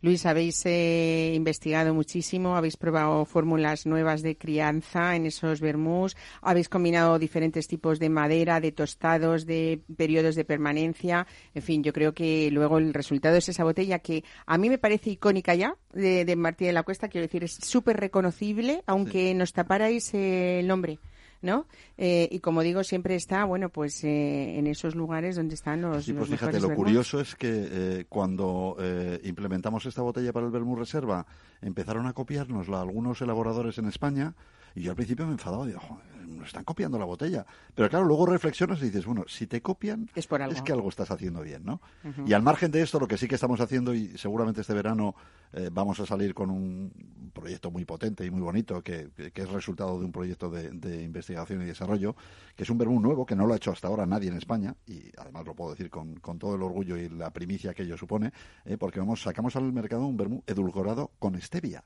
Luis, 0.00 0.24
habéis 0.24 0.64
eh, 0.64 1.34
investigado 1.34 1.92
muchísimo, 1.92 2.56
habéis 2.56 2.78
probado 2.78 3.26
fórmulas 3.26 3.84
nuevas 3.84 4.22
de 4.22 4.38
crianza 4.38 5.16
en 5.16 5.26
esos 5.26 5.60
vermús, 5.60 6.16
habéis 6.40 6.70
combinado 6.70 7.18
diferentes 7.18 7.68
tipos 7.68 7.98
de 7.98 8.08
madera, 8.08 8.58
de 8.58 8.72
tostados, 8.72 9.44
de 9.44 9.82
periodos 9.96 10.34
de 10.34 10.46
permanencia. 10.46 11.26
En 11.54 11.62
fin, 11.62 11.84
yo 11.84 11.92
creo 11.92 12.14
que 12.14 12.50
luego 12.50 12.78
el 12.78 12.94
resultado 12.94 13.36
es 13.36 13.50
esa 13.50 13.64
botella 13.64 13.98
que 13.98 14.24
a 14.46 14.56
mí 14.56 14.70
me 14.70 14.78
parece 14.78 15.10
icónica 15.10 15.54
ya 15.54 15.76
de, 15.92 16.24
de 16.24 16.36
Martí 16.36 16.64
de 16.64 16.72
la 16.72 16.84
Cuesta, 16.84 17.08
quiero 17.08 17.26
decir, 17.26 17.44
es 17.44 17.52
súper 17.52 17.98
reconocible, 17.98 18.82
aunque 18.86 19.34
nos 19.34 19.52
taparais 19.52 20.14
el 20.14 20.66
nombre. 20.66 20.98
¿No? 21.42 21.66
Eh, 21.96 22.28
y 22.30 22.40
como 22.40 22.62
digo, 22.62 22.82
siempre 22.84 23.14
está, 23.14 23.44
bueno, 23.44 23.68
pues 23.68 24.02
eh, 24.04 24.58
en 24.58 24.66
esos 24.66 24.94
lugares 24.94 25.36
donde 25.36 25.54
están 25.54 25.82
los. 25.82 26.04
Sí, 26.04 26.12
pues 26.12 26.28
fíjate, 26.30 26.60
lo 26.60 26.74
curioso 26.74 27.20
es 27.20 27.34
que 27.34 27.48
eh, 27.50 28.04
cuando 28.08 28.76
implementamos 29.22 29.86
esta 29.86 30.02
botella 30.02 30.32
para 30.32 30.46
el 30.46 30.52
Vermú 30.52 30.76
Reserva, 30.76 31.26
empezaron 31.60 32.06
a 32.06 32.12
copiárnosla 32.12 32.80
algunos 32.80 33.20
elaboradores 33.20 33.78
en 33.78 33.86
España 33.86 34.34
y 34.74 34.82
yo 34.82 34.90
al 34.90 34.96
principio 34.96 35.26
me 35.26 35.32
enfadaba, 35.32 35.66
digo, 35.66 35.80
nos 36.28 36.48
están 36.48 36.64
copiando 36.64 36.98
la 36.98 37.04
botella. 37.04 37.46
Pero 37.74 37.88
claro, 37.88 38.04
luego 38.04 38.26
reflexionas 38.26 38.80
y 38.80 38.86
dices, 38.86 39.06
bueno, 39.06 39.24
si 39.28 39.46
te 39.46 39.60
copian, 39.60 40.08
es, 40.14 40.26
que 40.62 40.72
algo 40.72 40.88
estás 40.88 41.10
haciendo 41.10 41.42
bien, 41.42 41.64
¿no? 41.64 41.80
Y 42.26 42.32
al 42.32 42.42
margen 42.42 42.70
de 42.70 42.82
esto, 42.82 42.98
lo 42.98 43.08
que 43.08 43.16
sí 43.16 43.28
que 43.28 43.34
estamos 43.34 43.60
haciendo, 43.60 43.94
y 43.94 44.16
seguramente 44.18 44.60
este 44.60 44.74
verano 44.74 45.14
eh, 45.52 45.70
vamos 45.72 45.98
a 46.00 46.06
salir 46.06 46.34
con 46.34 46.50
un 46.50 46.92
proyecto 47.32 47.70
muy 47.70 47.84
potente 47.84 48.24
y 48.24 48.30
muy 48.30 48.40
bonito, 48.40 48.82
que, 48.82 49.10
es 49.16 49.48
resultado 49.50 49.98
de 49.98 50.04
un 50.04 50.12
proyecto 50.12 50.50
de, 50.50 51.02
investigación 51.02 51.62
y 51.62 51.66
desarrollo, 51.66 52.16
que 52.56 52.64
es 52.64 52.70
un 52.70 52.78
vermú 52.78 53.00
nuevo, 53.00 53.24
que 53.24 53.36
no 53.36 53.46
lo 53.46 53.54
ha 53.54 53.56
hecho 53.56 53.70
hasta 53.70 53.88
ahora 53.88 54.06
nadie 54.06 54.28
en 54.28 54.36
España, 54.36 54.74
y 54.86 55.10
además 55.16 55.46
lo 55.46 55.54
puedo 55.54 55.70
decir 55.70 55.90
con, 55.90 56.20
todo 56.38 56.54
el 56.54 56.62
orgullo 56.62 56.96
y 56.96 57.08
la 57.08 57.30
primicia 57.30 57.74
que 57.74 57.82
ello 57.82 57.96
supone, 57.96 58.32
eh, 58.64 58.76
porque 58.76 59.00
vamos, 59.00 59.22
sacamos 59.22 59.56
al 59.56 59.72
mercado 59.72 60.06
un 60.06 60.16
vermú 60.16 60.42
edulcorado 60.46 61.12
con 61.18 61.40
stevia. 61.40 61.84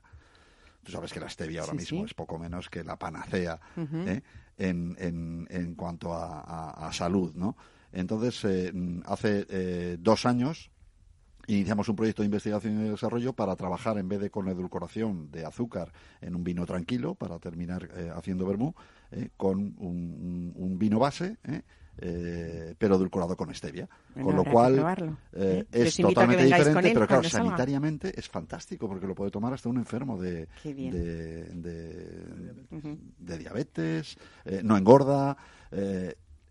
Tú 0.83 0.91
sabes 0.91 1.13
que 1.13 1.19
la 1.19 1.29
stevia 1.29 1.61
ahora 1.61 1.73
mismo 1.73 2.05
es 2.05 2.13
poco 2.13 2.37
menos 2.37 2.69
que 2.69 2.83
la 2.83 2.97
panacea 2.97 3.59
¿eh? 3.77 4.21
en, 4.57 4.95
en, 4.99 5.47
en, 5.49 5.75
cuanto 5.75 6.13
a, 6.13 6.89
salud, 6.91 7.33
¿no? 7.35 7.55
Entonces, 7.91 8.43
eh, 8.45 8.73
hace 9.05 9.45
eh, 9.49 9.97
dos 9.99 10.25
años 10.25 10.71
iniciamos 11.47 11.89
un 11.89 11.95
proyecto 11.95 12.21
de 12.21 12.27
investigación 12.27 12.85
y 12.85 12.89
desarrollo 12.89 13.33
para 13.33 13.55
trabajar, 13.55 13.97
en 13.97 14.07
vez 14.07 14.19
de 14.19 14.29
con 14.29 14.45
la 14.45 14.51
edulcoración 14.51 15.29
de 15.31 15.45
azúcar, 15.45 15.91
en 16.21 16.35
un 16.35 16.43
vino 16.43 16.65
tranquilo, 16.65 17.15
para 17.15 17.37
terminar 17.39 17.89
haciendo 18.15 18.45
vermú, 18.45 18.73
con 19.37 19.75
un, 19.77 20.53
un, 20.55 20.79
vino 20.79 20.99
base, 20.99 21.37
eh, 21.43 21.61
pero 21.95 22.95
edulcorado 22.95 23.37
con 23.37 23.53
stevia. 23.53 23.87
con 24.21 24.35
lo 24.35 24.43
cual 24.43 25.17
eh, 25.33 25.65
es 25.71 25.95
totalmente 25.97 26.45
diferente, 26.45 26.91
pero 26.93 27.07
claro, 27.07 27.23
sanitariamente 27.29 28.19
es 28.19 28.27
fantástico 28.27 28.87
porque 28.87 29.07
lo 29.07 29.15
puede 29.15 29.31
tomar 29.31 29.53
hasta 29.53 29.69
un 29.69 29.77
enfermo 29.77 30.19
de, 30.21 30.47
de, 33.19 33.37
diabetes, 33.37 34.17
eh, 34.45 34.61
no 34.63 34.77
engorda. 34.77 35.37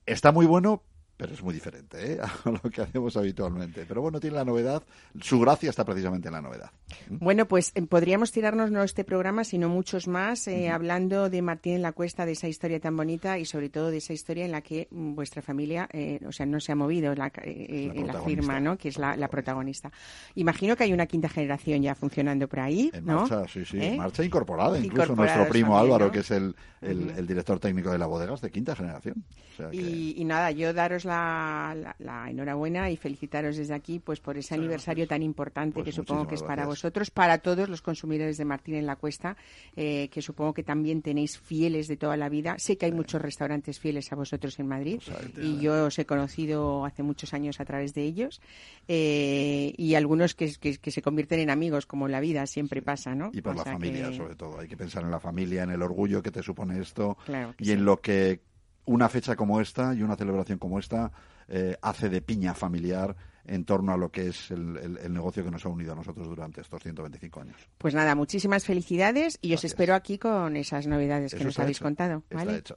está 0.07 0.33
muy 0.33 0.46
bueno, 0.46 0.83
pero 1.22 1.35
es 1.35 1.42
muy 1.42 1.54
diferente 1.54 2.14
¿eh? 2.14 2.18
a 2.44 2.50
lo 2.50 2.58
que 2.68 2.82
hacemos 2.82 3.16
habitualmente. 3.16 3.85
Pero 3.87 4.02
bueno, 4.02 4.18
tiene 4.18 4.35
la 4.35 4.44
novedad, 4.44 4.82
su 5.20 5.38
gracia 5.38 5.70
está 5.70 5.85
precisamente 5.85 6.26
en 6.26 6.35
la 6.35 6.40
novedad. 6.40 6.72
¿Mm? 7.08 7.18
Bueno, 7.18 7.46
pues 7.46 7.70
eh, 7.76 7.82
podríamos 7.82 8.32
tirarnos 8.32 8.72
no 8.72 8.82
este 8.82 9.04
programa, 9.04 9.44
sino 9.44 9.68
muchos 9.68 10.08
más, 10.08 10.48
eh, 10.48 10.68
hablando 10.68 11.30
de 11.30 11.40
Martín 11.40 11.74
en 11.74 11.82
la 11.82 11.92
Cuesta, 11.92 12.26
de 12.26 12.32
esa 12.32 12.48
historia 12.48 12.80
tan 12.80 12.96
bonita 12.96 13.38
y 13.38 13.44
sobre 13.44 13.68
todo 13.68 13.92
de 13.92 13.98
esa 13.98 14.12
historia 14.12 14.44
en 14.44 14.50
la 14.50 14.62
que 14.62 14.88
mm, 14.90 15.14
vuestra 15.14 15.42
familia, 15.42 15.88
o 16.26 16.32
sea, 16.32 16.44
no 16.44 16.58
se 16.58 16.72
ha 16.72 16.74
movido 16.74 17.14
la, 17.14 17.30
la 17.37 18.20
firma, 18.22 18.58
¿no? 18.58 18.76
Que 18.76 18.88
es 18.88 18.98
la, 18.98 19.28
protagonista. 19.28 19.90
Imagino 20.35 20.76
que 20.76 20.85
hay 20.85 20.92
una 20.92 21.06
quinta 21.06 21.28
generación 21.28 21.82
ya 21.82 21.94
funcionando 21.94 22.48
por 22.48 22.61
ahí, 22.61 22.90
en 22.92 23.04
Marcha, 23.04 23.46
sí, 23.46 23.64
sí, 23.64 23.78
en 23.80 23.96
marcha 23.96 24.24
incorporada. 24.24 24.78
Incluso 24.78 25.14
nuestro 25.14 25.48
primo 25.48 25.78
Álvaro, 25.78 26.11
que 26.11 26.18
es 26.18 26.30
el, 26.32 26.54
el, 26.80 27.26
director 27.26 27.61
técnico 27.61 27.92
de 27.92 27.98
la 27.98 28.06
bodega, 28.06 28.35
es 28.35 28.40
de 28.40 28.50
quinta 28.50 28.74
generación. 28.74 29.24
y, 29.70 30.20
y 30.20 30.24
nada, 30.24 30.50
yo 30.50 30.72
daros 30.74 31.04
la 31.04 31.12
la, 31.12 32.27
enhorabuena 32.29 32.90
y 32.90 32.96
felicitaros 32.96 33.57
desde 33.57 33.75
aquí 33.75 33.98
pues 33.98 34.20
por 34.20 34.37
ese 34.37 34.55
aniversario 34.55 35.07
tan 35.07 35.22
importante 35.22 35.75
pues 35.75 35.87
que 35.87 35.92
supongo 35.92 36.27
que 36.27 36.35
es 36.35 36.42
para 36.42 36.66
vosotros, 36.66 37.11
para 37.11 37.38
todos 37.38 37.68
los 37.68 37.83
consumidores 37.83 38.37
de 38.37 38.44
Martín 38.44 38.75
en 38.75 38.87
la 38.87 38.96
Cuesta, 38.96 39.37
eh, 39.77 40.09
que 40.11 40.22
supongo 40.22 40.55
que 40.55 40.62
también 40.62 41.03
tenéis 41.03 41.38
fieles 41.38 41.88
de 41.88 41.96
toda 41.96 42.16
la 42.16 42.29
vida. 42.29 42.59
Sé 42.59 42.77
que 42.77 42.87
hay 42.87 42.92
muchos 42.92 43.20
restaurantes 43.20 43.79
fieles 43.79 44.12
a 44.12 44.16
vosotros 44.16 44.59
en 44.59 44.68
Madrid 44.68 45.01
pues 45.05 45.44
y 45.44 45.59
yo 45.59 45.87
os 45.87 45.98
he 45.98 46.07
conocido 46.07 46.85
hace 46.85 47.03
muchos 47.03 47.35
años 47.35 47.61
a 47.61 47.64
través 47.64 47.94
de 47.94 48.03
ellos 48.03 48.40
eh, 48.88 49.72
y 49.77 49.94
algunos 49.94 50.35
que, 50.35 50.48
se 50.48 51.03
convierten 51.03 51.40
en 51.40 51.51
amigos, 51.51 51.87
como 51.87 52.09
la 52.09 52.20
vida 52.20 52.46
siempre 52.46 52.83
pasa, 52.83 53.14
¿no? 53.14 53.31
Y 53.33 53.40
por 53.40 53.57
la 53.57 53.64
familia, 53.64 54.12
sobre 54.12 54.35
todo. 54.35 54.61
Hay 54.61 54.68
que 54.68 54.77
pensar 54.77 55.03
en 55.03 55.11
la 55.11 55.20
familia, 55.20 55.62
en 55.62 55.70
el 55.70 55.83
orgullo 55.83 56.22
que 56.22 56.31
te 56.31 56.42
supone 56.42 56.81
esto 56.81 57.16
y 57.59 57.72
en 57.72 57.85
lo 57.85 58.01
que 58.01 58.40
una 58.85 59.08
fecha 59.08 59.37
como 59.37 59.60
esta 59.60 59.94
y 59.94 60.02
una 60.02 60.16
celebración 60.16 60.58
como 60.58 60.78
esta 60.78 61.12
eh, 61.48 61.76
hace 61.83 62.08
de 62.08 62.20
piña 62.20 62.54
familiar 62.54 63.16
en 63.44 63.64
torno 63.64 63.92
a 63.92 63.96
lo 63.96 64.10
que 64.10 64.28
es 64.28 64.50
el, 64.50 64.98
negocio 65.12 65.44
que 65.44 65.50
nos 65.50 65.66
ha 65.66 65.68
unido 65.68 65.92
a 65.92 65.96
nosotros 65.96 66.28
durante 66.28 66.60
estos 66.60 66.83
125 66.83 67.40
años. 67.40 67.56
Pues 67.78 67.94
nada, 67.94 68.14
muchísimas 68.14 68.64
felicidades 68.64 69.38
y 69.40 69.54
os 69.54 69.64
espero 69.64 69.94
aquí 69.94 70.18
con 70.18 70.56
esas 70.56 70.87
novedades 70.87 71.35
que 71.35 71.44
nos 71.44 71.58
habéis 71.58 71.80
contado. 71.80 72.22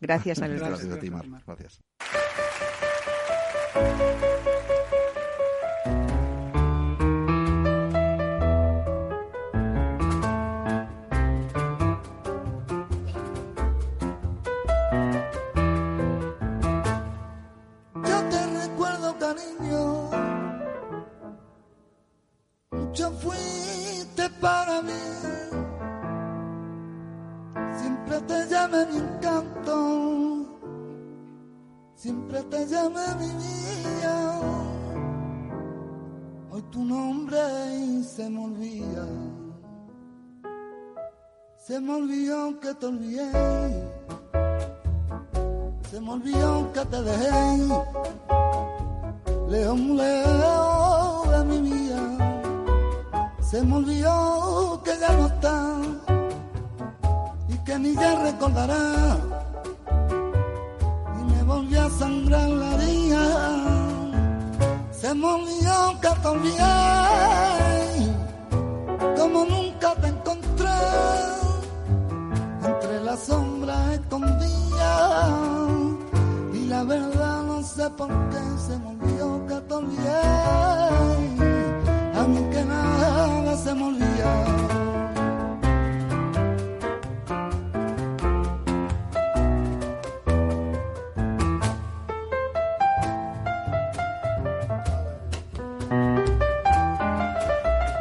Gracias 0.01 0.41
a 0.41 0.47
los 0.47 0.59
dos. 0.59 0.69
Gracias 0.69 0.91
a 0.91 0.99
ti, 0.99 1.09
Mar. 1.09 1.25
Gracias. 1.45 1.81
Se 41.65 41.81
me 41.81 41.95
olvidó 41.95 42.59
que 42.59 42.75
te 42.75 42.85
olvidé. 42.85 43.31
Se 45.89 45.99
me 45.99 46.11
olvidó 46.11 46.71
que 46.73 46.85
te 46.85 47.01
dejé. 47.01 47.67
Lejos, 49.49 49.79
lejos 49.79 51.31
de 51.31 51.43
mi 51.45 51.61
vida. 51.61 52.01
Se 53.41 53.63
me 53.63 53.77
olvidó 53.77 54.79
que 54.83 54.91
ya 54.99 55.11
no 55.13 55.25
está. 55.25 55.77
Y 57.49 57.57
que 57.65 57.79
ni 57.79 57.95
ya 57.95 58.23
recordará. 58.23 59.34
Sangrar 61.89 62.49
la 62.49 62.75
vida. 62.77 63.23
Se 64.91 65.13
te 66.21 66.27
olvidé. 66.27 66.63
Como 69.15 69.45
nunca 69.45 69.93
te 70.01 70.07
encontré 70.07 70.35
la 73.03 73.15
sombra 73.15 73.93
escondía 73.93 75.27
y 76.53 76.65
la 76.65 76.83
verdad 76.83 77.43
no 77.43 77.61
sé 77.63 77.89
por 77.91 78.24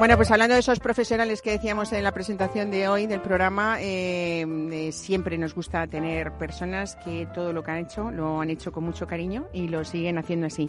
Bueno, 0.04 0.18
pues 0.18 0.30
hablando 0.30 0.52
de 0.52 0.60
esos 0.60 0.80
profesionales 0.80 1.40
que 1.40 1.52
decíamos 1.52 1.90
en 1.94 2.04
la 2.04 2.12
presentación 2.12 2.70
de 2.70 2.88
hoy 2.88 3.06
del 3.06 3.22
programa, 3.22 3.80
eh, 3.80 4.44
eh, 4.70 4.92
siempre 4.92 5.38
nos 5.38 5.54
gusta 5.54 5.86
tener 5.86 6.30
personas 6.32 6.96
que 6.96 7.26
todo 7.34 7.54
lo 7.54 7.62
que 7.62 7.70
han 7.70 7.78
hecho 7.78 8.10
lo 8.10 8.38
han 8.42 8.50
hecho 8.50 8.70
con 8.70 8.84
mucho 8.84 9.06
cariño 9.06 9.48
y 9.54 9.68
lo 9.68 9.82
siguen 9.82 10.18
haciendo 10.18 10.48
así. 10.48 10.68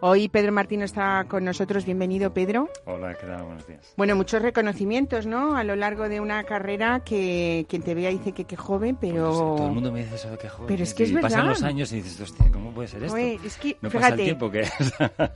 Hoy 0.00 0.28
Pedro 0.28 0.52
Martín 0.52 0.82
está 0.82 1.24
con 1.26 1.44
nosotros. 1.44 1.86
Bienvenido, 1.86 2.34
Pedro. 2.34 2.68
Hola, 2.84 3.14
¿qué 3.14 3.26
tal? 3.26 3.42
Buenos 3.44 3.66
días. 3.66 3.94
Bueno, 3.96 4.16
muchos 4.16 4.42
reconocimientos, 4.42 5.24
¿no? 5.24 5.56
A 5.56 5.64
lo 5.64 5.76
largo 5.76 6.10
de 6.10 6.20
una 6.20 6.44
carrera 6.44 7.00
que 7.00 7.64
quien 7.70 7.80
te 7.80 7.94
vea 7.94 8.10
dice 8.10 8.32
que 8.32 8.44
qué 8.44 8.54
joven, 8.54 8.98
pero... 9.00 9.30
todo 9.30 9.66
el 9.66 9.72
mundo 9.72 9.90
me 9.90 10.00
dice 10.00 10.16
eso 10.16 10.30
de 10.30 10.36
que 10.36 10.50
joven. 10.50 10.66
Pero 10.66 10.82
es 10.82 10.92
que 10.92 11.04
es 11.04 11.12
verdad. 11.14 11.30
Pasan 11.30 11.48
los 11.48 11.62
años 11.62 11.90
y 11.90 12.02
dices, 12.02 12.20
hostia, 12.20 12.50
¿cómo 12.52 12.74
puede 12.74 12.88
ser 12.88 13.04
esto? 13.04 13.16
es 13.16 13.56
que, 13.56 13.78
no 13.80 13.88
fíjate, 13.88 14.10
pasa 14.10 14.14
el 14.14 14.24
tiempo 14.24 14.50
que 14.50 14.68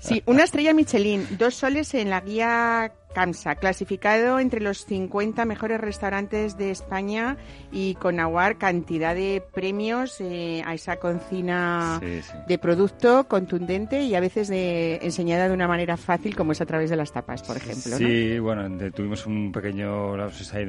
sí, 0.00 0.22
una 0.26 0.44
estrella 0.44 0.74
Michelin, 0.74 1.26
dos 1.38 1.54
soles 1.54 1.94
en 1.94 2.10
la 2.10 2.20
guía 2.20 2.92
CAMSA, 3.14 3.56
clasificado 3.56 4.38
entre 4.38 4.60
los 4.60 4.84
50 4.84 5.44
mejores 5.44 5.80
restaurantes 5.80 6.56
de 6.56 6.70
España 6.70 7.36
y 7.72 7.94
con 7.94 8.20
aguar 8.20 8.58
cantidad 8.58 9.14
de 9.14 9.42
premios 9.52 10.20
eh, 10.20 10.62
a 10.64 10.74
esa 10.74 10.96
cocina 10.96 12.00
de 12.46 12.58
producto 12.58 13.24
contundente 13.28 14.02
y 14.02 14.14
a 14.14 14.20
veces 14.20 14.48
de 14.48 14.96
enseñada 15.02 15.48
de 15.48 15.54
una 15.54 15.68
manera 15.68 15.96
fácil 15.96 16.36
como 16.36 16.52
es 16.52 16.60
a 16.60 16.66
través 16.66 16.90
de 16.90 16.96
las 16.96 17.12
tapas, 17.12 17.42
por 17.42 17.56
ejemplo. 17.56 17.96
Sí, 17.96 18.38
bueno, 18.38 18.68
tuvimos 18.92 19.26
un 19.26 19.52
pequeño 19.52 20.16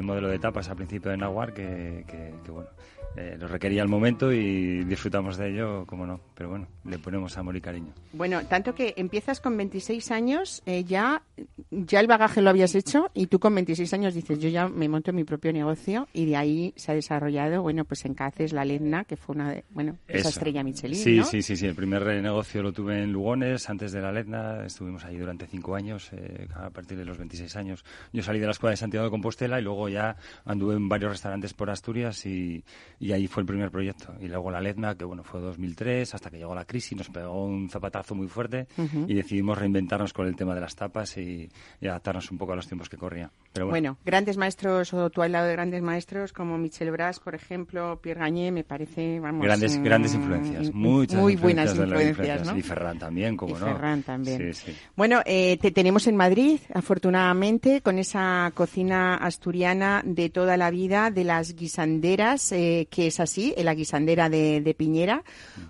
modelo 0.01 0.29
de 0.29 0.39
tapas 0.39 0.69
al 0.69 0.75
principio 0.75 1.11
de 1.11 1.17
Nahuar 1.17 1.53
que, 1.53 2.05
que 2.07 2.51
bueno, 2.51 2.69
eh, 3.15 3.37
lo 3.39 3.47
requería 3.47 3.81
el 3.81 3.87
momento 3.87 4.31
y 4.31 4.83
disfrutamos 4.83 5.37
de 5.37 5.49
ello, 5.49 5.85
como 5.85 6.05
no. 6.05 6.19
Pero 6.35 6.49
bueno, 6.49 6.67
le 6.85 6.99
ponemos 6.99 7.37
amor 7.37 7.55
y 7.55 7.61
cariño. 7.61 7.93
Bueno, 8.13 8.45
tanto 8.45 8.75
que 8.75 8.93
empiezas 8.97 9.41
con 9.41 9.57
26 9.57 10.11
años, 10.11 10.61
eh, 10.65 10.83
ya, 10.83 11.23
ya 11.71 11.99
el 11.99 12.07
bagaje 12.07 12.41
lo 12.41 12.49
habías 12.49 12.75
hecho 12.75 13.09
y 13.13 13.27
tú 13.27 13.39
con 13.39 13.55
26 13.55 13.93
años 13.93 14.13
dices, 14.13 14.39
yo 14.39 14.49
ya 14.49 14.67
me 14.67 14.87
monto 14.87 15.11
mi 15.11 15.23
propio 15.23 15.51
negocio 15.51 16.07
y 16.13 16.25
de 16.25 16.35
ahí 16.35 16.73
se 16.75 16.91
ha 16.91 16.95
desarrollado, 16.95 17.61
bueno, 17.61 17.83
pues 17.83 18.05
en 18.05 18.13
Cáceres, 18.13 18.53
La 18.53 18.63
Ledna, 18.63 19.03
que 19.03 19.17
fue 19.17 19.35
una 19.35 19.51
de, 19.51 19.65
bueno, 19.71 19.97
esa 20.07 20.29
estrella 20.29 20.63
Michelin, 20.63 20.95
Sí, 20.95 21.21
sí, 21.23 21.41
sí, 21.41 21.57
sí. 21.57 21.65
El 21.65 21.75
primer 21.75 22.05
negocio 22.21 22.61
lo 22.61 22.71
tuve 22.71 23.03
en 23.03 23.11
Lugones, 23.11 23.69
antes 23.69 23.91
de 23.91 24.01
La 24.01 24.11
Ledna. 24.11 24.65
Estuvimos 24.65 25.03
ahí 25.05 25.17
durante 25.17 25.47
cinco 25.47 25.75
años, 25.75 26.09
eh, 26.13 26.47
a 26.55 26.69
partir 26.69 26.97
de 26.97 27.05
los 27.05 27.17
26 27.17 27.55
años. 27.55 27.83
Yo 28.13 28.23
salí 28.23 28.39
de 28.39 28.45
la 28.45 28.51
escuela 28.51 28.71
de 28.71 28.77
Santiago 28.77 29.05
de 29.05 29.11
Compostela 29.11 29.59
y 29.59 29.63
luego 29.63 29.89
ya 29.89 30.15
anduve 30.45 30.75
en 30.75 30.87
varios 30.87 31.11
restaurantes 31.11 31.53
por 31.53 31.69
Asturias 31.69 32.25
y 32.25 32.63
y 32.99 33.13
ahí 33.13 33.27
fue 33.27 33.41
el 33.41 33.47
primer 33.47 33.71
proyecto. 33.71 34.13
Y 34.19 34.27
luego 34.27 34.51
la 34.51 34.59
LEDMA, 34.59 34.95
que 34.95 35.05
bueno, 35.05 35.23
fue 35.23 35.39
2003, 35.39 36.13
hasta 36.13 36.29
que 36.29 36.37
llegó 36.37 36.53
la 36.53 36.65
crisis, 36.65 36.97
nos 36.97 37.09
pegó 37.09 37.45
un 37.45 37.69
zapatazo 37.69 38.13
muy 38.13 38.27
fuerte 38.27 38.67
y 39.07 39.13
decidimos 39.13 39.57
reinventarnos 39.57 40.11
con 40.11 40.27
el 40.27 40.35
tema 40.35 40.53
de 40.53 40.61
las 40.61 40.75
tapas 40.75 41.17
y, 41.17 41.49
adaptarnos 41.81 42.29
un 42.31 42.37
poco 42.37 42.53
a 42.53 42.55
los 42.55 42.67
tiempos 42.67 42.89
que 42.89 42.97
corrían. 42.97 43.31
Pero 43.53 43.67
bueno. 43.67 43.97
grandes 44.05 44.37
maestros, 44.37 44.93
o 44.93 45.09
tú 45.09 45.21
al 45.21 45.31
lado 45.31 45.47
de 45.47 45.53
grandes 45.53 45.81
maestros 45.81 46.33
como 46.33 46.57
Michel 46.57 46.91
Bras, 46.91 47.19
por 47.19 47.35
ejemplo, 47.35 47.99
Pierre 48.01 48.19
Gagné, 48.19 48.51
me 48.51 48.63
parece, 48.63 49.19
vamos... 49.19 49.43
Grandes, 49.43 49.77
mm, 49.77 49.83
grandes 49.83 50.13
influencias, 50.13 50.73
muchas 50.73 51.19
Muy 51.19 51.35
buenas 51.35 51.75
influencias, 51.75 52.45
¿no? 52.45 52.57
Y 52.57 52.61
Ferran 52.61 52.99
también, 52.99 53.37
como 53.37 53.57
no. 53.57 53.65
Ferran 53.65 54.03
también. 54.03 54.53
Sí, 54.53 54.65
sí. 54.65 54.77
Bueno, 54.95 55.21
eh, 55.25 55.57
te 55.57 55.71
tenemos 55.71 56.05
en 56.07 56.15
Madrid, 56.15 56.59
afortunadamente, 56.73 57.81
con 57.81 57.97
esa 57.97 58.51
cocina 58.53 59.15
asturiana 59.15 60.01
de 60.05 60.29
toda 60.29 60.57
la 60.57 60.69
vida, 60.69 61.11
de 61.11 61.23
las 61.23 61.55
guisanderas, 61.55 62.51
eh, 62.51 62.87
que 62.89 63.07
es 63.07 63.19
así, 63.19 63.53
en 63.57 63.65
la 63.65 63.75
guisandera 63.75 64.29
de, 64.29 64.75
Piñera, 64.77 65.23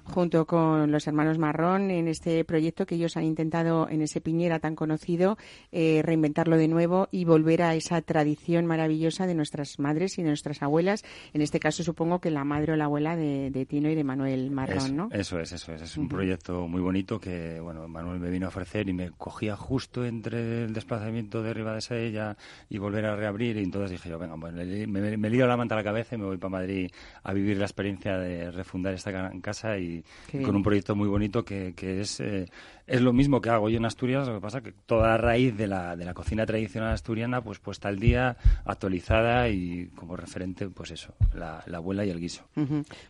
junto 0.04 0.46
con 0.46 0.92
los 0.92 1.08
hermanos 1.08 1.38
Marrón, 1.38 1.90
en 1.92 2.08
este 2.08 2.44
proyecto 2.44 2.86
que 2.86 2.96
ellos 2.96 3.18
han 3.18 3.24
intentado 3.24 3.88
en 3.90 4.02
ese 4.02 4.22
Piñera 4.22 4.60
tan 4.60 4.76
conocido, 4.76 5.38
eh, 5.72 6.02
reinventarlo 6.04 6.58
de 6.58 6.68
nuevo 6.68 7.08
y 7.12 7.26
volver 7.26 7.62
a 7.62 7.76
esa 7.76 8.02
tradición 8.02 8.66
maravillosa 8.66 9.28
de 9.28 9.36
nuestras 9.36 9.80
madres 9.80 10.18
y 10.18 10.24
de 10.24 10.30
nuestras 10.30 10.62
abuelas. 10.62 11.04
En 11.34 11.42
este 11.42 11.60
caso, 11.60 11.84
supongo 11.84 12.20
que 12.20 12.32
la 12.32 12.44
madre 12.44 12.74
o 12.74 12.76
la 12.76 12.86
abuela 12.86 13.16
de, 13.16 13.66
Tino 13.70 13.90
y 13.90 13.96
de 13.96 14.04
Manuel 14.04 14.52
Marrón, 14.52 14.78
eso, 14.78 14.94
¿no? 14.94 15.10
Eso 15.12 15.40
es, 15.40 15.52
eso 15.52 15.74
es. 15.74 15.82
Es 15.82 15.98
un 15.98 16.08
proyecto 16.08 16.68
muy 16.68 16.82
bonito 16.82 17.20
que, 17.20 17.60
bueno, 17.60 17.88
Manuel 17.88 18.20
me 18.20 18.30
vino 18.30 18.46
a 18.46 18.50
ofrecer 18.50 18.88
y 18.90 18.94
me 18.94 19.12
cogía 19.12 19.56
justo 19.56 20.06
entre 20.06 20.64
el 20.64 20.74
desplazamiento 20.74 21.44
de 21.44 21.54
Riva 21.54 21.74
de 21.74 21.82
Sella 21.82 22.38
y 22.70 22.78
volver 22.78 23.06
a 23.06 23.16
reabrir 23.16 23.58
y 23.58 23.64
entonces 23.64 23.92
dije 23.92 24.10
yo, 24.10 24.20
venga, 24.20 24.36
pues 24.38 24.54
me, 24.54 25.18
me, 25.18 25.30
lío 25.30 25.48
la 25.48 25.58
manta 25.58 25.76
a 25.76 25.78
la 25.78 25.84
cabeza 25.84 26.16
y 26.16 26.18
me 26.18 26.26
voy 26.26 26.38
para 26.38 26.50
Madrid 26.50 26.90
a 27.24 27.34
vivir 27.34 27.58
la 27.58 27.66
experiencia 27.66 28.18
de 28.18 28.52
refundar 28.52 28.94
esta 28.94 29.32
casa 29.42 29.78
y, 29.78 30.04
con 30.44 30.56
un 30.56 30.64
proyecto 30.64 30.96
muy 30.96 31.08
bonito 31.08 31.44
que, 31.44 31.74
que 31.76 32.02
es, 32.02 32.20
eh, 32.20 32.46
es 32.88 33.02
lo 33.02 33.14
mismo 33.14 33.40
que 33.40 33.50
hago 33.50 33.70
yo 33.70 33.78
en 33.78 33.86
Asturias, 33.86 34.28
lo 34.28 34.36
que 34.36 34.42
pasa 34.42 34.62
que 34.62 34.72
toda 34.72 35.10
la 35.10 35.18
raíz 35.18 35.56
de 35.56 35.68
la, 35.68 35.96
de 35.96 36.06
la 36.06 36.14
cocina 36.14 36.46
tradicional 36.46 36.92
asturiana 36.92 37.42
pues 37.42 37.60
puesta 37.60 37.88
al 37.88 38.00
día, 38.00 38.36
actualizada 38.66 39.48
y 39.50 39.88
como 39.96 40.16
referente 40.16 40.68
pues 40.70 40.92
eso, 40.92 41.14
la, 41.34 41.64
abuela 41.74 42.04
y 42.06 42.10
el 42.10 42.20
guiso. 42.20 42.46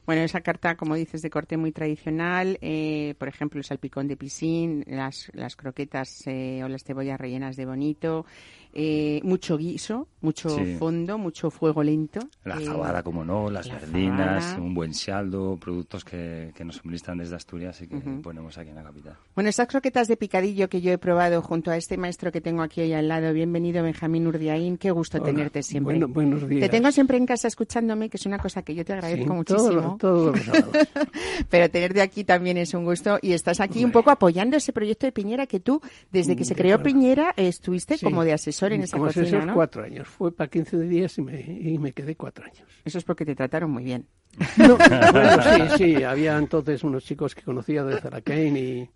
Bueno, 0.05 0.21
esa 0.21 0.41
carta, 0.41 0.75
como 0.75 0.95
dices, 0.95 1.21
de 1.21 1.29
corte 1.29 1.57
muy 1.57 1.71
tradicional, 1.71 2.57
eh, 2.61 3.15
por 3.17 3.27
ejemplo, 3.27 3.59
el 3.59 3.63
salpicón 3.63 4.07
de 4.07 4.17
piscín, 4.17 4.83
las, 4.87 5.31
las 5.33 5.55
croquetas 5.55 6.27
eh, 6.27 6.61
o 6.63 6.67
las 6.67 6.83
cebollas 6.83 7.19
rellenas 7.19 7.55
de 7.55 7.65
bonito, 7.65 8.25
eh, 8.71 9.19
mucho 9.23 9.57
guiso, 9.57 10.07
mucho 10.21 10.49
fondo, 10.77 11.17
mucho 11.17 11.49
fuego 11.49 11.81
lento. 11.81 12.19
La 12.43 12.59
fabada, 12.59 13.01
como 13.01 13.25
no, 13.25 13.49
las 13.49 13.67
verdinas, 13.67 14.57
un 14.59 14.75
buen 14.75 14.93
saldo, 14.93 15.57
productos 15.59 16.05
que, 16.05 16.53
nos 16.63 16.75
suministran 16.75 17.17
desde 17.17 17.35
Asturias 17.35 17.81
y 17.81 17.87
que 17.87 17.97
ponemos 17.97 18.57
aquí 18.57 18.69
en 18.69 18.75
la 18.75 18.83
capital. 18.83 19.15
Bueno, 19.33 19.49
estas 19.49 19.67
croquetas 19.67 20.07
de 20.07 20.17
picadillo 20.17 20.69
que 20.69 20.81
yo 20.81 20.91
he 20.91 20.99
probado 20.99 21.41
junto 21.41 21.71
a 21.71 21.77
este 21.77 21.97
maestro 21.97 22.31
que 22.31 22.41
tengo 22.41 22.61
aquí 22.61 22.81
hoy 22.81 22.93
al 22.93 23.07
lado, 23.07 23.33
bienvenido 23.33 23.81
Benjamín 23.81 24.27
Urdiaín, 24.27 24.77
qué 24.77 24.91
gusto 24.91 25.19
tenerte 25.19 25.63
siempre. 25.63 25.97
Bueno, 25.97 26.07
buenos 26.07 26.47
días. 26.47 26.61
Te 26.61 26.69
tengo 26.69 26.91
siempre 26.91 27.17
en 27.17 27.25
casa 27.25 27.47
escuchándome, 27.47 28.09
que 28.09 28.17
es 28.17 28.25
una 28.27 28.37
cosa 28.37 28.61
que 28.61 28.75
yo 28.75 28.85
te 28.85 28.93
agradezco 28.93 29.33
muchísimo. 29.33 29.97
Todo, 29.99 30.33
Pero 31.49 31.71
tenerte 31.71 32.01
aquí 32.01 32.23
también 32.23 32.57
es 32.57 32.73
un 32.75 32.85
gusto 32.85 33.17
y 33.21 33.33
estás 33.33 33.59
aquí 33.61 33.83
un 33.83 33.91
poco 33.91 34.11
apoyando 34.11 34.57
ese 34.57 34.73
proyecto 34.73 35.07
de 35.07 35.11
Piñera 35.11 35.47
que 35.47 35.59
tú, 35.59 35.81
desde 36.11 36.35
que 36.35 36.45
se 36.45 36.53
creó 36.53 36.83
Piñera, 36.83 37.33
estuviste 37.35 37.97
como 37.97 38.23
de 38.23 38.33
asesor 38.33 38.58
en 38.67 38.83
esa 38.83 38.97
como 38.97 39.07
cocina, 39.07 39.25
asesor 39.25 39.53
cuatro 39.53 39.83
años. 39.83 40.07
Fue 40.07 40.31
para 40.31 40.49
15 40.49 40.79
días 40.79 41.17
y 41.17 41.21
me, 41.21 41.39
y 41.41 41.77
me 41.77 41.91
quedé 41.91 42.15
cuatro 42.15 42.45
años. 42.45 42.63
Eso 42.85 42.97
es 42.97 43.03
porque 43.03 43.25
te 43.25 43.35
trataron 43.35 43.71
muy 43.71 43.83
bien. 43.83 44.05
No, 44.57 44.77
bueno, 44.77 45.41
sí, 45.41 45.77
sí. 45.77 46.03
Había 46.03 46.37
entonces 46.37 46.83
unos 46.83 47.03
chicos 47.03 47.33
que 47.33 47.41
conocía 47.41 47.83
de 47.83 47.99
Zaracain 47.99 48.55
y 48.55 48.89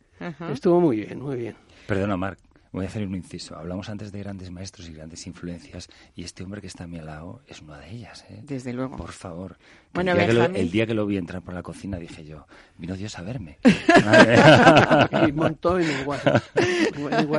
estuvo 0.51 0.79
muy 0.79 0.97
bien, 0.97 1.21
muy 1.21 1.37
bien. 1.37 1.55
Perdona, 1.87 2.15
Marc. 2.17 2.39
Voy 2.73 2.85
a 2.85 2.87
hacer 2.87 3.05
un 3.05 3.13
inciso. 3.13 3.55
Hablamos 3.55 3.87
antes 3.87 4.11
de 4.11 4.17
grandes 4.17 4.49
maestros 4.49 4.89
y 4.89 4.93
grandes 4.93 5.27
influencias 5.27 5.89
y 6.15 6.23
este 6.23 6.43
hombre 6.43 6.59
que 6.59 6.65
está 6.65 6.85
a 6.85 6.87
mi 6.87 6.99
lado 6.99 7.41
es 7.47 7.61
una 7.61 7.77
de 7.77 7.91
ellas. 7.91 8.25
¿eh? 8.31 8.39
Desde 8.41 8.73
luego. 8.73 8.97
Por 8.97 9.11
favor. 9.11 9.57
Bueno, 9.93 10.13
el, 10.13 10.17
día 10.17 10.25
que 10.25 10.33
lo, 10.33 10.45
el, 10.45 10.71
día 10.71 10.87
que 10.87 10.93
lo, 10.95 11.05
vi 11.05 11.17
entrar 11.17 11.43
por 11.43 11.53
la 11.53 11.61
cocina 11.61 11.99
dije 11.99 12.25
yo, 12.25 12.47
vino 12.79 12.95
Dios 12.95 13.15
a 13.19 13.21
verme. 13.21 13.59
y 15.27 15.31
montó 15.33 15.77
en 15.77 15.87
el 15.87 16.07
WhatsApp. 16.07 16.43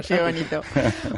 Qué 0.07 0.23
bonito. 0.23 0.63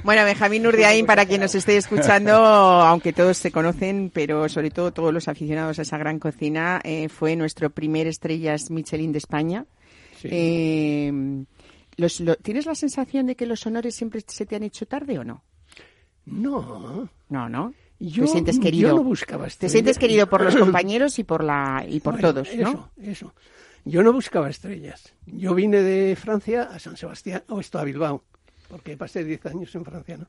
Bueno, 0.03 0.25
Benjamín 0.25 0.67
Urdiaín, 0.67 1.05
para 1.05 1.27
quien 1.27 1.43
nos 1.43 1.55
esté 1.55 1.77
escuchando, 1.77 2.33
aunque 2.33 3.13
todos 3.13 3.37
se 3.37 3.53
conocen, 3.53 4.11
pero 4.15 4.49
sobre 4.49 4.71
todo 4.71 4.95
todos 4.95 5.13
los 5.13 5.29
aficionados 5.29 5.79
a 5.79 5.83
esa 5.83 5.99
gran 5.99 6.19
cocina, 6.19 6.81
eh, 6.85 7.11
fue 7.11 7.37
nuestro 7.37 7.69
primer 7.69 8.07
estrellas 8.07 8.71
Michelin 8.71 9.13
de 9.13 9.19
España. 9.19 9.67
Sí. 10.19 10.29
Eh, 10.33 11.45
los, 11.97 12.23
¿Tienes 12.43 12.67
la 12.67 12.75
sensación 12.75 13.27
de 13.27 13.37
que 13.37 13.47
los 13.47 13.67
honores 13.67 13.95
siempre 13.95 14.23
se 14.27 14.47
te 14.47 14.57
han 14.57 14.63
hecho 14.63 14.87
tarde 14.87 15.19
o 15.19 15.25
no? 15.25 15.43
No. 16.27 17.09
No, 17.29 17.49
¿no? 17.49 17.75
Yo, 17.99 18.25
te 18.25 18.31
sientes 18.31 18.59
querido. 18.59 18.91
Yo 18.91 18.97
no 18.97 19.05
buscaba 19.05 19.47
estrellas. 19.47 19.73
Te 19.73 19.77
sientes 19.77 19.99
querido 19.99 20.29
por 20.29 20.43
los 20.43 20.57
compañeros 20.59 21.19
y 21.19 21.25
por 21.25 21.43
la 21.43 21.85
y 21.89 22.01
por 22.01 22.19
todos, 22.19 22.55
¿no? 22.55 22.69
Eso, 22.69 22.91
eso. 23.01 23.35
Yo 23.85 24.03
no 24.03 24.13
buscaba 24.13 24.51
estrellas. 24.51 25.15
Yo 25.27 25.55
vine 25.55 25.81
de 25.81 26.17
Francia 26.17 26.65
a 26.65 26.79
San 26.79 26.97
Sebastián, 26.97 27.45
o 27.49 27.61
esto 27.61 27.79
a 27.79 27.85
Bilbao, 27.85 28.25
porque 28.69 28.97
pasé 28.97 29.25
10 29.25 29.47
años 29.47 29.75
en 29.75 29.85
Francia, 29.85 30.17
¿no? 30.17 30.27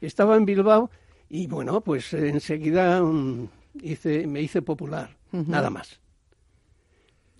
Estaba 0.00 0.36
en 0.36 0.46
Bilbao 0.46 0.90
y 1.28 1.46
bueno, 1.46 1.80
pues 1.80 2.14
enseguida 2.14 3.02
um, 3.02 3.48
hice, 3.82 4.26
me 4.26 4.40
hice 4.40 4.62
popular, 4.62 5.16
nada 5.32 5.70
más. 5.70 6.00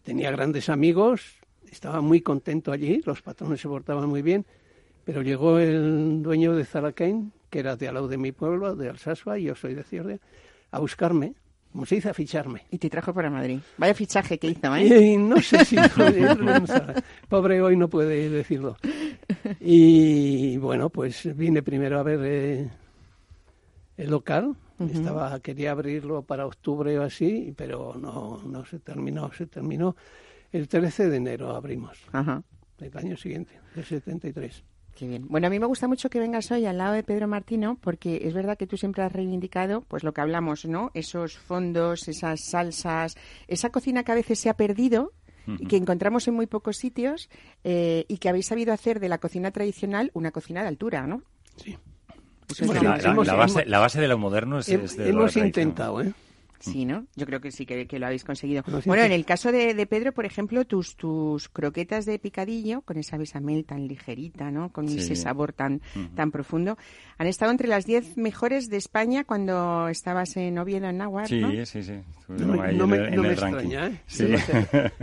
Tenía 0.02 0.30
grandes 0.30 0.68
amigos, 0.68 1.39
estaba 1.70 2.00
muy 2.00 2.20
contento 2.20 2.72
allí, 2.72 3.02
los 3.04 3.22
patrones 3.22 3.60
se 3.60 3.68
portaban 3.68 4.08
muy 4.08 4.22
bien, 4.22 4.44
pero 5.04 5.22
llegó 5.22 5.58
el 5.58 6.22
dueño 6.22 6.54
de 6.54 6.64
Zaracain, 6.64 7.32
que 7.48 7.60
era 7.60 7.76
de 7.76 7.88
al 7.88 7.94
lado 7.94 8.08
de 8.08 8.18
mi 8.18 8.32
pueblo, 8.32 8.76
de 8.76 8.88
Alsasua, 8.88 9.38
y 9.38 9.44
yo 9.44 9.54
soy 9.54 9.74
de 9.74 9.82
Ciordia, 9.82 10.18
a 10.70 10.78
buscarme, 10.78 11.34
como 11.72 11.86
se 11.86 11.96
dice, 11.96 12.10
a 12.10 12.14
ficharme. 12.14 12.66
Y 12.70 12.78
te 12.78 12.90
trajo 12.90 13.14
para 13.14 13.30
Madrid. 13.30 13.60
Vaya 13.78 13.94
fichaje 13.94 14.38
que 14.38 14.48
hizo, 14.48 14.74
¿eh? 14.74 15.12
Y 15.12 15.16
no 15.16 15.40
sé 15.40 15.64
si... 15.64 15.76
pobre 17.28 17.62
hoy 17.62 17.76
no 17.76 17.88
puede 17.88 18.28
decirlo. 18.28 18.76
Y 19.60 20.56
bueno, 20.58 20.90
pues 20.90 21.36
vine 21.36 21.62
primero 21.62 21.98
a 21.98 22.02
ver 22.02 22.20
eh, 22.22 22.70
el 23.96 24.10
local, 24.10 24.56
estaba 24.88 25.38
quería 25.40 25.72
abrirlo 25.72 26.22
para 26.22 26.46
octubre 26.46 26.98
o 26.98 27.02
así, 27.02 27.52
pero 27.56 27.94
no, 28.00 28.40
no 28.44 28.64
se 28.64 28.78
terminó, 28.78 29.30
se 29.32 29.46
terminó 29.46 29.94
el 30.52 30.68
13 30.68 31.08
de 31.08 31.16
enero 31.16 31.54
abrimos. 31.54 31.98
Ajá. 32.12 32.42
El 32.78 32.96
año 32.96 33.16
siguiente, 33.16 33.60
el 33.76 33.84
73. 33.84 34.64
Qué 34.94 35.06
bien. 35.06 35.26
Bueno, 35.28 35.46
a 35.46 35.50
mí 35.50 35.58
me 35.58 35.66
gusta 35.66 35.86
mucho 35.86 36.10
que 36.10 36.18
vengas 36.18 36.50
hoy 36.50 36.66
al 36.66 36.78
lado 36.78 36.94
de 36.94 37.02
Pedro 37.02 37.28
Martino, 37.28 37.78
porque 37.80 38.20
es 38.24 38.34
verdad 38.34 38.58
que 38.58 38.66
tú 38.66 38.76
siempre 38.76 39.02
has 39.02 39.12
reivindicado, 39.12 39.82
pues 39.82 40.02
lo 40.02 40.12
que 40.12 40.20
hablamos, 40.20 40.64
¿no? 40.64 40.90
Esos 40.94 41.38
fondos, 41.38 42.08
esas 42.08 42.40
salsas, 42.40 43.16
esa 43.48 43.70
cocina 43.70 44.02
que 44.02 44.12
a 44.12 44.16
veces 44.16 44.38
se 44.38 44.48
ha 44.48 44.54
perdido 44.54 45.12
y 45.58 45.66
que 45.66 45.76
encontramos 45.76 46.28
en 46.28 46.34
muy 46.34 46.46
pocos 46.46 46.76
sitios 46.76 47.28
eh, 47.64 48.04
y 48.08 48.18
que 48.18 48.28
habéis 48.28 48.46
sabido 48.46 48.72
hacer 48.72 49.00
de 49.00 49.08
la 49.08 49.18
cocina 49.18 49.50
tradicional 49.50 50.10
una 50.14 50.30
cocina 50.30 50.62
de 50.62 50.68
altura, 50.68 51.06
¿no? 51.06 51.22
Sí. 51.56 51.76
la, 52.60 52.82
base, 53.34 53.64
la, 53.66 53.78
base, 53.78 54.00
de 54.00 54.08
lo 54.08 54.18
moderno 54.18 54.58
es, 54.58 54.68
es 54.68 54.96
de 54.96 55.08
Hemos 55.08 55.36
intentado, 55.36 56.02
¿eh? 56.02 56.12
Sí, 56.60 56.84
¿no? 56.84 57.06
Yo 57.16 57.26
creo 57.26 57.40
que 57.40 57.50
sí 57.50 57.64
que, 57.64 57.86
lo 57.98 58.06
habéis 58.06 58.24
conseguido. 58.24 58.62
Bueno, 58.84 59.02
en 59.02 59.12
el 59.12 59.24
caso 59.24 59.50
de, 59.50 59.86
Pedro, 59.86 60.12
por 60.12 60.26
ejemplo, 60.26 60.64
tus, 60.66 60.94
tus 60.94 61.48
croquetas 61.48 62.04
de 62.04 62.18
picadillo, 62.18 62.82
con 62.82 62.98
esa 62.98 63.16
besamel 63.16 63.64
tan 63.64 63.88
ligerita, 63.88 64.50
¿no? 64.50 64.70
Con 64.70 64.86
ese 64.86 65.16
sabor 65.16 65.52
tan, 65.52 65.80
tan 66.14 66.30
profundo, 66.30 66.76
han 67.18 67.26
estado 67.26 67.50
entre 67.50 67.66
las 67.66 67.86
10 67.86 68.18
mejores 68.18 68.68
de 68.68 68.76
España 68.76 69.24
cuando 69.24 69.88
estabas 69.88 70.36
en 70.36 70.58
Oviedo, 70.58 70.88
en 70.88 70.98
Nahuatl, 70.98 71.28
sí, 71.28 71.40
¿no? 71.40 71.66
Sí, 71.66 71.82
sí, 71.82 71.92
No 72.28 72.46
me, 72.56 72.72
no 72.72 72.86
me, 73.22 73.30
extraña, 73.32 73.88
¿eh? 73.88 74.00
Sí. 74.06 74.26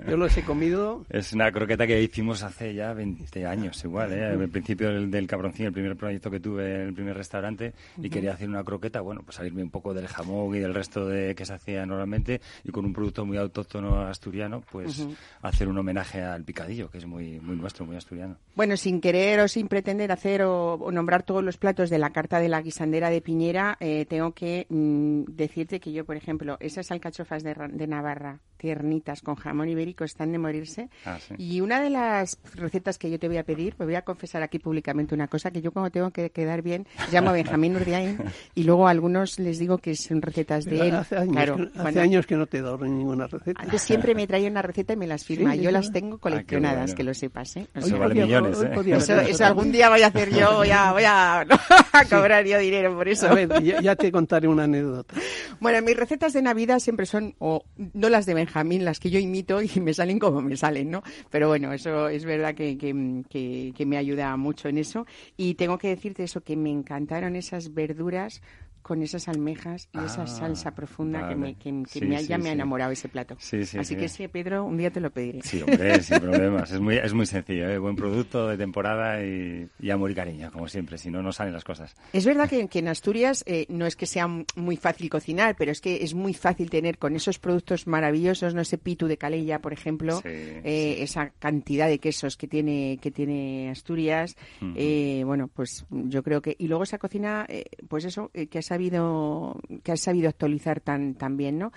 Yo, 0.07 0.17
los 0.17 0.37
he, 0.37 0.43
comido. 0.43 1.05
Es 1.09 1.33
una 1.33 1.51
croqueta 1.51 1.87
que 1.87 2.01
hicimos 2.01 2.43
hace 2.43 2.73
ya 2.73 2.93
20 2.93 3.45
años, 3.45 3.83
igual, 3.83 4.13
¿eh? 4.13 4.25
Al 4.25 4.49
principio 4.49 4.89
del, 4.89 5.09
del 5.09 5.27
Cabroncín, 5.27 5.65
el 5.65 5.73
primer 5.73 5.95
proyecto 5.95 6.29
que 6.29 6.39
tuve, 6.39 6.83
el 6.83 6.93
primer 6.93 7.17
restaurante, 7.17 7.73
y 7.97 8.09
quería 8.09 8.33
hacer 8.33 8.47
una 8.47 8.63
croqueta, 8.63 9.01
bueno, 9.01 9.21
pues 9.23 9.37
salirme 9.37 9.63
un 9.63 9.71
poco 9.71 9.93
del 9.93 10.07
jamón 10.07 10.55
y 10.55 10.59
del 10.59 10.73
resto 10.73 11.07
de 11.07 11.33
que 11.35 11.45
se 11.47 11.53
hacía 11.53 11.85
normalmente 11.85 12.41
y 12.63 12.71
con 12.71 12.85
un 12.85 12.93
producto 12.93 13.25
muy 13.25 13.37
autóctono 13.37 14.01
asturiano, 14.01 14.63
pues 14.71 15.05
hacer 15.41 15.67
un 15.67 15.77
homenaje 15.77 16.21
al 16.21 16.43
picadillo, 16.43 16.89
que 16.89 16.99
es 16.99 17.05
muy, 17.05 17.39
muy 17.39 17.55
nuestro, 17.55 17.85
muy 17.85 17.95
asturiano. 17.95 18.37
Bueno, 18.55 18.77
sin 18.77 19.01
querer 19.01 19.39
o 19.39 19.47
sin 19.47 19.67
pretender 19.67 20.11
hacer 20.11 20.43
o, 20.43 20.91
nombrar 20.91 21.23
todos 21.23 21.43
los 21.43 21.57
platos 21.57 21.89
de 21.89 21.97
la 21.97 22.11
carta 22.11 22.39
de 22.39 22.49
la 22.49 22.61
guisandera 22.61 23.09
de 23.09 23.21
Piñera, 23.21 23.77
eh, 23.79 24.05
tengo 24.05 24.33
que 24.33 24.67
mm, 24.69 25.23
decirte 25.35 25.79
que 25.79 25.91
yo, 25.91 26.05
por 26.05 26.15
ejemplo, 26.15 26.57
esas 26.59 26.91
alcachofas 26.91 27.43
de, 27.43 27.53
de 27.53 27.87
Navarra, 27.87 28.39
tiernitas, 28.57 29.21
con 29.21 29.35
jamón 29.35 29.69
ibérico, 29.69 30.03
están 30.03 30.31
de 30.31 30.39
morirse. 30.39 30.89
Ah, 31.05 31.17
y 31.37 31.61
una 31.61 31.81
de 31.81 31.89
las 31.89 32.39
recetas 32.55 32.97
que 32.97 33.09
yo 33.09 33.19
te 33.19 33.27
voy 33.27 33.37
a 33.37 33.43
pedir, 33.43 33.75
me 33.79 33.85
voy 33.85 33.95
a 33.95 34.01
confesar 34.01 34.43
aquí 34.43 34.59
públicamente 34.59 35.15
una 35.15 35.27
cosa, 35.27 35.51
que 35.51 35.61
yo 35.61 35.71
cuando 35.71 35.91
tengo 35.91 36.11
que 36.11 36.29
quedar 36.31 36.61
bien, 36.61 36.87
llamo 37.11 37.29
a 37.29 37.33
Benjamín 37.33 37.75
Urdiain 37.75 38.17
y 38.55 38.63
luego 38.63 38.87
a 38.87 38.91
algunos 38.91 39.39
les 39.39 39.59
digo 39.59 39.77
que 39.77 39.95
son 39.95 40.21
recetas 40.21 40.65
de 40.65 40.89
él. 40.89 40.99
Claro, 41.45 41.69
Hace 41.77 41.99
años 41.99 42.25
que 42.25 42.35
no 42.35 42.45
te 42.47 42.61
doy 42.61 42.89
ninguna 42.89 43.27
receta. 43.27 43.61
Antes 43.61 43.81
siempre 43.81 44.15
me 44.15 44.27
trae 44.27 44.47
una 44.47 44.61
receta 44.61 44.93
y 44.93 44.97
me 44.97 45.07
las 45.07 45.23
firma. 45.25 45.55
yo 45.55 45.71
las 45.71 45.91
tengo 45.91 46.15
ah, 46.15 46.19
coleccionadas, 46.19 46.95
que 46.95 47.03
lo 47.03 47.13
sepas. 47.13 47.57
¿eh? 47.57 47.67
Eso 47.73 47.97
vale 47.97 48.15
millones. 48.15 48.61
¿eh? 48.61 49.27
Eso, 49.29 49.45
algún 49.45 49.71
día 49.71 49.89
voy 49.89 50.01
a 50.01 50.07
hacer 50.07 50.33
yo, 50.33 50.57
voy 50.57 50.71
a, 50.71 50.91
voy 50.91 51.03
a, 51.05 51.45
cobrar 52.09 52.45
yo 52.45 52.59
dinero 52.59 52.95
por 52.95 53.07
eso. 53.07 53.27
A 53.27 53.35
ver, 53.35 53.63
ya, 53.63 53.95
te 53.95 54.11
contaré 54.11 54.47
una 54.47 54.63
anécdota. 54.63 55.15
Bueno, 55.59 55.81
mis 55.81 55.97
recetas 55.97 56.33
de 56.33 56.41
Navidad 56.43 56.77
siempre 56.77 57.07
son, 57.07 57.33
o 57.39 57.65
no 57.93 58.09
las 58.09 58.27
de 58.27 58.35
Benjamín, 58.35 58.85
las 58.85 58.99
que 58.99 59.09
yo 59.09 59.17
imito 59.17 59.59
y 59.61 59.79
me 59.81 59.91
salen 59.91 60.19
como 60.19 60.39
me 60.39 60.55
salen, 60.55 60.91
¿no? 60.91 61.01
Pero 61.31 61.47
bueno, 61.47 61.73
eso 61.73 62.09
es 62.09 62.25
verdad 62.25 62.53
que, 62.53 62.77
que, 62.77 63.73
que 63.75 63.85
me 63.85 63.97
ayuda 63.97 64.37
mucho 64.37 64.69
en 64.69 64.77
eso. 64.77 65.07
Y 65.35 65.55
tengo 65.55 65.79
que 65.79 65.89
decirte 65.89 66.23
eso, 66.23 66.41
que 66.41 66.55
me 66.55 66.69
encantaron 66.69 67.35
esas 67.35 67.73
verduras 67.73 68.41
con 68.87 69.03
esas 69.03 69.27
almejas 69.27 69.89
y 69.93 69.97
esa 69.97 70.21
ah, 70.21 70.27
salsa 70.27 70.73
profunda 70.73 71.27
que, 71.27 71.35
me, 71.35 71.55
que, 71.55 71.73
me, 71.73 72.23
ya 72.23 72.37
me 72.37 72.49
ha 72.49 72.53
enamorado 72.53 72.93
ese 72.93 73.09
plato. 73.09 73.35
Así 73.35 73.95
que 73.97 74.07
sí, 74.07 74.29
Pedro, 74.29 74.63
un 74.63 74.77
día 74.77 74.89
te 74.89 75.01
lo 75.01 75.11
pediré. 75.11 75.41
Sí, 75.41 75.61
hombre, 75.61 76.01
sin 76.01 76.21
problemas. 76.21 76.71
Es 76.71 76.79
muy, 76.79 76.95
es 76.95 77.13
muy 77.13 77.25
sencillo, 77.25 77.69
¿eh? 77.69 77.77
buen 77.79 77.97
producto 77.97 78.47
de 78.47 78.55
temporada 78.55 79.21
y, 79.21 79.91
amor 79.91 80.11
y 80.11 80.15
cariño, 80.15 80.53
como 80.53 80.69
siempre, 80.69 80.97
si 80.97 81.11
no, 81.11 81.21
no 81.21 81.33
salen 81.33 81.51
las 81.51 81.65
cosas. 81.65 81.97
Es 82.13 82.25
verdad 82.25 82.49
que, 82.49 82.79
en 82.79 82.87
Asturias 82.87 83.43
eh, 83.45 83.65
no 83.67 83.85
es 83.85 83.97
que 83.97 84.05
sea 84.05 84.25
muy 84.55 84.77
fácil 84.77 85.09
cocinar, 85.09 85.57
pero 85.57 85.73
es 85.73 85.81
que 85.81 86.05
es 86.05 86.13
muy 86.13 86.33
fácil 86.33 86.69
tener 86.69 86.97
con 86.97 87.13
esos 87.13 87.39
productos 87.39 87.87
maravillosos, 87.87 88.53
no 88.53 88.63
sé, 88.63 88.77
pitu 88.77 89.07
de 89.07 89.17
Calella, 89.17 89.59
por 89.59 89.73
ejemplo, 89.73 90.21
eh, 90.23 90.97
esa 90.99 91.31
cantidad 91.39 91.89
de 91.89 91.99
quesos 91.99 92.37
que 92.37 92.47
tiene, 92.47 92.99
que 93.01 93.11
tiene 93.11 93.69
Asturias. 93.69 94.37
Eh, 94.75 95.23
bueno, 95.25 95.49
pues 95.49 95.85
yo 95.89 96.23
creo 96.23 96.41
que... 96.41 96.55
Y 96.57 96.69
luego 96.69 96.83
esa 96.83 96.99
cocina, 96.99 97.45
pues 97.89 98.05
eso, 98.05 98.31
que 98.31 98.59
ha 98.59 98.61
sabido 98.77 99.59
que 99.83 99.91
has 99.91 100.01
sabido 100.01 100.29
actualizar 100.29 100.79
tan, 100.79 101.15
tan 101.15 101.37
bien, 101.37 101.57
¿no? 101.57 101.71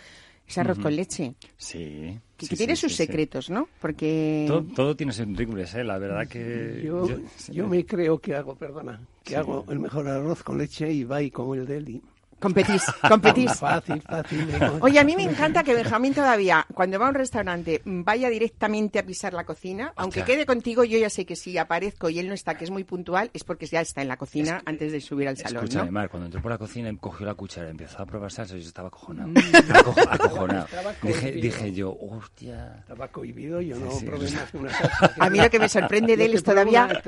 Ese 0.47 0.61
arroz 0.61 0.79
con 0.79 0.95
leche. 0.95 1.35
Sí. 1.57 2.19
Que, 2.37 2.57
tiene 2.57 2.75
sus 2.75 2.97
secretos, 2.97 3.51
¿no? 3.51 3.69
Porque... 3.81 4.47
Todo, 4.75 4.97
tiene 4.97 5.13
sus 5.13 5.27
rincones, 5.37 5.75
¿eh? 5.75 5.85
La 5.85 5.99
verdad 5.99 6.27
que... 6.27 6.83
Yo, 6.85 7.07
yo, 7.53 7.69
me 7.69 7.87
creo 7.87 8.19
que 8.19 8.35
hago, 8.35 8.57
perdona, 8.57 9.01
que 9.23 9.37
hago 9.37 9.65
el 9.69 9.79
mejor 9.79 10.09
arroz 10.09 10.43
con 10.43 10.59
leche 10.59 10.93
y 10.93 11.05
va 11.05 11.23
y 11.23 11.31
como 11.31 11.55
el 11.55 11.67
deli. 11.67 12.03
Competís, 12.41 12.83
competís. 13.09 13.53
Fácil, 13.53 14.01
fácil. 14.01 14.49
Oye, 14.81 14.99
a 14.99 15.05
mí 15.05 15.15
me 15.15 15.25
encanta 15.25 15.63
que 15.63 15.75
Benjamín 15.75 16.15
todavía, 16.15 16.67
cuando 16.73 16.99
va 16.99 17.07
a 17.07 17.09
un 17.11 17.15
restaurante, 17.15 17.83
vaya 17.85 18.31
directamente 18.31 18.99
a 18.99 19.05
pisar 19.05 19.35
la 19.35 19.45
cocina. 19.45 19.93
Aunque 19.97 20.25
quede 20.25 20.47
contigo, 20.47 20.85
yo 20.85 20.99
ya 20.99 21.11
sé 21.11 21.27
que 21.27 21.37
si 21.37 21.59
aparezco 21.59 22.09
y 22.09 22.19
él 22.19 22.29
no 22.29 22.35
está, 22.35 22.57
que 22.57 22.65
es 22.65 22.71
muy 22.71 22.85
puntual, 22.85 23.31
es 23.35 23.45
porque 23.45 23.67
ya 23.67 23.83
está 23.83 24.01
en 24.01 24.09
la 24.09 24.17
cocina 24.17 24.63
antes 24.65 24.91
de 24.91 25.01
subir 25.03 25.29
al 25.29 25.37
salón. 25.37 25.65
Escúchame, 25.65 26.03
¿no? 26.03 26.09
cuando 26.09 26.27
entró 26.27 26.41
por 26.41 26.51
la 26.51 26.59
cocina, 26.59 26.91
cogió 26.99 27.27
la 27.27 27.35
cuchara, 27.35 27.69
empezó 27.69 28.03
a 28.03 28.07
probar 28.07 28.33
salsa 28.33 28.57
y 28.57 28.63
yo 28.63 28.69
estaba 28.69 28.89
acojonado. 28.89 29.29
Mm. 29.29 29.39
acojonado. 30.11 30.67
Dije, 31.03 31.33
dije, 31.33 31.73
yo, 31.73 31.95
hostia. 32.01 32.77
Estaba 32.81 33.09
cohibido, 33.09 33.61
yo 33.61 33.77
no 33.77 33.91
probé 33.99 34.31
más 34.31 34.51
que 34.51 34.57
una 34.57 34.71
salsa. 34.71 35.15
A 35.19 35.29
mí 35.29 35.39
lo 35.39 35.51
que 35.51 35.59
me 35.59 35.69
sorprende 35.69 36.17
de 36.17 36.25
él 36.25 36.35
es 36.35 36.43
todavía 36.43 37.03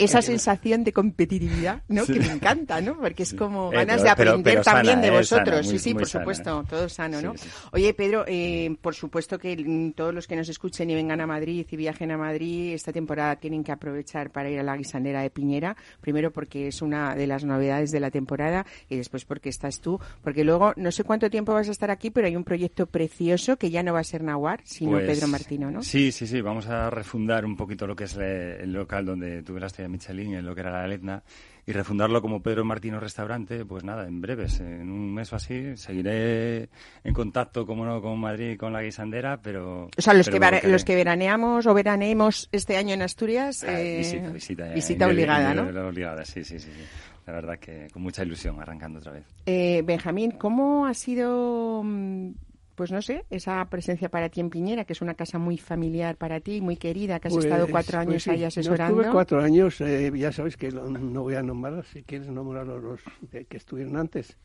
esa 0.00 0.22
sensación 0.22 0.82
de 0.82 0.92
competitividad, 0.92 1.82
¿no? 1.86 2.04
Que 2.04 2.18
me 2.18 2.32
encanta, 2.32 2.80
¿no? 2.80 2.98
Porque 2.98 3.22
es 3.22 3.32
como 3.34 3.70
ganas 3.70 4.02
de 4.02 4.10
aprender 4.10 4.23
aprender 4.28 4.62
también 4.62 5.00
de 5.00 5.10
vosotros. 5.10 5.66
sí, 5.66 5.78
sí, 5.78 5.94
por 5.94 6.06
supuesto, 6.06 6.64
todo 6.68 6.88
sano, 6.88 7.20
¿no? 7.20 7.34
Oye, 7.72 7.94
Pedro, 7.94 8.24
eh, 8.26 8.76
por 8.80 8.94
supuesto 8.94 9.38
que 9.38 9.92
todos 9.94 10.14
los 10.14 10.26
que 10.26 10.36
nos 10.36 10.48
escuchen 10.48 10.90
y 10.90 10.94
vengan 10.94 11.20
a 11.20 11.26
Madrid 11.26 11.66
y 11.70 11.76
viajen 11.76 12.10
a 12.10 12.18
Madrid 12.18 12.74
esta 12.74 12.92
temporada 12.92 13.36
tienen 13.36 13.64
que 13.64 13.72
aprovechar 13.72 14.30
para 14.30 14.50
ir 14.50 14.58
a 14.58 14.62
la 14.62 14.76
guisandera 14.76 15.22
de 15.22 15.30
Piñera. 15.30 15.76
Primero 16.00 16.32
porque 16.32 16.68
es 16.68 16.82
una 16.82 17.14
de 17.14 17.26
las 17.26 17.44
novedades 17.44 17.90
de 17.90 18.00
la 18.00 18.10
temporada 18.10 18.66
y 18.88 18.96
después 18.96 19.24
porque 19.24 19.48
estás 19.48 19.80
tú. 19.80 20.00
Porque 20.22 20.44
luego, 20.44 20.72
no 20.76 20.90
sé 20.92 21.04
cuánto 21.04 21.30
tiempo 21.30 21.52
vas 21.52 21.68
a 21.68 21.72
estar 21.72 21.90
aquí, 21.90 22.10
pero 22.10 22.26
hay 22.26 22.36
un 22.36 22.44
proyecto 22.44 22.86
precioso 22.86 23.56
que 23.56 23.70
ya 23.70 23.82
no 23.82 23.92
va 23.92 24.00
a 24.00 24.04
ser 24.04 24.22
Nahuar, 24.22 24.60
sino 24.64 24.92
pues 24.92 25.06
Pedro 25.06 25.28
Martino, 25.28 25.70
¿no? 25.70 25.82
Sí, 25.82 26.12
sí, 26.12 26.26
sí. 26.26 26.40
Vamos 26.40 26.66
a 26.66 26.90
refundar 26.90 27.44
un 27.44 27.56
poquito 27.56 27.86
lo 27.86 27.96
que 27.96 28.04
es 28.04 28.16
el 28.16 28.72
local 28.72 29.06
donde 29.06 29.42
tuve 29.42 29.60
la 29.60 29.66
estrella 29.66 29.88
Michelin, 29.88 30.34
en 30.34 30.46
lo 30.46 30.54
que 30.54 30.60
era 30.60 30.72
la 30.72 30.86
Letna 30.86 31.22
y 31.66 31.72
refundarlo 31.72 32.20
como 32.20 32.42
Pedro 32.42 32.64
Martino 32.64 33.00
Restaurante, 33.00 33.64
pues 33.64 33.84
nada, 33.84 34.06
en 34.06 34.20
breves, 34.20 34.60
en 34.60 34.90
un 34.90 35.14
mes 35.14 35.32
o 35.32 35.36
así, 35.36 35.76
seguiré 35.76 36.68
en 37.02 37.14
contacto, 37.14 37.64
como 37.64 37.84
no, 37.86 38.02
con 38.02 38.18
Madrid 38.18 38.52
y 38.52 38.56
con 38.56 38.72
la 38.72 38.82
guisandera, 38.82 39.40
pero... 39.40 39.88
O 39.96 40.02
sea, 40.02 40.12
los, 40.12 40.28
que, 40.28 40.38
los 40.64 40.84
que 40.84 40.94
veraneamos 40.94 41.66
o 41.66 41.74
veraneemos 41.74 42.48
este 42.52 42.76
año 42.76 42.94
en 42.94 43.02
Asturias, 43.02 43.64
ah, 43.64 43.80
eh, 43.80 43.98
visita, 43.98 44.30
visita, 44.30 44.68
visita 44.68 45.06
obligada, 45.06 45.54
¿no? 45.54 45.88
Obligada, 45.88 46.24
sí, 46.24 46.44
sí, 46.44 46.58
sí, 46.58 46.70
La 47.26 47.32
verdad 47.32 47.58
que 47.58 47.88
con 47.92 48.02
mucha 48.02 48.22
ilusión 48.22 48.60
arrancando 48.60 48.98
otra 48.98 49.12
vez. 49.12 49.24
Eh, 49.46 49.82
Benjamín, 49.84 50.32
¿cómo 50.32 50.86
ha 50.86 50.94
sido 50.94 51.82
mm, 51.82 52.32
pues 52.74 52.90
no 52.90 53.02
sé, 53.02 53.24
esa 53.30 53.64
presencia 53.66 54.08
para 54.08 54.28
ti 54.28 54.40
en 54.40 54.50
Piñera, 54.50 54.84
que 54.84 54.92
es 54.92 55.02
una 55.02 55.14
casa 55.14 55.38
muy 55.38 55.58
familiar 55.58 56.16
para 56.16 56.40
ti, 56.40 56.60
muy 56.60 56.76
querida, 56.76 57.20
que 57.20 57.28
has 57.28 57.36
estado 57.36 57.66
pues, 57.66 57.72
cuatro 57.72 57.98
pues 57.98 58.08
años 58.08 58.28
ahí 58.28 58.44
asesorando. 58.44 59.00
estuve 59.00 59.12
cuatro 59.12 59.40
años, 59.40 59.80
eh, 59.80 60.12
ya 60.14 60.32
sabes 60.32 60.56
que 60.56 60.70
no 60.70 61.22
voy 61.22 61.34
a 61.34 61.42
nombrar, 61.42 61.84
si 61.84 62.02
quieres 62.02 62.28
nombrar 62.28 62.66
los 62.66 63.00
que 63.30 63.56
estuvieron 63.56 63.96
antes. 63.96 64.36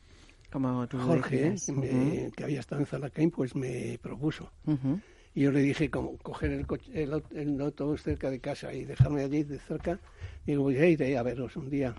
Como 0.50 0.86
tú 0.88 0.98
Jorge, 0.98 1.54
que 2.36 2.44
había 2.44 2.60
estado 2.60 2.80
en 2.80 2.86
Zalacain, 2.86 3.30
pues 3.30 3.54
me 3.54 3.98
propuso. 4.02 4.50
Y 5.34 5.42
yo 5.42 5.52
le 5.52 5.60
dije, 5.60 5.90
como 5.90 6.16
coger 6.18 6.50
el, 6.50 6.66
coche, 6.66 6.90
el, 6.92 7.60
autobús 7.60 8.02
cerca 8.02 8.30
de 8.30 8.40
casa 8.40 8.72
y 8.72 8.84
dejarme 8.84 9.22
allí 9.22 9.44
de 9.44 9.60
cerca, 9.60 10.00
digo, 10.44 10.64
voy 10.64 10.76
a 10.76 10.86
ir 10.86 11.16
a 11.16 11.22
veros 11.22 11.56
un 11.56 11.70
día. 11.70 11.94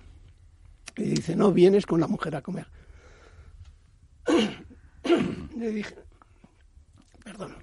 Y 0.98 1.04
dice, 1.04 1.36
no, 1.38 1.54
vienes 1.54 1.86
con 1.86 2.02
la 2.02 2.08
mujer 2.08 2.36
a 2.36 2.42
comer. 2.42 2.68
le 5.58 5.72
dije, 5.72 5.96
perdón. 7.32 7.56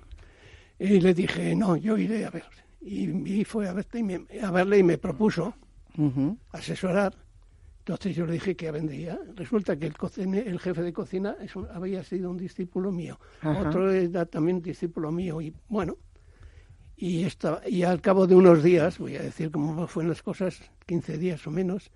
Y 0.78 1.00
le 1.00 1.12
dije, 1.12 1.54
no, 1.54 1.76
yo 1.76 1.96
iré 1.96 2.24
a 2.24 2.30
ver. 2.30 2.44
Y, 2.80 3.44
fue 3.44 3.68
a, 3.68 3.72
verte 3.72 3.98
y 3.98 4.02
me, 4.02 4.24
a 4.42 4.50
verle 4.50 4.78
y 4.78 4.82
me 4.82 4.98
propuso 4.98 5.54
asesorar. 6.52 7.14
Entonces 7.80 8.14
yo 8.14 8.24
le 8.26 8.34
dije 8.34 8.54
que 8.54 8.70
vendría. 8.70 9.18
Resulta 9.34 9.76
que 9.76 9.86
el, 9.86 10.34
el 10.34 10.60
jefe 10.60 10.82
de 10.82 10.92
cocina 10.92 11.36
había 11.74 12.04
sido 12.04 12.30
un 12.30 12.36
discípulo 12.36 12.92
mío. 12.92 13.18
Otro 13.42 13.90
era 13.90 14.26
también 14.26 14.62
discípulo 14.62 15.10
mío. 15.10 15.40
Y 15.40 15.52
bueno, 15.68 15.96
y, 16.96 17.24
estaba, 17.24 17.60
y 17.66 17.82
al 17.82 18.00
cabo 18.00 18.26
de 18.26 18.36
unos 18.36 18.62
días, 18.62 18.98
voy 18.98 19.16
a 19.16 19.22
decir 19.22 19.50
cómo 19.50 19.86
fueron 19.86 20.10
las 20.10 20.22
cosas, 20.22 20.60
15 20.86 21.18
días 21.18 21.46
o 21.46 21.50
menos, 21.50 21.90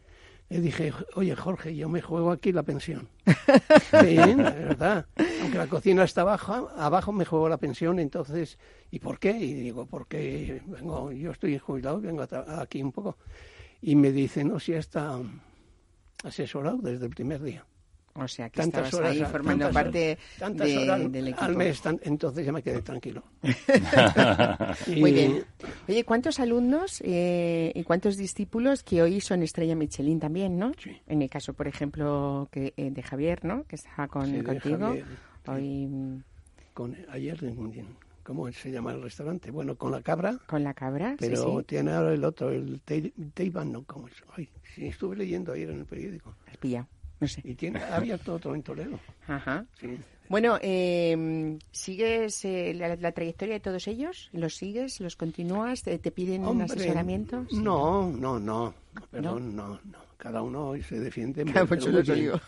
le 0.53 0.61
dije, 0.61 0.93
oye 1.15 1.35
Jorge, 1.35 1.75
yo 1.75 1.89
me 1.89 2.03
juego 2.03 2.31
aquí 2.31 2.53
la 2.53 2.63
pensión. 2.63 3.09
sí, 3.91 4.17
de 4.17 4.35
verdad. 4.35 5.07
Aunque 5.41 5.57
la 5.57 5.67
cocina 5.67 6.05
está 6.05 6.21
abajo, 6.21 6.71
abajo 6.77 7.11
me 7.11 7.25
juego 7.25 7.49
la 7.49 7.57
pensión, 7.57 7.99
entonces, 7.99 8.59
¿y 8.91 8.99
por 8.99 9.19
qué? 9.19 9.31
Y 9.31 9.55
digo, 9.55 9.87
porque 9.87 10.61
vengo, 10.67 11.11
yo 11.11 11.31
estoy 11.31 11.59
jubilado, 11.59 12.03
vengo 12.03 12.27
aquí 12.59 12.83
un 12.83 12.93
poco. 12.93 13.17
Y 13.81 13.97
me 13.97 14.13
dice, 14.13 14.45
no, 14.45 14.61
si 14.61 14.75
está 14.75 15.19
asesorado 16.23 16.79
desde 16.83 17.07
el 17.07 17.11
primer 17.11 17.43
día. 17.43 17.65
O 18.15 18.29
sea, 18.29 18.51
que 18.51 18.61
tantas 18.61 18.93
horas, 18.93 19.13
ahí 19.13 19.25
formando 19.25 19.71
parte 19.71 20.19
del 20.39 21.29
equipo. 21.29 21.43
Al 21.43 21.57
mes, 21.57 21.83
entonces 22.03 22.45
ya 22.45 22.53
me 22.53 22.63
quedé 22.63 22.83
tranquilo. 22.83 23.23
Muy 24.87 25.13
bien. 25.13 25.45
Oye, 25.89 26.05
¿cuántos 26.05 26.39
alumnos 26.39 27.01
eh, 27.05 27.73
y 27.75 27.83
cuántos 27.85 28.19
discípulos 28.19 28.83
que 28.83 29.01
hoy 29.01 29.23
son 29.23 29.43
Estrella 29.43 29.75
Michelin 29.75 30.21
también, 30.21 30.59
no? 30.59 30.73
Sí. 30.79 31.01
En 31.07 31.23
el 31.23 31.31
caso, 31.31 31.55
por 31.55 31.69
ejemplo, 31.69 32.49
que, 32.51 32.75
eh, 32.77 32.91
de 32.91 33.03
Javier, 33.03 33.45
¿no? 33.47 33.65
Que 33.65 33.77
está 33.77 34.09
con, 34.09 34.43
contigo. 34.43 34.95
hoy... 35.47 36.23
Con, 36.75 36.97
ayer, 37.11 37.39
¿cómo 38.23 38.51
se 38.53 38.71
llama 38.71 38.93
el 38.93 39.03
restaurante? 39.03 39.51
Bueno, 39.51 39.77
con 39.77 39.93
la 39.93 40.01
cabra. 40.03 40.39
Con 40.47 40.65
la 40.65 40.73
cabra, 40.75 41.17
Pero 41.19 41.63
tiene 41.65 41.93
ahora 41.93 42.15
el 42.15 42.25
otro, 42.25 42.51
el 42.51 42.81
Teiban, 42.83 43.73
¿no? 43.73 43.85
¿Cómo 43.85 44.09
es? 44.09 44.15
Ay, 44.37 44.49
sí, 44.75 44.87
estuve 44.87 45.17
leyendo 45.17 45.53
ayer 45.53 45.71
en 45.71 45.81
el 45.81 45.87
periódico. 45.87 46.35
Y 47.45 47.55
tiene 47.55 47.81
abierto 47.83 48.35
otro 48.35 48.55
en 48.55 48.63
Toledo. 48.63 48.99
Ajá. 49.27 49.65
Bueno, 50.29 50.59
eh, 50.63 51.59
¿sigues 51.71 52.45
eh, 52.45 52.75
la, 52.75 53.13
trayectoria 53.13 53.55
de 53.55 53.61
todos 53.61 53.87
ellos? 53.89 54.31
¿Los 54.33 54.57
sigues? 54.57 55.01
¿Los 55.01 55.17
continúas? 55.17 55.83
¿Te, 55.83 55.99
piden 56.11 56.47
un 56.47 56.63
asesoramiento? 56.63 57.47
No, 57.53 58.11
no, 58.11 58.39
no. 58.39 58.75
Perdón, 59.11 59.55
no, 59.55 59.69
no. 59.69 60.13
Cada 60.17 60.41
uno 60.43 60.75
se 60.89 61.01
defiende 61.01 61.45
muy, 61.45 61.53
muy, 61.53 62.03
bien, 62.03 62.41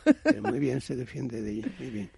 muy 0.43 0.59
bien, 0.61 0.81
se 0.81 0.95
defiende 0.95 1.43
de 1.43 1.51
ellos, 1.51 1.73
muy 1.79 1.91
bien. 1.91 2.11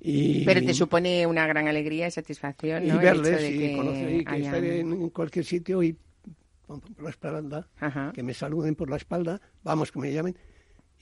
y, 0.00 0.44
Pero 0.44 0.62
te 0.62 0.74
supone 0.74 1.26
una 1.26 1.46
gran 1.46 1.66
alegría 1.66 2.06
y 2.06 2.10
satisfacción, 2.10 2.86
¿no? 2.86 2.96
Y 2.96 2.98
verles 2.98 3.50
y 3.50 3.58
que, 3.58 4.24
que 4.28 4.42
estar 4.42 4.62
en 4.62 5.08
cualquier 5.08 5.46
sitio 5.46 5.82
y 5.82 5.96
por 6.66 7.02
la 7.02 7.10
espalda, 7.10 7.66
que 8.14 8.22
me 8.22 8.34
saluden 8.34 8.74
por 8.74 8.90
la 8.90 8.96
espalda, 8.96 9.40
vamos, 9.62 9.90
que 9.92 9.98
me 9.98 10.12
llamen, 10.12 10.36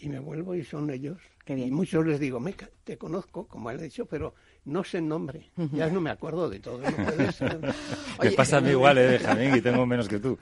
y 0.02 0.08
me 0.08 0.18
vuelvo 0.18 0.54
y 0.54 0.64
son 0.64 0.90
ellos. 0.90 1.18
Y 1.46 1.70
muchos 1.70 2.04
les 2.06 2.18
digo, 2.18 2.40
me, 2.40 2.54
te 2.84 2.98
conozco, 2.98 3.46
como 3.46 3.70
él 3.70 3.78
ha 3.78 3.82
dicho, 3.82 4.06
pero 4.06 4.34
no 4.64 4.84
sé 4.84 4.98
el 4.98 5.08
nombre. 5.08 5.50
Ya 5.72 5.88
no 5.88 6.00
me 6.00 6.10
acuerdo 6.10 6.48
de 6.48 6.60
todo. 6.60 6.78
me 8.22 8.30
pasa 8.32 8.58
a 8.58 8.60
mí 8.60 8.70
igual, 8.70 8.98
eh, 8.98 9.06
Benjamín, 9.18 9.56
y 9.56 9.60
tengo 9.60 9.84
menos 9.86 10.08
que 10.08 10.18
tú. 10.18 10.38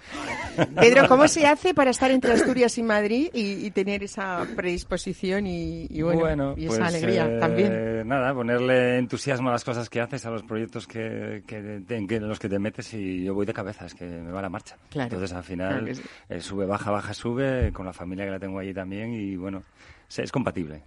Pedro, 0.79 1.09
¿cómo 1.09 1.27
se 1.27 1.47
hace 1.47 1.73
para 1.73 1.91
estar 1.91 2.11
entre 2.11 2.33
Asturias 2.33 2.77
y 2.77 2.83
Madrid 2.83 3.31
y, 3.33 3.71
tener 3.71 4.03
esa 4.03 4.47
predisposición 4.57 5.47
y, 5.47 6.03
bueno, 6.03 6.55
y 6.57 6.67
esa 6.67 6.79
pues, 6.79 6.89
alegría 6.89 7.27
eh, 7.27 7.39
también? 7.39 8.09
Nada, 8.09 8.35
ponerle 8.35 8.99
entusiasmo 8.99 9.49
a 9.49 9.53
las 9.53 9.65
cosas 9.65 9.89
que 9.89 10.01
haces, 10.01 10.27
a 10.27 10.31
los 10.31 10.43
proyectos 10.43 10.87
que, 10.87 11.43
que, 11.47 11.83
en 11.87 12.29
los 12.29 12.39
que 12.39 12.49
te 12.49 12.59
metes 12.59 12.93
y 12.95 13.25
yo 13.25 13.35
voy 13.35 13.47
de 13.47 13.55
cabeza, 13.55 13.87
es 13.87 13.95
que 13.95 14.05
me 14.05 14.33
va 14.33 14.43
la 14.43 14.49
marcha. 14.49 14.77
Entonces 14.93 15.33
al 15.33 15.45
final 15.45 15.91
eh, 16.29 16.41
sube, 16.41 16.67
baja, 16.67 16.91
baja, 16.91 17.15
sube, 17.15 17.73
con 17.73 17.87
la 17.87 17.93
familia 17.93 18.25
que 18.25 18.33
la 18.33 18.39
tengo 18.39 18.59
allí 18.59 18.75
también 18.75 19.15
y 19.15 19.37
bueno 19.37 19.63
es 20.19 20.33
compatible. 20.33 20.83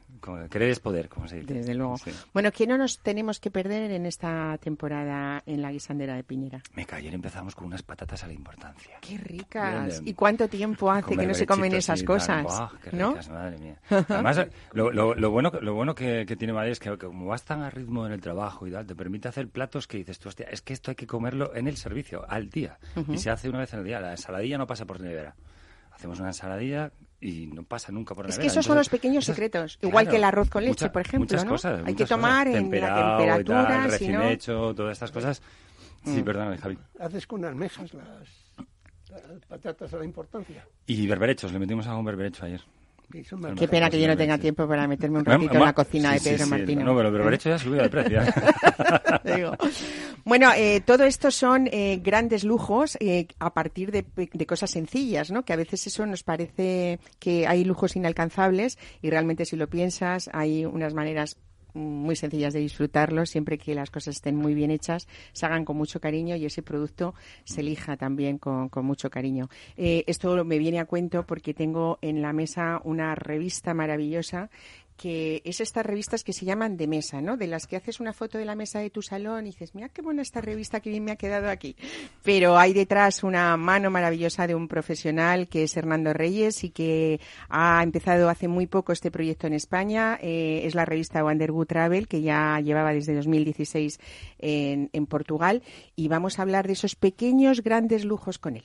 Querer 0.49 0.69
es 0.69 0.79
poder, 0.79 1.09
como 1.09 1.27
se 1.27 1.41
dice. 1.41 1.53
Desde 1.53 1.73
luego. 1.73 1.95
Bueno, 2.33 2.51
¿qué 2.51 2.65
no 2.65 2.77
nos 2.77 2.99
tenemos 2.99 3.39
que 3.39 3.51
perder 3.51 3.91
en 3.91 4.05
esta 4.05 4.57
temporada 4.57 5.43
en 5.45 5.61
la 5.61 5.71
guisandera 5.71 6.15
de 6.15 6.23
Piñera? 6.23 6.61
Me 6.75 6.87
ayer 6.89 7.13
empezamos 7.13 7.55
con 7.55 7.67
unas 7.67 7.83
patatas 7.83 8.23
a 8.23 8.27
la 8.27 8.33
importancia. 8.33 8.97
¡Qué 9.01 9.17
ricas! 9.17 10.01
¿Y 10.05 10.13
cuánto 10.13 10.47
tiempo 10.47 10.89
hace 10.91 11.17
que 11.17 11.27
no 11.27 11.33
se 11.33 11.45
comen 11.45 11.73
esas 11.73 12.03
cosas? 12.03 12.45
qué 12.83 12.91
ricas, 12.91 13.29
madre 13.29 13.57
mía. 13.57 13.75
Además, 13.89 14.47
lo, 14.71 15.31
bueno, 15.31 15.51
lo 15.61 15.73
bueno 15.73 15.95
que, 15.95 16.25
tiene 16.37 16.53
Madrid 16.53 16.71
es 16.71 16.79
que, 16.79 16.97
como 16.97 17.27
vas 17.27 17.43
tan 17.43 17.61
a 17.61 17.69
ritmo 17.69 18.05
en 18.05 18.13
el 18.13 18.21
trabajo 18.21 18.65
y 18.67 18.71
tal, 18.71 18.85
te 18.85 18.95
permite 18.95 19.27
hacer 19.27 19.49
platos 19.49 19.87
que 19.87 19.97
dices 19.97 20.19
tú, 20.19 20.29
hostia, 20.29 20.47
es 20.49 20.61
que 20.61 20.73
esto 20.73 20.91
hay 20.91 20.95
que 20.95 21.07
comerlo 21.07 21.53
en 21.55 21.67
el 21.67 21.75
servicio, 21.75 22.25
al 22.29 22.49
día. 22.49 22.77
Y 23.09 23.17
se 23.17 23.29
hace 23.29 23.49
una 23.49 23.59
vez 23.59 23.73
en 23.73 23.79
el 23.79 23.85
día. 23.85 23.99
La 23.99 24.11
ensaladilla 24.11 24.57
no 24.57 24.67
pasa 24.67 24.85
por 24.85 25.01
nevera. 25.01 25.35
Hacemos 25.91 26.19
una 26.19 26.29
ensaladilla 26.29 26.91
y 27.23 27.47
no 27.47 27.63
pasa 27.63 27.91
nunca 27.91 28.13
por 28.13 28.25
la 28.25 28.31
Es 28.31 28.37
que 28.37 28.47
esos 28.47 28.65
son 28.65 28.77
los 28.77 28.89
pequeños 28.89 29.23
secretos, 29.23 29.79
igual 29.81 30.09
que 30.09 30.17
el 30.17 30.23
arroz 30.25 30.49
con 30.49 30.65
leche, 30.65 30.89
por 30.89 31.01
ejemplo, 31.01 31.37
muchas 31.37 31.45
Cosas, 31.45 31.81
Hay 31.85 31.95
que 31.95 32.05
tomar 32.05 32.47
en 32.47 32.69
la 32.69 32.95
temperatura, 32.95 33.87
recién 33.87 34.21
hecho, 34.23 34.73
todas 34.75 34.93
estas 34.93 35.11
cosas. 35.11 35.41
Sí, 36.03 36.21
mm. 36.21 36.25
perdón, 36.25 36.57
Javi. 36.57 36.77
Haces 36.99 37.25
con 37.25 37.45
almejas 37.45 37.93
las, 37.93 38.07
las 39.09 39.45
patatas 39.47 39.93
a 39.93 39.97
la 39.97 40.05
importancia. 40.05 40.67
Y 40.85 41.07
berberechos, 41.07 41.53
le 41.53 41.59
metimos 41.59 41.87
algún 41.87 42.03
berberecho 42.03 42.45
ayer. 42.45 42.61
Qué 43.55 43.67
pena 43.67 43.89
que 43.89 44.01
yo 44.01 44.07
no 44.07 44.17
tenga 44.17 44.39
tiempo 44.39 44.67
para 44.67 44.87
meterme 44.87 45.19
un 45.19 45.25
ratito 45.25 45.53
en 45.53 45.59
la 45.59 45.73
cocina 45.73 46.13
de 46.13 46.19
Pedro 46.19 46.47
Martínez. 46.47 46.83
No, 46.83 46.95
pero 46.95 47.09
el 47.09 47.13
berberecho 47.13 47.49
ya 47.49 47.55
ha 47.55 47.59
subido 47.59 47.83
de 47.83 47.89
precio. 47.89 48.21
Bueno, 50.25 50.51
eh, 50.55 50.79
todo 50.79 51.03
esto 51.03 51.31
son 51.31 51.67
eh, 51.67 51.99
grandes 52.01 52.45
lujos 52.45 52.97
eh, 53.01 53.27
a 53.39 53.53
partir 53.53 53.91
de, 53.91 54.05
de, 54.15 54.45
cosas 54.45 54.71
sencillas, 54.71 55.31
¿no? 55.31 55.43
Que 55.43 55.51
a 55.51 55.57
veces 55.57 55.85
eso 55.85 56.05
nos 56.05 56.23
parece 56.23 56.99
que 57.19 57.45
hay 57.45 57.65
lujos 57.65 57.97
inalcanzables 57.97 58.79
y 59.01 59.09
realmente 59.09 59.43
si 59.43 59.57
lo 59.57 59.67
piensas 59.67 60.29
hay 60.31 60.65
unas 60.65 60.93
maneras 60.93 61.35
muy 61.73 62.15
sencillas 62.15 62.53
de 62.53 62.59
disfrutarlo, 62.59 63.25
siempre 63.25 63.57
que 63.57 63.75
las 63.75 63.89
cosas 63.89 64.15
estén 64.15 64.35
muy 64.35 64.53
bien 64.53 64.71
hechas, 64.71 65.07
se 65.31 65.45
hagan 65.45 65.65
con 65.65 65.77
mucho 65.77 65.99
cariño 65.99 66.35
y 66.35 66.45
ese 66.45 66.61
producto 66.61 67.13
se 67.43 67.61
elija 67.61 67.97
también 67.97 68.37
con, 68.37 68.69
mucho 68.83 69.09
cariño. 69.09 69.49
Eh, 69.77 70.03
esto 70.07 70.43
me 70.43 70.57
viene 70.57 70.79
a 70.79 70.85
cuento 70.85 71.25
porque 71.25 71.53
tengo 71.53 71.97
en 72.01 72.21
la 72.21 72.33
mesa 72.33 72.81
una 72.83 73.15
revista 73.15 73.73
maravillosa 73.73 74.49
que 75.03 75.41
es 75.43 75.59
estas 75.59 75.85
revistas 75.85 76.23
que 76.23 76.31
se 76.31 76.45
llaman 76.45 76.77
de 76.77 76.87
mesa, 76.87 77.19
¿no? 77.19 77.35
De 77.35 77.45
las 77.45 77.67
que 77.67 77.75
haces 77.75 77.99
una 77.99 78.13
foto 78.13 78.37
de 78.37 78.45
la 78.45 78.55
mesa 78.55 78.79
de 78.79 78.89
tu 78.89 79.01
salón 79.01 79.45
y 79.45 79.49
dices, 79.49 79.75
mira 79.75 79.89
qué 79.89 80.01
buena 80.01 80.21
esta 80.21 80.39
revista, 80.39 80.79
que 80.79 80.91
bien 80.91 81.03
me 81.03 81.11
ha 81.11 81.17
quedado 81.17 81.49
aquí. 81.49 81.75
Pero 82.23 82.57
hay 82.57 82.71
detrás 82.71 83.21
una 83.21 83.57
mano 83.57 83.91
maravillosa 83.91 84.47
de 84.47 84.55
un 84.55 84.69
profesional 84.69 85.49
que 85.49 85.63
es 85.63 85.75
Hernando 85.75 86.13
Reyes 86.13 86.63
y 86.63 86.69
que 86.69 87.19
ha 87.49 87.83
empezado 87.83 88.29
hace 88.29 88.47
muy 88.47 88.65
poco 88.65 88.93
este 88.93 89.11
proyecto 89.11 89.45
en 89.45 89.55
España. 89.55 90.17
Eh, 90.21 90.61
es 90.63 90.73
la 90.73 90.85
revista 90.85 91.21
Wanderwood 91.21 91.67
Travel, 91.67 92.07
que 92.07 92.21
ya 92.21 92.61
llevaba 92.61 92.93
desde 92.93 93.13
2016 93.13 93.99
en, 94.39 94.89
en 94.93 95.05
Portugal. 95.05 95.63
Y 95.97 96.07
vamos 96.07 96.39
a 96.39 96.43
hablar 96.43 96.65
de 96.65 96.73
esos 96.73 96.95
pequeños, 96.95 97.61
grandes 97.61 98.05
lujos 98.05 98.39
con 98.39 98.55
él. 98.55 98.63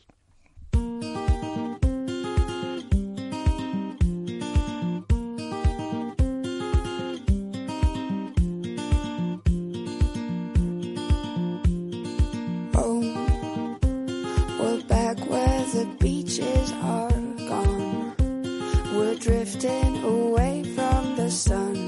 drifting 19.59 20.05
away 20.05 20.63
from 20.75 21.17
the 21.17 21.31
sun. 21.31 21.87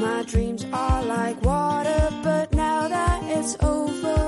My 0.00 0.22
dreams 0.26 0.66
are 0.72 1.02
like 1.02 1.40
water, 1.42 2.08
but 2.22 2.52
now 2.52 2.88
that 2.88 3.22
it's 3.24 3.56
over. 3.62 4.27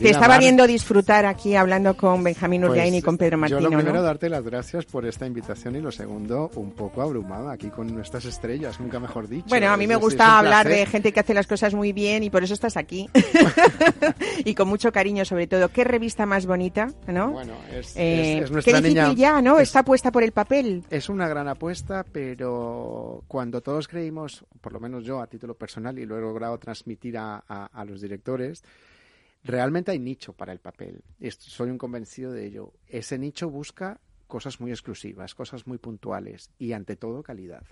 Te 0.00 0.10
estaba 0.10 0.38
viendo 0.38 0.66
disfrutar 0.66 1.26
aquí 1.26 1.54
hablando 1.54 1.96
con 1.96 2.22
Benjamín 2.22 2.64
Urriain 2.64 2.94
y 2.94 2.98
pues, 2.98 3.04
con 3.04 3.18
Pedro 3.18 3.38
Martino. 3.38 3.60
Yo 3.60 3.70
lo 3.70 3.76
primero, 3.76 4.02
darte 4.02 4.28
las 4.28 4.44
gracias 4.44 4.84
por 4.84 5.06
esta 5.06 5.26
invitación 5.26 5.76
y 5.76 5.80
lo 5.80 5.92
segundo, 5.92 6.50
un 6.56 6.72
poco 6.72 7.02
abrumada 7.02 7.52
aquí 7.52 7.70
con 7.70 7.92
nuestras 7.94 8.24
estrellas, 8.24 8.80
nunca 8.80 9.00
mejor 9.00 9.28
dicho. 9.28 9.48
Bueno, 9.48 9.70
a 9.70 9.76
mí 9.76 9.86
me 9.86 9.96
gusta 9.96 10.38
hablar 10.38 10.68
de 10.68 10.86
gente 10.86 11.12
que 11.12 11.20
hace 11.20 11.34
las 11.34 11.46
cosas 11.46 11.74
muy 11.74 11.92
bien 11.92 12.22
y 12.22 12.30
por 12.30 12.44
eso 12.44 12.54
estás 12.54 12.76
aquí. 12.76 13.08
y 14.44 14.54
con 14.54 14.68
mucho 14.68 14.92
cariño 14.92 15.24
sobre 15.24 15.46
todo. 15.46 15.68
¿Qué 15.68 15.84
revista 15.84 16.26
más 16.26 16.46
bonita, 16.46 16.88
no? 17.06 17.32
Bueno, 17.32 17.54
es, 17.72 17.94
eh, 17.96 18.44
nuestra 18.50 18.80
qué 18.80 18.88
difícil 18.88 19.16
ya, 19.16 19.40
¿no? 19.40 19.58
Está 19.58 19.82
puesta 19.82 20.10
por 20.12 20.22
el 20.22 20.32
papel. 20.32 20.84
Es 20.90 21.08
una 21.08 21.28
gran 21.28 21.48
apuesta, 21.48 22.04
pero 22.10 23.24
cuando 23.28 23.60
todos 23.60 23.88
creímos, 23.88 24.44
por 24.60 24.72
lo 24.72 24.80
menos 24.80 25.04
yo 25.04 25.20
a 25.20 25.26
título 25.26 25.54
personal 25.54 25.98
y 25.98 26.06
lo 26.06 26.18
he 26.18 26.20
logrado 26.20 26.58
transmitir 26.58 27.18
a, 27.18 27.38
a 27.38 27.84
los 27.84 28.00
directores, 28.00 28.62
realmente 29.46 29.92
hay 29.92 29.98
nicho 29.98 30.32
para 30.32 30.52
el 30.52 30.58
papel. 30.58 31.02
Soy 31.38 31.70
un 31.70 31.78
convencido 31.78 32.32
de 32.32 32.46
ello. 32.46 32.72
Ese 32.88 33.18
nicho 33.18 33.48
busca 33.48 34.00
cosas 34.26 34.60
muy 34.60 34.70
exclusivas, 34.70 35.34
cosas 35.34 35.66
muy 35.66 35.78
puntuales 35.78 36.50
y 36.58 36.72
ante 36.72 36.96
todo 36.96 37.22
calidad. 37.22 37.64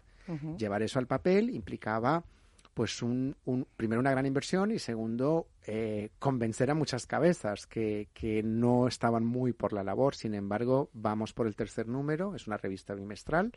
Llevar 0.57 0.83
eso 0.83 0.99
al 0.99 1.07
papel 1.07 1.51
implicaba 1.51 2.25
pues 2.72 3.03
un, 3.03 3.37
primero 3.77 4.01
una 4.01 4.11
gran 4.11 4.25
inversión 4.27 4.70
y 4.70 4.79
segundo 4.79 5.47
eh, 5.66 6.11
convencer 6.18 6.70
a 6.70 6.75
muchas 6.75 7.07
cabezas 7.07 7.66
que, 7.66 8.09
que, 8.14 8.43
no 8.43 8.89
estaban 8.89 9.25
muy 9.25 9.53
por 9.53 9.72
la 9.72 9.85
labor. 9.85 10.16
Sin 10.16 10.35
embargo, 10.35 10.89
vamos 10.93 11.35
por 11.35 11.47
el 11.47 11.55
tercer 11.55 11.87
número, 11.87 12.35
es 12.35 12.47
una 12.47 12.57
revista 12.57 12.95
bimestral 12.95 13.53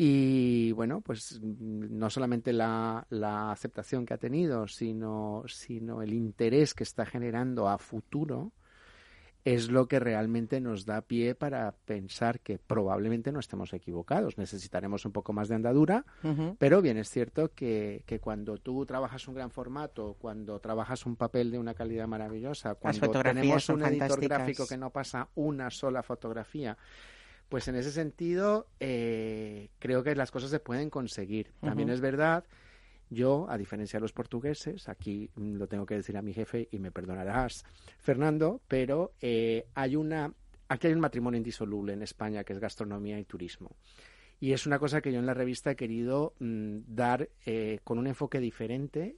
y 0.00 0.70
bueno, 0.72 1.00
pues 1.00 1.40
no 1.42 2.08
solamente 2.08 2.52
la, 2.52 3.04
la, 3.10 3.50
aceptación 3.50 4.06
que 4.06 4.14
ha 4.14 4.18
tenido, 4.18 4.68
sino, 4.68 5.42
sino 5.48 6.02
el 6.02 6.12
interés 6.12 6.72
que 6.72 6.84
está 6.84 7.04
generando 7.04 7.68
a 7.68 7.78
futuro, 7.78 8.52
es 9.44 9.70
lo 9.70 9.88
que 9.88 9.98
realmente 9.98 10.60
nos 10.60 10.84
da 10.84 11.00
pie 11.00 11.34
para 11.34 11.72
pensar 11.72 12.38
que 12.38 12.58
probablemente 12.58 13.32
no 13.32 13.40
estemos 13.40 13.72
equivocados. 13.72 14.38
Necesitaremos 14.38 15.04
un 15.04 15.10
poco 15.10 15.32
más 15.32 15.48
de 15.48 15.56
andadura, 15.56 16.04
pero 16.58 16.80
bien 16.80 16.98
es 16.98 17.08
cierto 17.08 17.52
que, 17.52 18.04
que, 18.06 18.20
cuando 18.20 18.58
tú 18.58 18.86
trabajas 18.86 19.26
un 19.26 19.34
gran 19.34 19.50
formato, 19.50 20.16
cuando 20.20 20.60
trabajas 20.60 21.06
un 21.06 21.16
papel 21.16 21.50
de 21.50 21.58
una 21.58 21.74
calidad 21.74 22.06
maravillosa, 22.06 22.76
cuando 22.76 23.10
tenemos 23.10 23.68
un 23.68 23.82
editor 23.82 24.20
gráfico 24.20 24.64
que 24.64 24.76
no 24.76 24.90
pasa 24.90 25.28
una 25.34 25.70
sola 25.70 26.04
fotografía, 26.04 26.76
pues 27.48 27.66
en 27.68 27.76
ese 27.76 27.90
sentido, 27.90 28.66
eh, 28.78 29.70
creo 29.78 30.02
que 30.02 30.14
las 30.14 30.30
cosas 30.30 30.50
se 30.50 30.60
pueden 30.60 30.90
conseguir. 30.90 31.52
También 31.60 31.88
es 31.88 32.00
verdad, 32.00 32.44
yo, 33.08 33.46
a 33.48 33.56
diferencia 33.56 33.98
de 33.98 34.02
los 34.02 34.12
portugueses, 34.12 34.88
aquí 34.88 35.30
lo 35.36 35.66
tengo 35.66 35.86
que 35.86 35.94
decir 35.94 36.16
a 36.18 36.22
mi 36.22 36.34
jefe 36.34 36.68
y 36.70 36.78
me 36.78 36.92
perdonarás, 36.92 37.64
Fernando, 37.98 38.60
pero 38.68 39.12
eh, 39.22 39.66
hay 39.74 39.96
una, 39.96 40.32
aquí 40.68 40.88
hay 40.88 40.92
un 40.92 41.00
matrimonio 41.00 41.38
indisoluble 41.38 41.94
en 41.94 42.02
España 42.02 42.44
que 42.44 42.52
es 42.52 42.58
gastronomía 42.58 43.18
y 43.18 43.24
turismo. 43.24 43.70
Y 44.40 44.52
es 44.52 44.66
una 44.66 44.78
cosa 44.78 45.00
que 45.00 45.10
yo 45.10 45.18
en 45.18 45.26
la 45.26 45.34
revista 45.34 45.70
he 45.70 45.76
querido 45.76 46.34
mm, 46.38 46.80
dar 46.86 47.30
eh, 47.46 47.80
con 47.82 47.98
un 47.98 48.06
enfoque 48.06 48.40
diferente. 48.40 49.16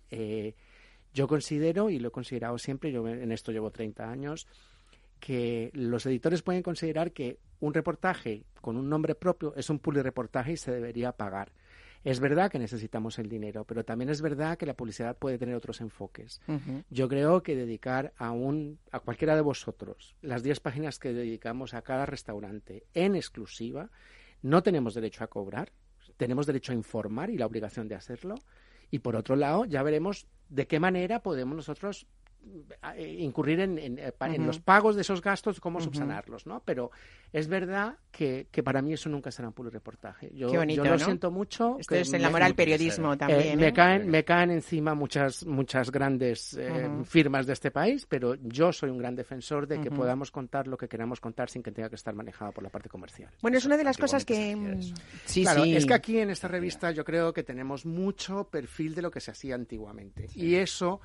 yo 1.13 1.27
considero, 1.27 1.91
y 1.91 1.99
lo 1.99 2.09
he 2.09 2.13
considerado 2.13 2.57
siempre, 2.59 2.93
yo 2.93 3.07
en 3.09 3.33
esto 3.33 3.51
llevo 3.51 3.73
30 3.73 4.09
años, 4.09 4.47
que 5.21 5.71
los 5.75 6.07
editores 6.07 6.43
pueden 6.43 6.63
considerar 6.63 7.13
que 7.13 7.39
un 7.61 7.75
reportaje 7.75 8.45
con 8.61 8.77
un 8.77 8.89
nombre 8.89 9.15
propio 9.15 9.55
es 9.55 9.71
un 9.71 9.81
reportaje 9.83 10.53
y 10.53 10.57
se 10.57 10.73
debería 10.73 11.13
pagar. 11.13 11.53
Es 12.03 12.19
verdad 12.19 12.51
que 12.51 12.59
necesitamos 12.59 13.19
el 13.19 13.29
dinero, 13.29 13.65
pero 13.65 13.85
también 13.85 14.09
es 14.09 14.23
verdad 14.23 14.57
que 14.57 14.65
la 14.65 14.75
publicidad 14.75 15.19
puede 15.19 15.37
tener 15.37 15.55
otros 15.55 15.83
enfoques. 15.83 16.41
Yo 16.89 17.09
creo 17.09 17.43
que 17.43 17.55
dedicar 17.55 18.15
a, 18.17 18.31
un, 18.31 18.79
a 18.91 19.01
cualquiera 19.01 19.35
de 19.35 19.43
vosotros 19.43 20.17
las 20.23 20.43
10 20.43 20.61
páginas 20.61 20.99
que 20.99 21.13
dedicamos 21.13 21.75
a 21.75 21.83
cada 21.83 22.07
restaurante 22.07 22.87
en 22.95 23.17
exclusiva, 23.17 23.91
no 24.41 24.63
tenemos 24.63 24.95
derecho 24.95 25.25
a 25.25 25.27
cobrar, 25.27 25.73
tenemos 26.17 26.47
derecho 26.47 26.73
a 26.73 26.75
informar 26.75 27.29
y 27.29 27.37
la 27.37 27.47
obligación 27.47 27.87
de 27.87 27.97
hacerlo. 27.97 28.37
Y 28.91 29.01
por 29.01 29.15
otro 29.15 29.37
lado, 29.37 29.67
ya 29.67 29.83
veremos 29.83 30.27
de 30.49 30.67
qué 30.67 30.81
manera 30.81 31.23
podemos 31.23 31.55
nosotros 31.55 32.07
incurrir 32.99 33.61
en, 33.61 33.79
eh, 33.79 34.13
en, 34.21 34.47
los 34.47 34.59
pagos 34.61 34.97
de 34.97 35.03
esos 35.03 35.21
gastos, 35.21 35.61
cómo 35.61 35.81
subsanarlos, 35.81 36.47
¿no? 36.47 36.63
Pero 36.65 36.91
es 37.33 37.49
verdad 37.49 37.97
que, 38.11 38.49
que, 38.51 38.63
para 38.63 38.83
mí 38.83 38.93
eso 38.93 39.09
nunca 39.09 39.31
será 39.31 39.53
un 39.55 39.71
reportaje. 39.71 40.31
Yo, 40.35 40.51
yo 40.65 40.85
lo 40.85 40.99
siento 40.99 41.31
mucho. 41.31 41.77
Esto 41.79 41.95
es 41.95 42.13
en 42.13 42.23
la 42.23 42.31
moral 42.31 42.55
periodismo 42.55 43.17
también. 43.17 43.53
Eh, 43.53 43.57
me, 43.57 43.73
caen, 43.73 44.09
me 44.09 44.25
caen 44.25 44.51
encima 44.51 44.95
muchas, 44.95 45.45
muchas 45.47 45.91
grandes 45.91 46.59
firmas 47.05 47.47
de 47.47 47.53
este 47.53 47.71
país, 47.71 48.07
pero 48.07 48.35
yo 48.35 48.73
soy 48.73 48.91
un 48.91 48.99
gran 48.99 49.15
defensor 49.15 49.67
de 49.67 49.81
que 49.81 49.91
podamos 49.91 50.31
contar 50.31 50.67
lo 50.67 50.77
que 50.77 50.89
queramos 50.89 51.21
contar 51.21 51.51
sin 51.51 51.63
que 51.63 51.71
tenga 51.71 51.89
que 51.89 51.97
estar 51.97 52.15
manejado 52.15 52.53
por 52.53 52.65
la 52.65 52.71
parte 52.71 52.89
comercial. 52.89 53.31
Bueno, 53.43 53.59
es 53.59 53.65
una 53.65 53.77
de 53.77 53.85
las 53.85 53.99
cosas 53.99 54.25
que... 54.25 54.57
Mm, 54.57 54.81
sí, 55.25 55.43
claro, 55.43 55.65
es 55.65 55.87
que 55.87 55.95
aquí 55.95 56.19
en 56.19 56.31
esta 56.31 56.49
revista 56.49 56.91
yo 56.91 57.05
creo 57.05 57.33
que 57.33 57.43
tenemos 57.43 57.87
mucho 57.87 58.45
perfil 58.45 58.95
de 58.95 59.03
lo 59.03 59.11
que 59.11 59.21
se 59.21 59.31
hacía 59.31 59.55
antiguamente. 59.55 60.27
Y 60.35 60.57
eso 60.57 61.01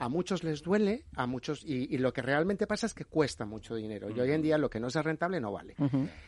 a 0.00 0.08
muchos 0.08 0.42
les 0.42 0.62
duele, 0.62 1.04
a 1.14 1.26
muchos, 1.26 1.62
y, 1.62 1.98
lo 1.98 2.10
que 2.12 2.22
realmente 2.22 2.66
pasa 2.66 2.86
es 2.86 2.94
que 2.94 3.04
cuesta 3.04 3.44
mucho 3.44 3.74
dinero. 3.74 4.08
Y 4.08 4.18
hoy 4.18 4.32
en 4.32 4.40
día 4.40 4.56
lo 4.56 4.70
que 4.70 4.80
no 4.80 4.88
es 4.88 4.94
rentable 4.94 5.40
no 5.40 5.52
vale. 5.52 5.76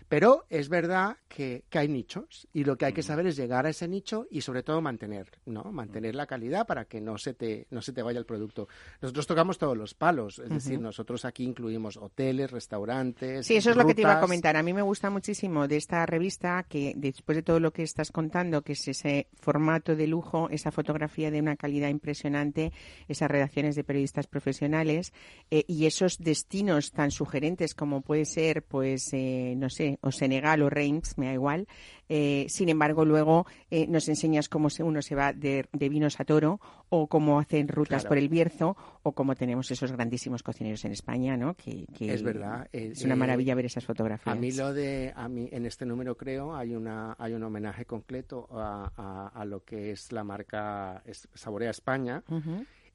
Pero 0.08 0.44
es 0.50 0.68
verdad 0.68 1.16
que, 1.26 1.64
hay 1.72 1.88
nichos 1.88 2.46
y 2.52 2.64
lo 2.64 2.76
que 2.76 2.84
hay 2.84 2.92
que 2.92 3.02
saber 3.02 3.26
es 3.26 3.34
llegar 3.34 3.64
a 3.64 3.70
ese 3.70 3.88
nicho 3.88 4.26
y 4.30 4.42
sobre 4.42 4.62
todo 4.62 4.82
mantener, 4.82 5.30
¿no? 5.46 5.64
Mantener 5.72 6.14
la 6.14 6.26
calidad 6.26 6.66
para 6.66 6.84
que 6.84 7.00
no 7.00 7.16
se 7.16 7.32
te, 7.32 7.66
no 7.70 7.80
se 7.80 7.94
te 7.94 8.02
vaya 8.02 8.18
el 8.18 8.26
producto. 8.26 8.68
Nosotros 9.00 9.26
tocamos 9.26 9.56
todos 9.56 9.76
los 9.76 9.94
palos, 9.94 10.38
es 10.38 10.50
decir, 10.50 10.78
nosotros 10.78 11.24
aquí 11.24 11.44
incluimos 11.44 11.96
hoteles, 11.96 12.50
restaurantes. 12.50 13.46
Sí, 13.46 13.56
eso 13.56 13.70
es 13.70 13.76
lo 13.76 13.86
que 13.86 13.94
te 13.94 14.02
iba 14.02 14.18
a 14.18 14.20
comentar. 14.20 14.54
A 14.56 14.62
mí 14.62 14.74
me 14.74 14.82
gusta 14.82 15.08
muchísimo 15.08 15.66
de 15.66 15.78
esta 15.78 16.04
revista 16.04 16.62
que 16.68 16.92
después 16.94 17.36
de 17.36 17.42
todo 17.42 17.58
lo 17.58 17.72
que 17.72 17.82
estás 17.82 18.12
contando, 18.12 18.60
que 18.60 18.74
es 18.74 18.86
ese 18.86 19.28
formato 19.40 19.96
de 19.96 20.06
lujo, 20.06 20.50
esa 20.50 20.70
fotografía 20.70 21.30
de 21.30 21.40
una 21.40 21.56
calidad 21.56 21.88
impresionante, 21.88 22.70
esas 23.08 23.30
de 23.62 23.84
periodistas 23.84 24.26
profesionales 24.26 25.12
eh, 25.50 25.64
y 25.66 25.86
esos 25.86 26.18
destinos 26.18 26.92
tan 26.92 27.10
sugerentes 27.10 27.74
como 27.74 28.02
puede 28.02 28.24
ser, 28.24 28.62
pues, 28.62 29.12
eh, 29.12 29.54
no 29.56 29.70
sé, 29.70 29.98
o 30.02 30.10
Senegal 30.10 30.62
o 30.62 30.70
Reims, 30.70 31.16
me 31.18 31.26
da 31.26 31.32
igual. 31.34 31.68
Eh, 32.08 32.46
sin 32.48 32.68
embargo, 32.68 33.06
luego 33.06 33.46
nos 33.88 34.06
enseñas 34.08 34.50
cómo 34.50 34.68
uno 34.80 35.00
se 35.00 35.14
va 35.14 35.32
de, 35.32 35.66
vinos 35.72 36.20
a 36.20 36.24
toro 36.24 36.60
o 36.90 37.06
cómo 37.06 37.38
hacen 37.38 37.68
rutas 37.68 38.04
por 38.04 38.18
el 38.18 38.28
Bierzo 38.28 38.76
o 39.02 39.12
cómo 39.12 39.34
tenemos 39.34 39.70
esos 39.70 39.92
grandísimos 39.92 40.42
cocineros 40.42 40.84
en 40.84 40.92
España, 40.92 41.38
¿no? 41.38 41.54
Que, 41.54 41.86
es 42.00 42.22
verdad. 42.22 42.68
es 42.70 43.02
una 43.02 43.16
maravilla 43.16 43.54
ver 43.54 43.64
esas 43.64 43.86
fotografías. 43.86 44.36
A 44.36 44.38
mí 44.38 44.52
lo 44.52 44.74
de, 44.74 45.12
a 45.16 45.26
mí 45.28 45.48
en 45.52 45.64
este 45.64 45.86
número 45.86 46.16
creo 46.16 46.54
hay 46.54 46.74
una 46.74 47.16
hay 47.18 47.32
un 47.32 47.42
homenaje 47.44 47.86
completo 47.86 48.46
a, 48.50 49.30
a, 49.34 49.44
lo 49.46 49.64
que 49.64 49.92
es 49.92 50.12
la 50.12 50.24
marca 50.24 51.02
Saborea 51.34 51.70
España. 51.70 52.22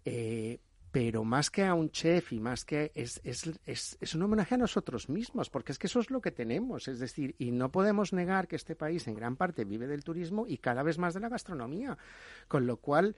Eh, 0.10 0.62
pero 0.90 1.26
más 1.26 1.50
que 1.50 1.66
a 1.66 1.74
un 1.74 1.92
chef 1.92 2.32
y 2.32 2.40
más 2.40 2.64
que 2.64 2.94
es, 2.96 3.20
es, 3.26 3.52
es, 3.66 3.98
es, 4.00 4.16
un 4.16 4.22
homenaje 4.22 4.56
a 4.56 4.58
nosotros 4.58 5.10
mismos, 5.10 5.50
porque 5.50 5.74
es 5.74 5.78
que 5.78 5.88
eso 5.88 6.00
es 6.00 6.10
lo 6.10 6.22
que 6.22 6.32
tenemos, 6.32 6.88
es 6.88 7.00
decir, 7.00 7.36
y 7.38 7.52
no 7.52 7.74
podemos 7.74 8.14
negar 8.14 8.48
que 8.48 8.56
este 8.56 8.74
país 8.74 9.06
en 9.10 9.16
gran 9.16 9.36
parte 9.36 9.66
vive 9.66 9.86
del 9.86 10.06
turismo 10.06 10.46
y 10.48 10.60
cada 10.60 10.82
vez 10.82 10.98
más 10.98 11.14
de 11.14 11.20
la 11.20 11.28
gastronomía, 11.28 11.98
con 12.48 12.66
lo 12.66 12.78
cual, 12.78 13.18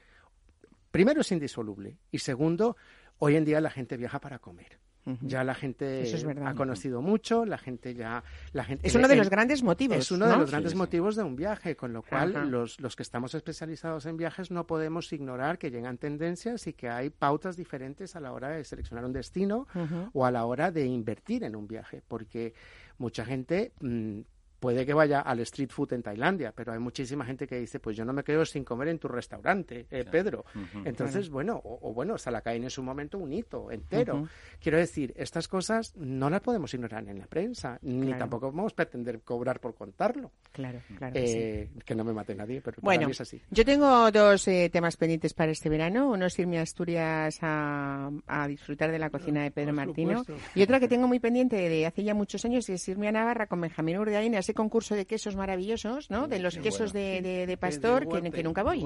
primero 0.90 1.22
es 1.22 1.32
indisoluble 1.32 2.00
y 2.10 2.18
segundo, 2.18 2.76
hoy 3.20 3.36
en 3.36 3.46
día 3.46 3.62
la 3.62 3.70
gente 3.70 3.96
viaja 3.98 4.20
para 4.20 4.40
comer. 4.40 4.80
Ya 5.22 5.44
la 5.44 5.56
gente 5.56 6.04
ha 6.46 6.54
conocido 6.54 7.02
mucho, 7.02 7.46
la 7.46 7.58
gente 7.58 7.94
ya... 7.94 8.24
La 8.54 8.64
gente, 8.64 8.88
es 8.88 8.96
uno 8.96 9.08
de 9.08 9.16
los 9.16 9.30
grandes 9.30 9.64
motivos. 9.64 9.98
Es 9.98 10.12
uno 10.12 10.28
de 10.28 10.38
los 10.38 10.50
grandes 10.50 10.76
motivos 10.76 11.16
de 11.16 11.24
un 11.24 11.36
viaje, 11.36 11.76
con 11.76 11.94
lo 11.94 12.02
cual 12.02 12.50
los, 12.50 12.80
los 12.80 12.96
que 12.96 13.04
estamos 13.04 13.34
especializados 13.36 14.06
en 14.06 14.18
viajes 14.18 14.52
no 14.52 14.68
podemos 14.68 15.12
ignorar 15.14 15.58
que 15.58 15.72
llegan 15.72 15.98
tendencias 15.98 16.68
y 16.68 16.74
que 16.74 16.90
hay 16.90 17.10
pautas 17.10 17.56
diferentes 17.56 18.16
a 18.16 18.20
la 18.20 18.32
hora 18.32 18.50
de 18.50 18.64
seleccionar 18.64 19.06
un 19.06 19.14
destino 19.14 19.68
o 20.14 20.26
a 20.26 20.32
la 20.32 20.46
hora 20.46 20.72
de 20.72 20.86
invertir 20.86 21.44
en 21.44 21.56
un 21.56 21.68
viaje, 21.68 22.02
porque 22.08 22.54
mucha 22.98 23.26
gente... 23.26 23.72
Mm, 23.82 24.22
puede 24.60 24.86
que 24.86 24.94
vaya 24.94 25.22
al 25.22 25.40
street 25.40 25.70
food 25.70 25.94
en 25.94 26.04
Tailandia, 26.04 26.52
pero 26.56 26.74
hay 26.74 26.80
muchísima 26.80 27.26
gente 27.26 27.48
que 27.48 27.60
dice, 27.60 27.80
pues 27.80 27.96
yo 27.96 28.06
no 28.06 28.14
me 28.14 28.24
quedo 28.24 28.46
sin 28.46 28.64
comer 28.64 28.90
en 28.90 29.00
tu 29.00 29.08
restaurante, 29.08 29.88
eh, 29.90 30.06
Pedro. 30.10 30.46
Entonces, 30.86 31.30
bueno, 31.30 31.60
o, 31.64 31.94
bueno, 31.94 32.18
Salacaín 32.18 32.64
en 32.64 32.70
su 32.70 32.84
momento 32.84 33.18
un 33.18 33.32
hito 33.32 33.72
entero. 33.72 34.28
Quiero 34.62 34.78
decir, 34.78 35.14
estas 35.16 35.48
cosas 35.48 35.96
no 35.96 36.30
las 36.30 36.42
podemos 36.42 36.74
ignorar 36.74 37.08
en 37.08 37.20
la 37.20 37.28
prensa, 37.28 37.80
ni 37.82 38.14
tampoco 38.14 38.52
vamos 38.52 38.74
a 38.74 38.76
pretender 38.76 39.22
cobrar 39.22 39.60
por 39.60 39.76
contarlo. 39.76 40.32
Claro, 40.52 40.82
claro. 40.98 41.14
Eh, 41.16 41.70
que, 41.86 41.96
no 41.96 42.04
me 42.04 42.14
mate 42.14 42.36
nadie, 42.36 42.62
pero 42.62 42.78
bueno, 42.82 43.00
para 43.00 43.08
mí 43.08 43.12
es 43.12 43.22
así. 43.22 43.42
Yo 43.52 43.64
tengo 43.64 44.12
dos 44.12 44.48
eh, 44.48 44.70
temas 44.72 44.98
pendientes 44.98 45.34
para 45.34 45.52
este 45.52 45.70
verano. 45.70 46.10
Uno 46.12 46.26
es 46.26 46.38
irme 46.40 46.60
a 46.60 46.64
Asturias 46.64 47.40
a, 47.42 48.10
disfrutar 48.48 48.92
de 48.92 49.00
la 49.00 49.10
cocina 49.10 49.44
de 49.44 49.52
Pedro 49.52 49.74
Martino. 49.74 50.24
Y 50.56 50.64
otra 50.64 50.80
que 50.80 50.88
tengo 50.88 51.08
muy 51.08 51.20
pendiente 51.20 51.56
de 51.56 51.86
hace 51.86 52.04
ya 52.04 52.14
muchos 52.14 52.44
años 52.46 52.68
es 52.70 52.88
irme 52.88 53.08
a 53.08 53.12
Navarra 53.12 53.48
con 53.48 53.62
Benjamín 53.62 53.98
Urdiaín 53.98 54.34
ese 54.50 54.56
concurso 54.56 54.96
de 54.96 55.06
quesos 55.06 55.36
maravillosos, 55.36 56.10
¿no? 56.10 56.28
De 56.28 56.40
los 56.40 56.58
quesos 56.58 56.92
de, 56.92 57.22
de, 57.22 57.58
pastor 57.58 58.08
que, 58.10 58.44
nunca 58.44 58.64
voy. 58.64 58.84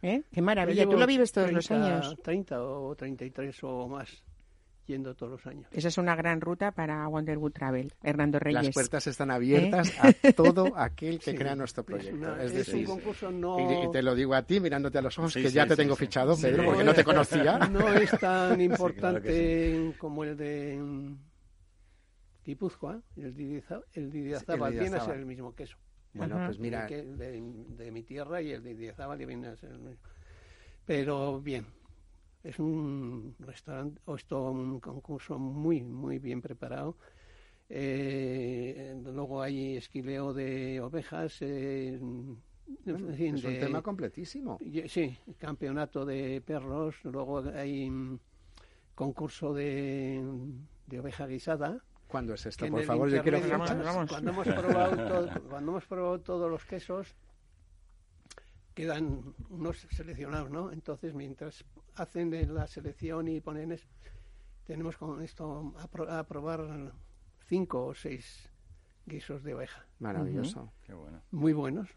¿Eh? 0.00 0.22
Qué 0.32 0.40
maravilla, 0.40 0.86
tú 0.86 0.96
lo 0.96 1.06
vives 1.06 1.32
todos 1.32 1.52
los 1.52 1.70
años. 1.70 2.16
30 2.22 2.62
o 2.62 2.94
33 2.96 3.64
o 3.64 3.88
más 3.88 4.08
yendo 4.86 5.14
todos 5.14 5.32
los 5.32 5.46
años. 5.46 5.68
Esa 5.70 5.88
es 5.88 5.98
una 5.98 6.16
gran 6.16 6.40
ruta 6.40 6.72
para 6.72 7.06
Wonderwood 7.06 7.52
Travel, 7.52 7.92
Hernando 8.02 8.38
Reyes. 8.38 8.64
Las 8.64 8.74
puertas 8.74 9.06
están 9.06 9.30
abiertas 9.30 9.92
¿Eh? 10.02 10.28
a 10.28 10.32
todo 10.32 10.72
aquel 10.74 11.20
que 11.20 11.34
crea 11.36 11.54
nuestro 11.54 11.84
proyecto. 11.84 12.36
Es, 12.36 12.68
un 12.70 12.84
concurso 12.84 13.30
no... 13.30 13.84
Y, 13.84 13.92
te 13.92 14.02
lo 14.02 14.14
digo 14.14 14.34
a 14.34 14.42
ti, 14.42 14.58
mirándote 14.58 14.98
a 14.98 15.02
los 15.02 15.16
ojos, 15.18 15.34
que 15.34 15.50
ya 15.50 15.66
te 15.66 15.76
tengo 15.76 15.94
fichado, 15.94 16.36
Pedro, 16.36 16.64
porque 16.64 16.82
no, 16.82 16.94
te 16.94 17.04
conocía. 17.04 17.58
No 17.68 17.92
es 17.92 18.10
tan 18.18 18.60
importante 18.70 19.94
como 19.98 20.24
el 20.24 20.36
de 20.36 20.80
Guipúzcoa, 22.50 23.00
el 23.16 23.32
Didiazábal 24.10 24.72
viene 24.72 24.96
a 24.96 25.00
ser 25.00 25.18
el 25.18 25.26
mismo 25.26 25.54
queso. 25.54 25.76
Bueno, 26.12 26.42
pues 26.44 26.58
mira. 26.58 26.86
de, 26.86 27.90
mi 27.92 28.02
tierra 28.02 28.42
y 28.42 28.50
el 28.50 28.62
de 28.64 28.74
Didiazábal 28.74 29.24
viene 29.24 29.46
a 29.48 29.56
ser 29.56 29.70
el 29.70 29.78
mismo. 29.78 30.02
Pero 30.84 31.40
bien, 31.40 31.64
es 32.42 32.58
un 32.58 33.36
restaurante, 33.38 34.00
o 34.06 34.16
esto 34.16 34.50
un 34.50 34.80
concurso 34.80 35.38
muy, 35.38 35.82
muy 35.82 36.18
bien 36.18 36.42
preparado. 36.42 36.96
Eh, 37.68 39.00
luego 39.04 39.40
hay 39.40 39.76
esquileo 39.76 40.34
de 40.34 40.80
ovejas. 40.80 41.42
Eh, 41.42 42.00
es 42.84 43.44
un 43.44 43.58
tema 43.60 43.80
completísimo. 43.80 44.58
Sí, 44.88 45.16
campeonato 45.38 46.04
de 46.04 46.40
perros. 46.40 46.96
Luego 47.04 47.44
hay 47.54 47.88
mm, 47.88 48.18
concurso 48.96 49.54
de, 49.54 50.20
de 50.88 50.98
oveja 50.98 51.28
guisada 51.28 51.84
¿Cuándo 52.10 52.34
es 52.34 52.44
esto? 52.44 52.66
Por 52.66 52.82
favor, 52.82 53.08
yo 53.08 53.22
quiero 53.22 53.40
Cuando 53.40 53.88
hemos, 53.88 54.48
probado 54.48 55.40
cuando 55.48 55.70
hemos 55.70 55.86
probado 55.86 56.20
todos 56.20 56.50
los 56.50 56.64
quesos, 56.64 57.14
quedan 58.74 59.32
unos 59.48 59.86
seleccionados, 59.90 60.50
¿no? 60.50 60.72
Entonces, 60.72 61.14
mientras 61.14 61.64
hacen 61.94 62.52
la 62.52 62.66
selección 62.66 63.28
y 63.28 63.40
ponen 63.40 63.70
eso, 63.70 63.86
tenemos 64.66 64.96
con 64.96 65.22
esto 65.22 65.72
a, 65.78 66.24
probar 66.24 66.92
cinco 67.46 67.86
o 67.86 67.94
seis 67.94 68.50
guisos 69.06 69.44
de 69.44 69.54
oveja. 69.54 69.86
Maravilloso. 70.00 70.72
Qué 70.82 70.94
bueno. 70.94 71.22
Muy 71.30 71.52
buenos. 71.52 71.90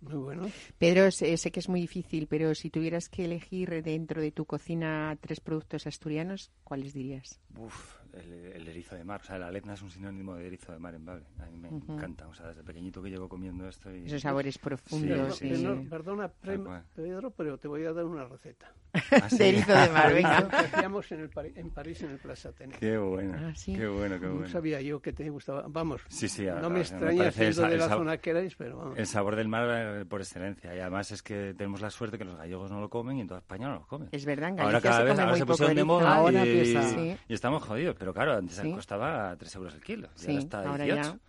Muy 0.00 0.14
bueno. 0.14 0.50
Pedro, 0.78 1.10
sé, 1.10 1.36
que 1.50 1.60
es 1.60 1.68
muy 1.68 1.80
difícil, 1.80 2.28
pero 2.28 2.54
si 2.54 2.70
tuvieras 2.70 3.08
que 3.08 3.24
elegir 3.24 3.82
dentro 3.82 4.22
de 4.22 4.30
tu 4.30 4.46
cocina 4.46 5.18
tres 5.20 5.40
productos 5.40 5.86
asturianos, 5.86 6.52
¿cuáles 6.62 6.94
dirías? 6.94 7.40
Uf, 7.58 7.96
el, 8.12 8.68
erizo 8.68 8.96
de 8.96 9.04
mar. 9.04 9.20
O 9.22 9.24
sea, 9.24 9.38
la 9.38 9.50
letna 9.50 9.74
es 9.74 9.82
un 9.82 9.90
sinónimo 9.90 10.34
de 10.36 10.46
erizo 10.46 10.72
de 10.72 10.78
mar 10.78 10.94
en 10.94 11.04
Bable. 11.04 11.26
A 11.40 11.46
mí 11.46 11.56
me 11.56 11.68
encanta. 11.68 12.26
O 12.28 12.34
sea, 12.34 12.48
desde 12.48 12.62
pequeñito 12.62 13.02
que 13.02 13.10
llevo 13.10 13.28
comiendo 13.28 13.68
esto. 13.68 13.94
Y... 13.94 14.06
Esos 14.06 14.22
sabores 14.22 14.58
profundos. 14.58 15.36
Sí, 15.36 15.66
perdona, 15.88 16.28
Pedro, 16.28 17.30
pero 17.30 17.58
te 17.58 17.68
voy 17.68 17.84
a 17.84 17.92
dar 17.92 18.04
una 18.04 18.24
receta. 18.24 18.72
¿Ah, 18.92 19.28
de 19.30 19.48
erizo 19.48 19.72
de 19.72 19.88
mar, 19.90 20.14
venga. 20.14 20.48
que 20.48 20.56
hacíamos 20.56 21.12
en, 21.12 21.20
el 21.20 21.30
en 21.56 21.70
París, 21.70 22.02
en 22.02 22.10
el 22.10 22.18
Plaza 22.18 22.48
Atene. 22.50 22.74
Qué 22.78 22.96
bueno. 22.96 23.34
Ah, 23.36 23.52
qué 23.64 23.86
bueno, 23.86 24.18
qué 24.18 24.26
bueno. 24.26 24.40
No 24.40 24.48
sabía 24.48 24.80
yo 24.80 25.00
que 25.00 25.12
te 25.12 25.28
gustaba. 25.30 25.66
Vamos, 25.68 26.00
sí, 26.08 26.28
sí, 26.28 26.46
no 26.46 26.70
me 26.70 26.80
extraña 26.80 27.30
siendo 27.30 27.62
de 27.62 27.76
la 27.76 27.88
zona 27.88 28.16
que 28.18 28.30
erais, 28.30 28.54
pero 28.56 28.78
vamos. 28.78 28.98
El 28.98 29.06
sabor 29.06 29.36
del 29.36 29.48
mar 29.48 29.68
eh, 29.70 30.04
por 30.04 30.20
excelencia. 30.20 30.74
Y 30.74 30.80
además 30.80 31.10
es 31.12 31.22
que 31.22 31.54
tenemos 31.54 31.80
la 31.80 31.90
suerte 31.90 32.18
que 32.18 32.24
los 32.24 32.36
gallegos 32.36 32.70
no 32.70 32.80
lo 32.80 32.88
comen 32.88 33.18
y 33.18 33.20
en 33.20 33.28
toda 33.28 33.40
España 33.40 33.68
no 33.68 33.74
lo 33.74 33.86
comen. 33.86 34.08
Es 34.12 34.24
verdad, 34.24 34.50
en 34.50 34.60
Ahora 34.60 34.80
cada 34.80 35.02
vez 35.02 35.18
ahora 35.18 35.36
se 35.36 35.46
pusieron 35.46 35.76
de 35.76 35.84
moda 35.84 36.46
y, 36.46 37.16
estamos 37.28 37.62
jodidos. 37.62 37.96
Pero 37.98 38.07
claro, 38.12 38.36
antes 38.36 38.60
costaba 38.74 39.36
3 39.36 39.54
euros 39.56 39.74
el 39.74 39.82
kilo. 39.82 40.08
Y 40.26 40.30
ahora 40.30 40.38
está 40.38 40.74
a 40.74 40.78
18. 40.78 41.20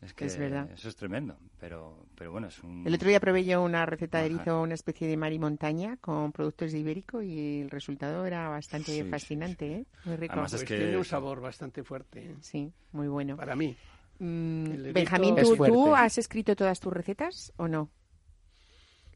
Es 0.00 0.14
que 0.14 0.26
verdad. 0.26 0.70
eso 0.72 0.88
es 0.88 0.96
tremendo. 0.96 1.36
Pero, 1.58 2.06
pero 2.16 2.32
bueno, 2.32 2.48
es 2.48 2.58
un... 2.62 2.86
El 2.86 2.94
otro 2.94 3.08
día 3.08 3.20
probé 3.20 3.44
yo 3.44 3.62
una 3.62 3.84
receta 3.84 4.20
de 4.20 4.26
erizo, 4.26 4.62
una 4.62 4.74
especie 4.74 5.06
de 5.06 5.16
mar 5.16 5.32
y 5.32 5.38
montaña 5.38 5.98
con 5.98 6.32
productos 6.32 6.72
de 6.72 6.78
ibérico 6.78 7.20
y 7.20 7.60
el 7.60 7.70
resultado 7.70 8.24
era 8.24 8.48
bastante 8.48 9.04
fascinante, 9.04 9.72
¿eh? 9.72 9.86
Muy 10.04 10.16
rico. 10.16 10.32
Además 10.32 10.54
es 10.54 10.60
pues 10.60 10.68
que... 10.68 10.78
Tiene 10.78 10.96
un 10.96 11.04
sabor 11.04 11.40
bastante 11.40 11.82
fuerte. 11.84 12.30
¿eh? 12.30 12.36
Sí, 12.40 12.72
muy 12.92 13.08
bueno. 13.08 13.36
Para 13.36 13.54
mí. 13.54 13.76
Mm, 14.18 14.92
Benjamín, 14.92 15.36
¿tú, 15.36 15.94
has 15.94 16.18
escrito 16.18 16.54
todas 16.54 16.80
tus 16.80 16.92
recetas 16.92 17.52
o 17.56 17.68
no? 17.68 17.90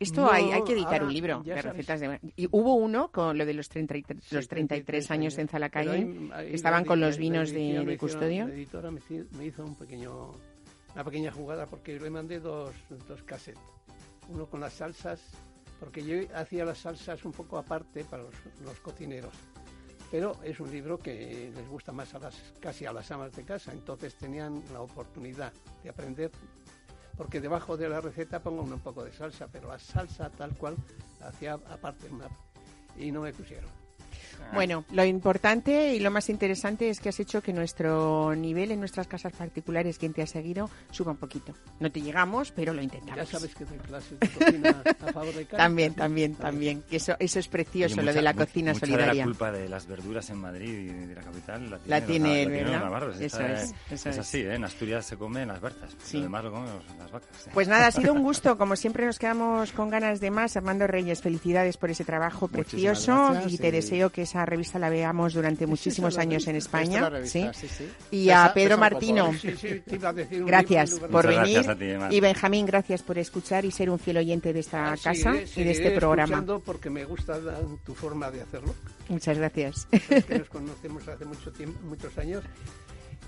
Esto 0.01 0.31
hay, 0.31 0.51
hay 0.51 0.63
que 0.65 0.73
editar 0.73 1.05
un 1.05 1.13
libro 1.13 1.43
de 1.43 1.61
recetas 1.61 2.01
de... 2.01 2.21
Y 2.37 2.49
hubo 2.51 2.75
uno 2.75 3.11
con 3.13 3.39
lo 3.39 3.47
de 3.47 3.55
los, 3.55 3.69
33, 3.69 4.33
los 4.33 4.49
33 4.49 5.11
años 5.11 5.39
en 5.39 5.49
Zalacalle, 5.49 6.31
estaban 6.51 6.85
con 6.85 7.01
los 7.01 7.17
vinos 7.17 7.51
de, 7.51 7.97
custodio. 7.99 8.49
La 8.49 8.55
editora 8.55 8.91
me, 8.91 9.01
hizo 9.45 9.65
un 9.65 9.77
pequeño, 9.77 10.33
una 10.95 11.05
pequeña 11.05 11.31
jugada 11.31 11.67
porque 11.67 11.99
le 11.99 12.11
mandé 12.11 12.41
dos, 12.41 12.75
dos 13.09 13.23
cassettes. 13.23 13.63
Uno 14.29 14.47
con 14.47 14.61
las 14.61 14.73
salsas, 14.73 15.21
porque 15.79 16.03
yo 16.03 16.17
hacía 16.35 16.65
las 16.65 16.79
salsas 16.79 17.25
un 17.25 17.33
poco 17.33 17.59
aparte 17.59 18.05
para 18.05 18.25
los, 18.25 18.81
cocineros 18.81 19.35
pero 20.11 20.37
es 20.45 20.61
un 20.61 20.71
libro 20.71 20.97
que 20.97 21.51
les 21.53 21.69
gusta 21.69 21.91
más 21.91 22.15
a 22.15 22.21
las 22.21 22.37
casi 22.61 22.87
a 22.87 22.93
las 22.93 23.11
amas 23.11 23.33
de 23.33 23.43
casa, 23.43 23.73
entonces 23.73 24.15
tenían 24.15 24.63
la 24.73 24.81
oportunidad 24.81 25.53
de 25.83 25.91
aprender 25.91 26.31
porque 27.17 27.41
debajo 27.41 27.77
de 27.77 27.89
la 27.89 28.01
receta 28.01 28.41
pongo 28.41 28.63
un 28.63 28.79
poco 28.81 29.05
de 29.05 29.13
salsa, 29.13 29.49
pero 29.51 29.69
la 29.69 29.79
salsa 29.79 30.31
tal 30.31 30.51
cual 30.57 30.77
hacía 31.23 31.55
aparte 31.55 32.09
y 32.99 33.11
no 33.13 33.23
me 33.23 33.33
pusieron. 33.33 33.84
Bueno, 34.53 34.85
lo 34.93 35.05
importante 35.05 35.95
y 35.95 36.01
lo 36.01 36.11
más 36.11 36.29
interesante 36.29 36.89
es 36.89 37.01
que 37.01 37.09
has 37.09 37.19
hecho 37.19 37.43
que 37.43 37.53
nuestro 37.53 38.35
nivel 38.37 38.71
en 38.71 38.79
nuestras 38.79 39.09
casas 39.09 39.33
particulares, 39.33 39.99
quien 39.99 40.13
te 40.13 40.23
ha 40.23 40.27
seguido, 40.27 40.71
suba 40.91 41.13
un 41.13 41.17
poquito. 41.17 41.55
No 41.81 41.91
te 41.91 42.01
llegamos, 42.01 42.53
pero 42.53 42.73
lo 42.73 42.81
intentamos. 42.81 43.17
Ya 43.17 43.27
sabes 43.27 43.55
que 43.55 43.65
doy 43.65 43.79
clases 43.79 44.21
de 44.21 44.29
cocina 44.29 44.83
a 45.01 45.13
favor 45.13 45.35
de 45.35 45.45
También, 45.57 45.95
también, 45.95 46.35
también. 46.35 46.83
Que 46.83 46.97
eso, 46.97 47.17
eso 47.19 47.39
es 47.39 47.49
precioso, 47.49 48.01
lo 48.03 48.13
de 48.13 48.23
la 48.23 48.35
cocina 48.35 48.73
mucha 48.73 48.87
solidaria. 48.87 49.13
De 49.13 49.19
la 49.19 49.25
culpa 49.25 49.53
de 49.53 49.69
las 49.69 49.87
verduras 49.87 50.31
en 50.31 50.39
Madrid 50.39 50.69
y 50.69 51.07
de 51.07 51.15
la 51.15 51.23
capital 51.23 51.81
la 51.87 52.01
tiene, 52.01 52.43
él, 52.43 52.51
¿verdad? 52.51 52.81
Navarro. 52.81 53.13
Eso 53.13 53.41
es, 53.41 53.75
eso 53.91 54.11
es, 54.11 54.19
así, 54.19 54.39
¿eh? 54.39 54.55
En 54.55 54.65
Asturias 54.65 55.05
se 55.05 55.17
comen 55.17 55.49
las 55.49 55.61
berzas, 55.61 55.97
sí. 56.03 56.19
lo 56.19 56.25
demás 56.25 56.45
lo 56.45 56.53
comemos 56.53 56.83
las 56.99 57.11
vacas. 57.11 57.49
Pues 57.53 57.69
nada, 57.69 57.89
ha 57.89 57.91
sido 57.91 58.13
un 58.13 58.23
gusto. 58.25 58.57
Como 58.57 58.77
siempre 58.77 59.07
nos 59.07 59.19
quedamos 59.19 59.73
con 59.73 59.91
ganas 59.91 60.21
de 60.21 60.31
más. 60.31 60.57
Armando 60.57 60.87
Reyes, 60.87 61.23
felicidades 61.23 61.77
por 61.77 61.91
ese 61.91 62.05
trabajo 62.05 62.49
precioso 62.49 63.37
y 63.47 63.59
te 63.59 63.71
deseo 63.71 64.11
que 64.11 64.24
esa 64.25 64.45
revista 64.45 64.79
la 64.79 64.91
veamos 64.91 65.35
durante 65.35 65.67
muchísimos 65.67 66.19
años 66.19 66.47
en 66.47 66.57
España. 66.57 67.11
¿sí? 67.25 67.47
Y 68.11 68.31
a 68.31 68.53
Pedro 68.53 68.79
Martino, 68.79 69.33
gracias 70.47 70.99
por 70.99 71.27
venir. 71.27 71.65
y 72.11 72.21
Benjamín, 72.21 72.67
gracias 72.67 73.03
por 73.03 73.19
escuchar 73.19 73.65
y 73.65 73.71
ser 73.71 73.91
un 73.91 73.99
fiel 73.99 74.19
oyente 74.19 74.53
de 74.53 74.61
esta 74.61 74.93
ah, 74.93 74.97
casa 75.03 75.35
y 75.57 75.65
de 75.65 75.71
este 75.71 75.91
programa. 75.93 76.45
porque 76.65 76.91
me 76.91 77.05
gusta 77.05 77.39
tu 77.85 77.95
forma 77.95 78.31
de 78.31 78.43
hacerlo. 78.43 78.75
Muchas 79.09 79.39
gracias. 79.39 79.87
que 79.87 80.39
nos 80.39 80.49
conocemos 80.49 81.07
hace 81.09 81.25
mucho 81.25 81.53
tiempo, 81.53 81.79
muchos 81.85 82.17
años 82.19 82.43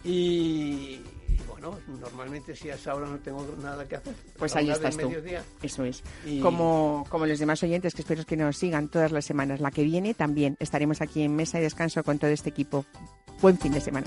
y, 0.05 1.01
bueno, 1.49 1.79
normalmente 2.01 2.55
si 2.55 2.70
a 2.70 2.74
esa 2.74 2.95
hora 2.95 3.07
no 3.07 3.18
tengo 3.18 3.47
nada 3.62 3.87
que 3.87 3.97
hacer. 3.97 4.14
Pues 4.39 4.55
ahí 4.57 4.70
estás 4.70 4.97
tú. 4.97 5.11
Eso 5.62 5.85
es. 5.85 6.03
Como, 6.43 7.05
como 7.09 7.27
los 7.27 7.39
demás 7.39 7.62
oyentes 7.62 7.95
que 7.95 8.03
espero 8.03 8.24
que 8.24 8.37
nos 8.37 8.57
sigan 8.57 8.89
todas 8.89 9.12
las 9.12 9.24
semanas. 9.24 9.61
La 9.61 9.70
que 9.70 9.83
viene 9.83 10.14
también 10.14 10.57
estaremos 10.61 11.01
aquí 11.01 11.22
en 11.22 11.35
mesa 11.35 11.59
y 11.59 11.62
descanso 11.62 12.03
con 12.05 12.18
todo 12.18 12.31
este 12.31 12.51
equipo. 12.51 12.85
Buen 13.41 13.59
fin 13.59 13.72
de 13.72 13.81
semana. 13.81 14.07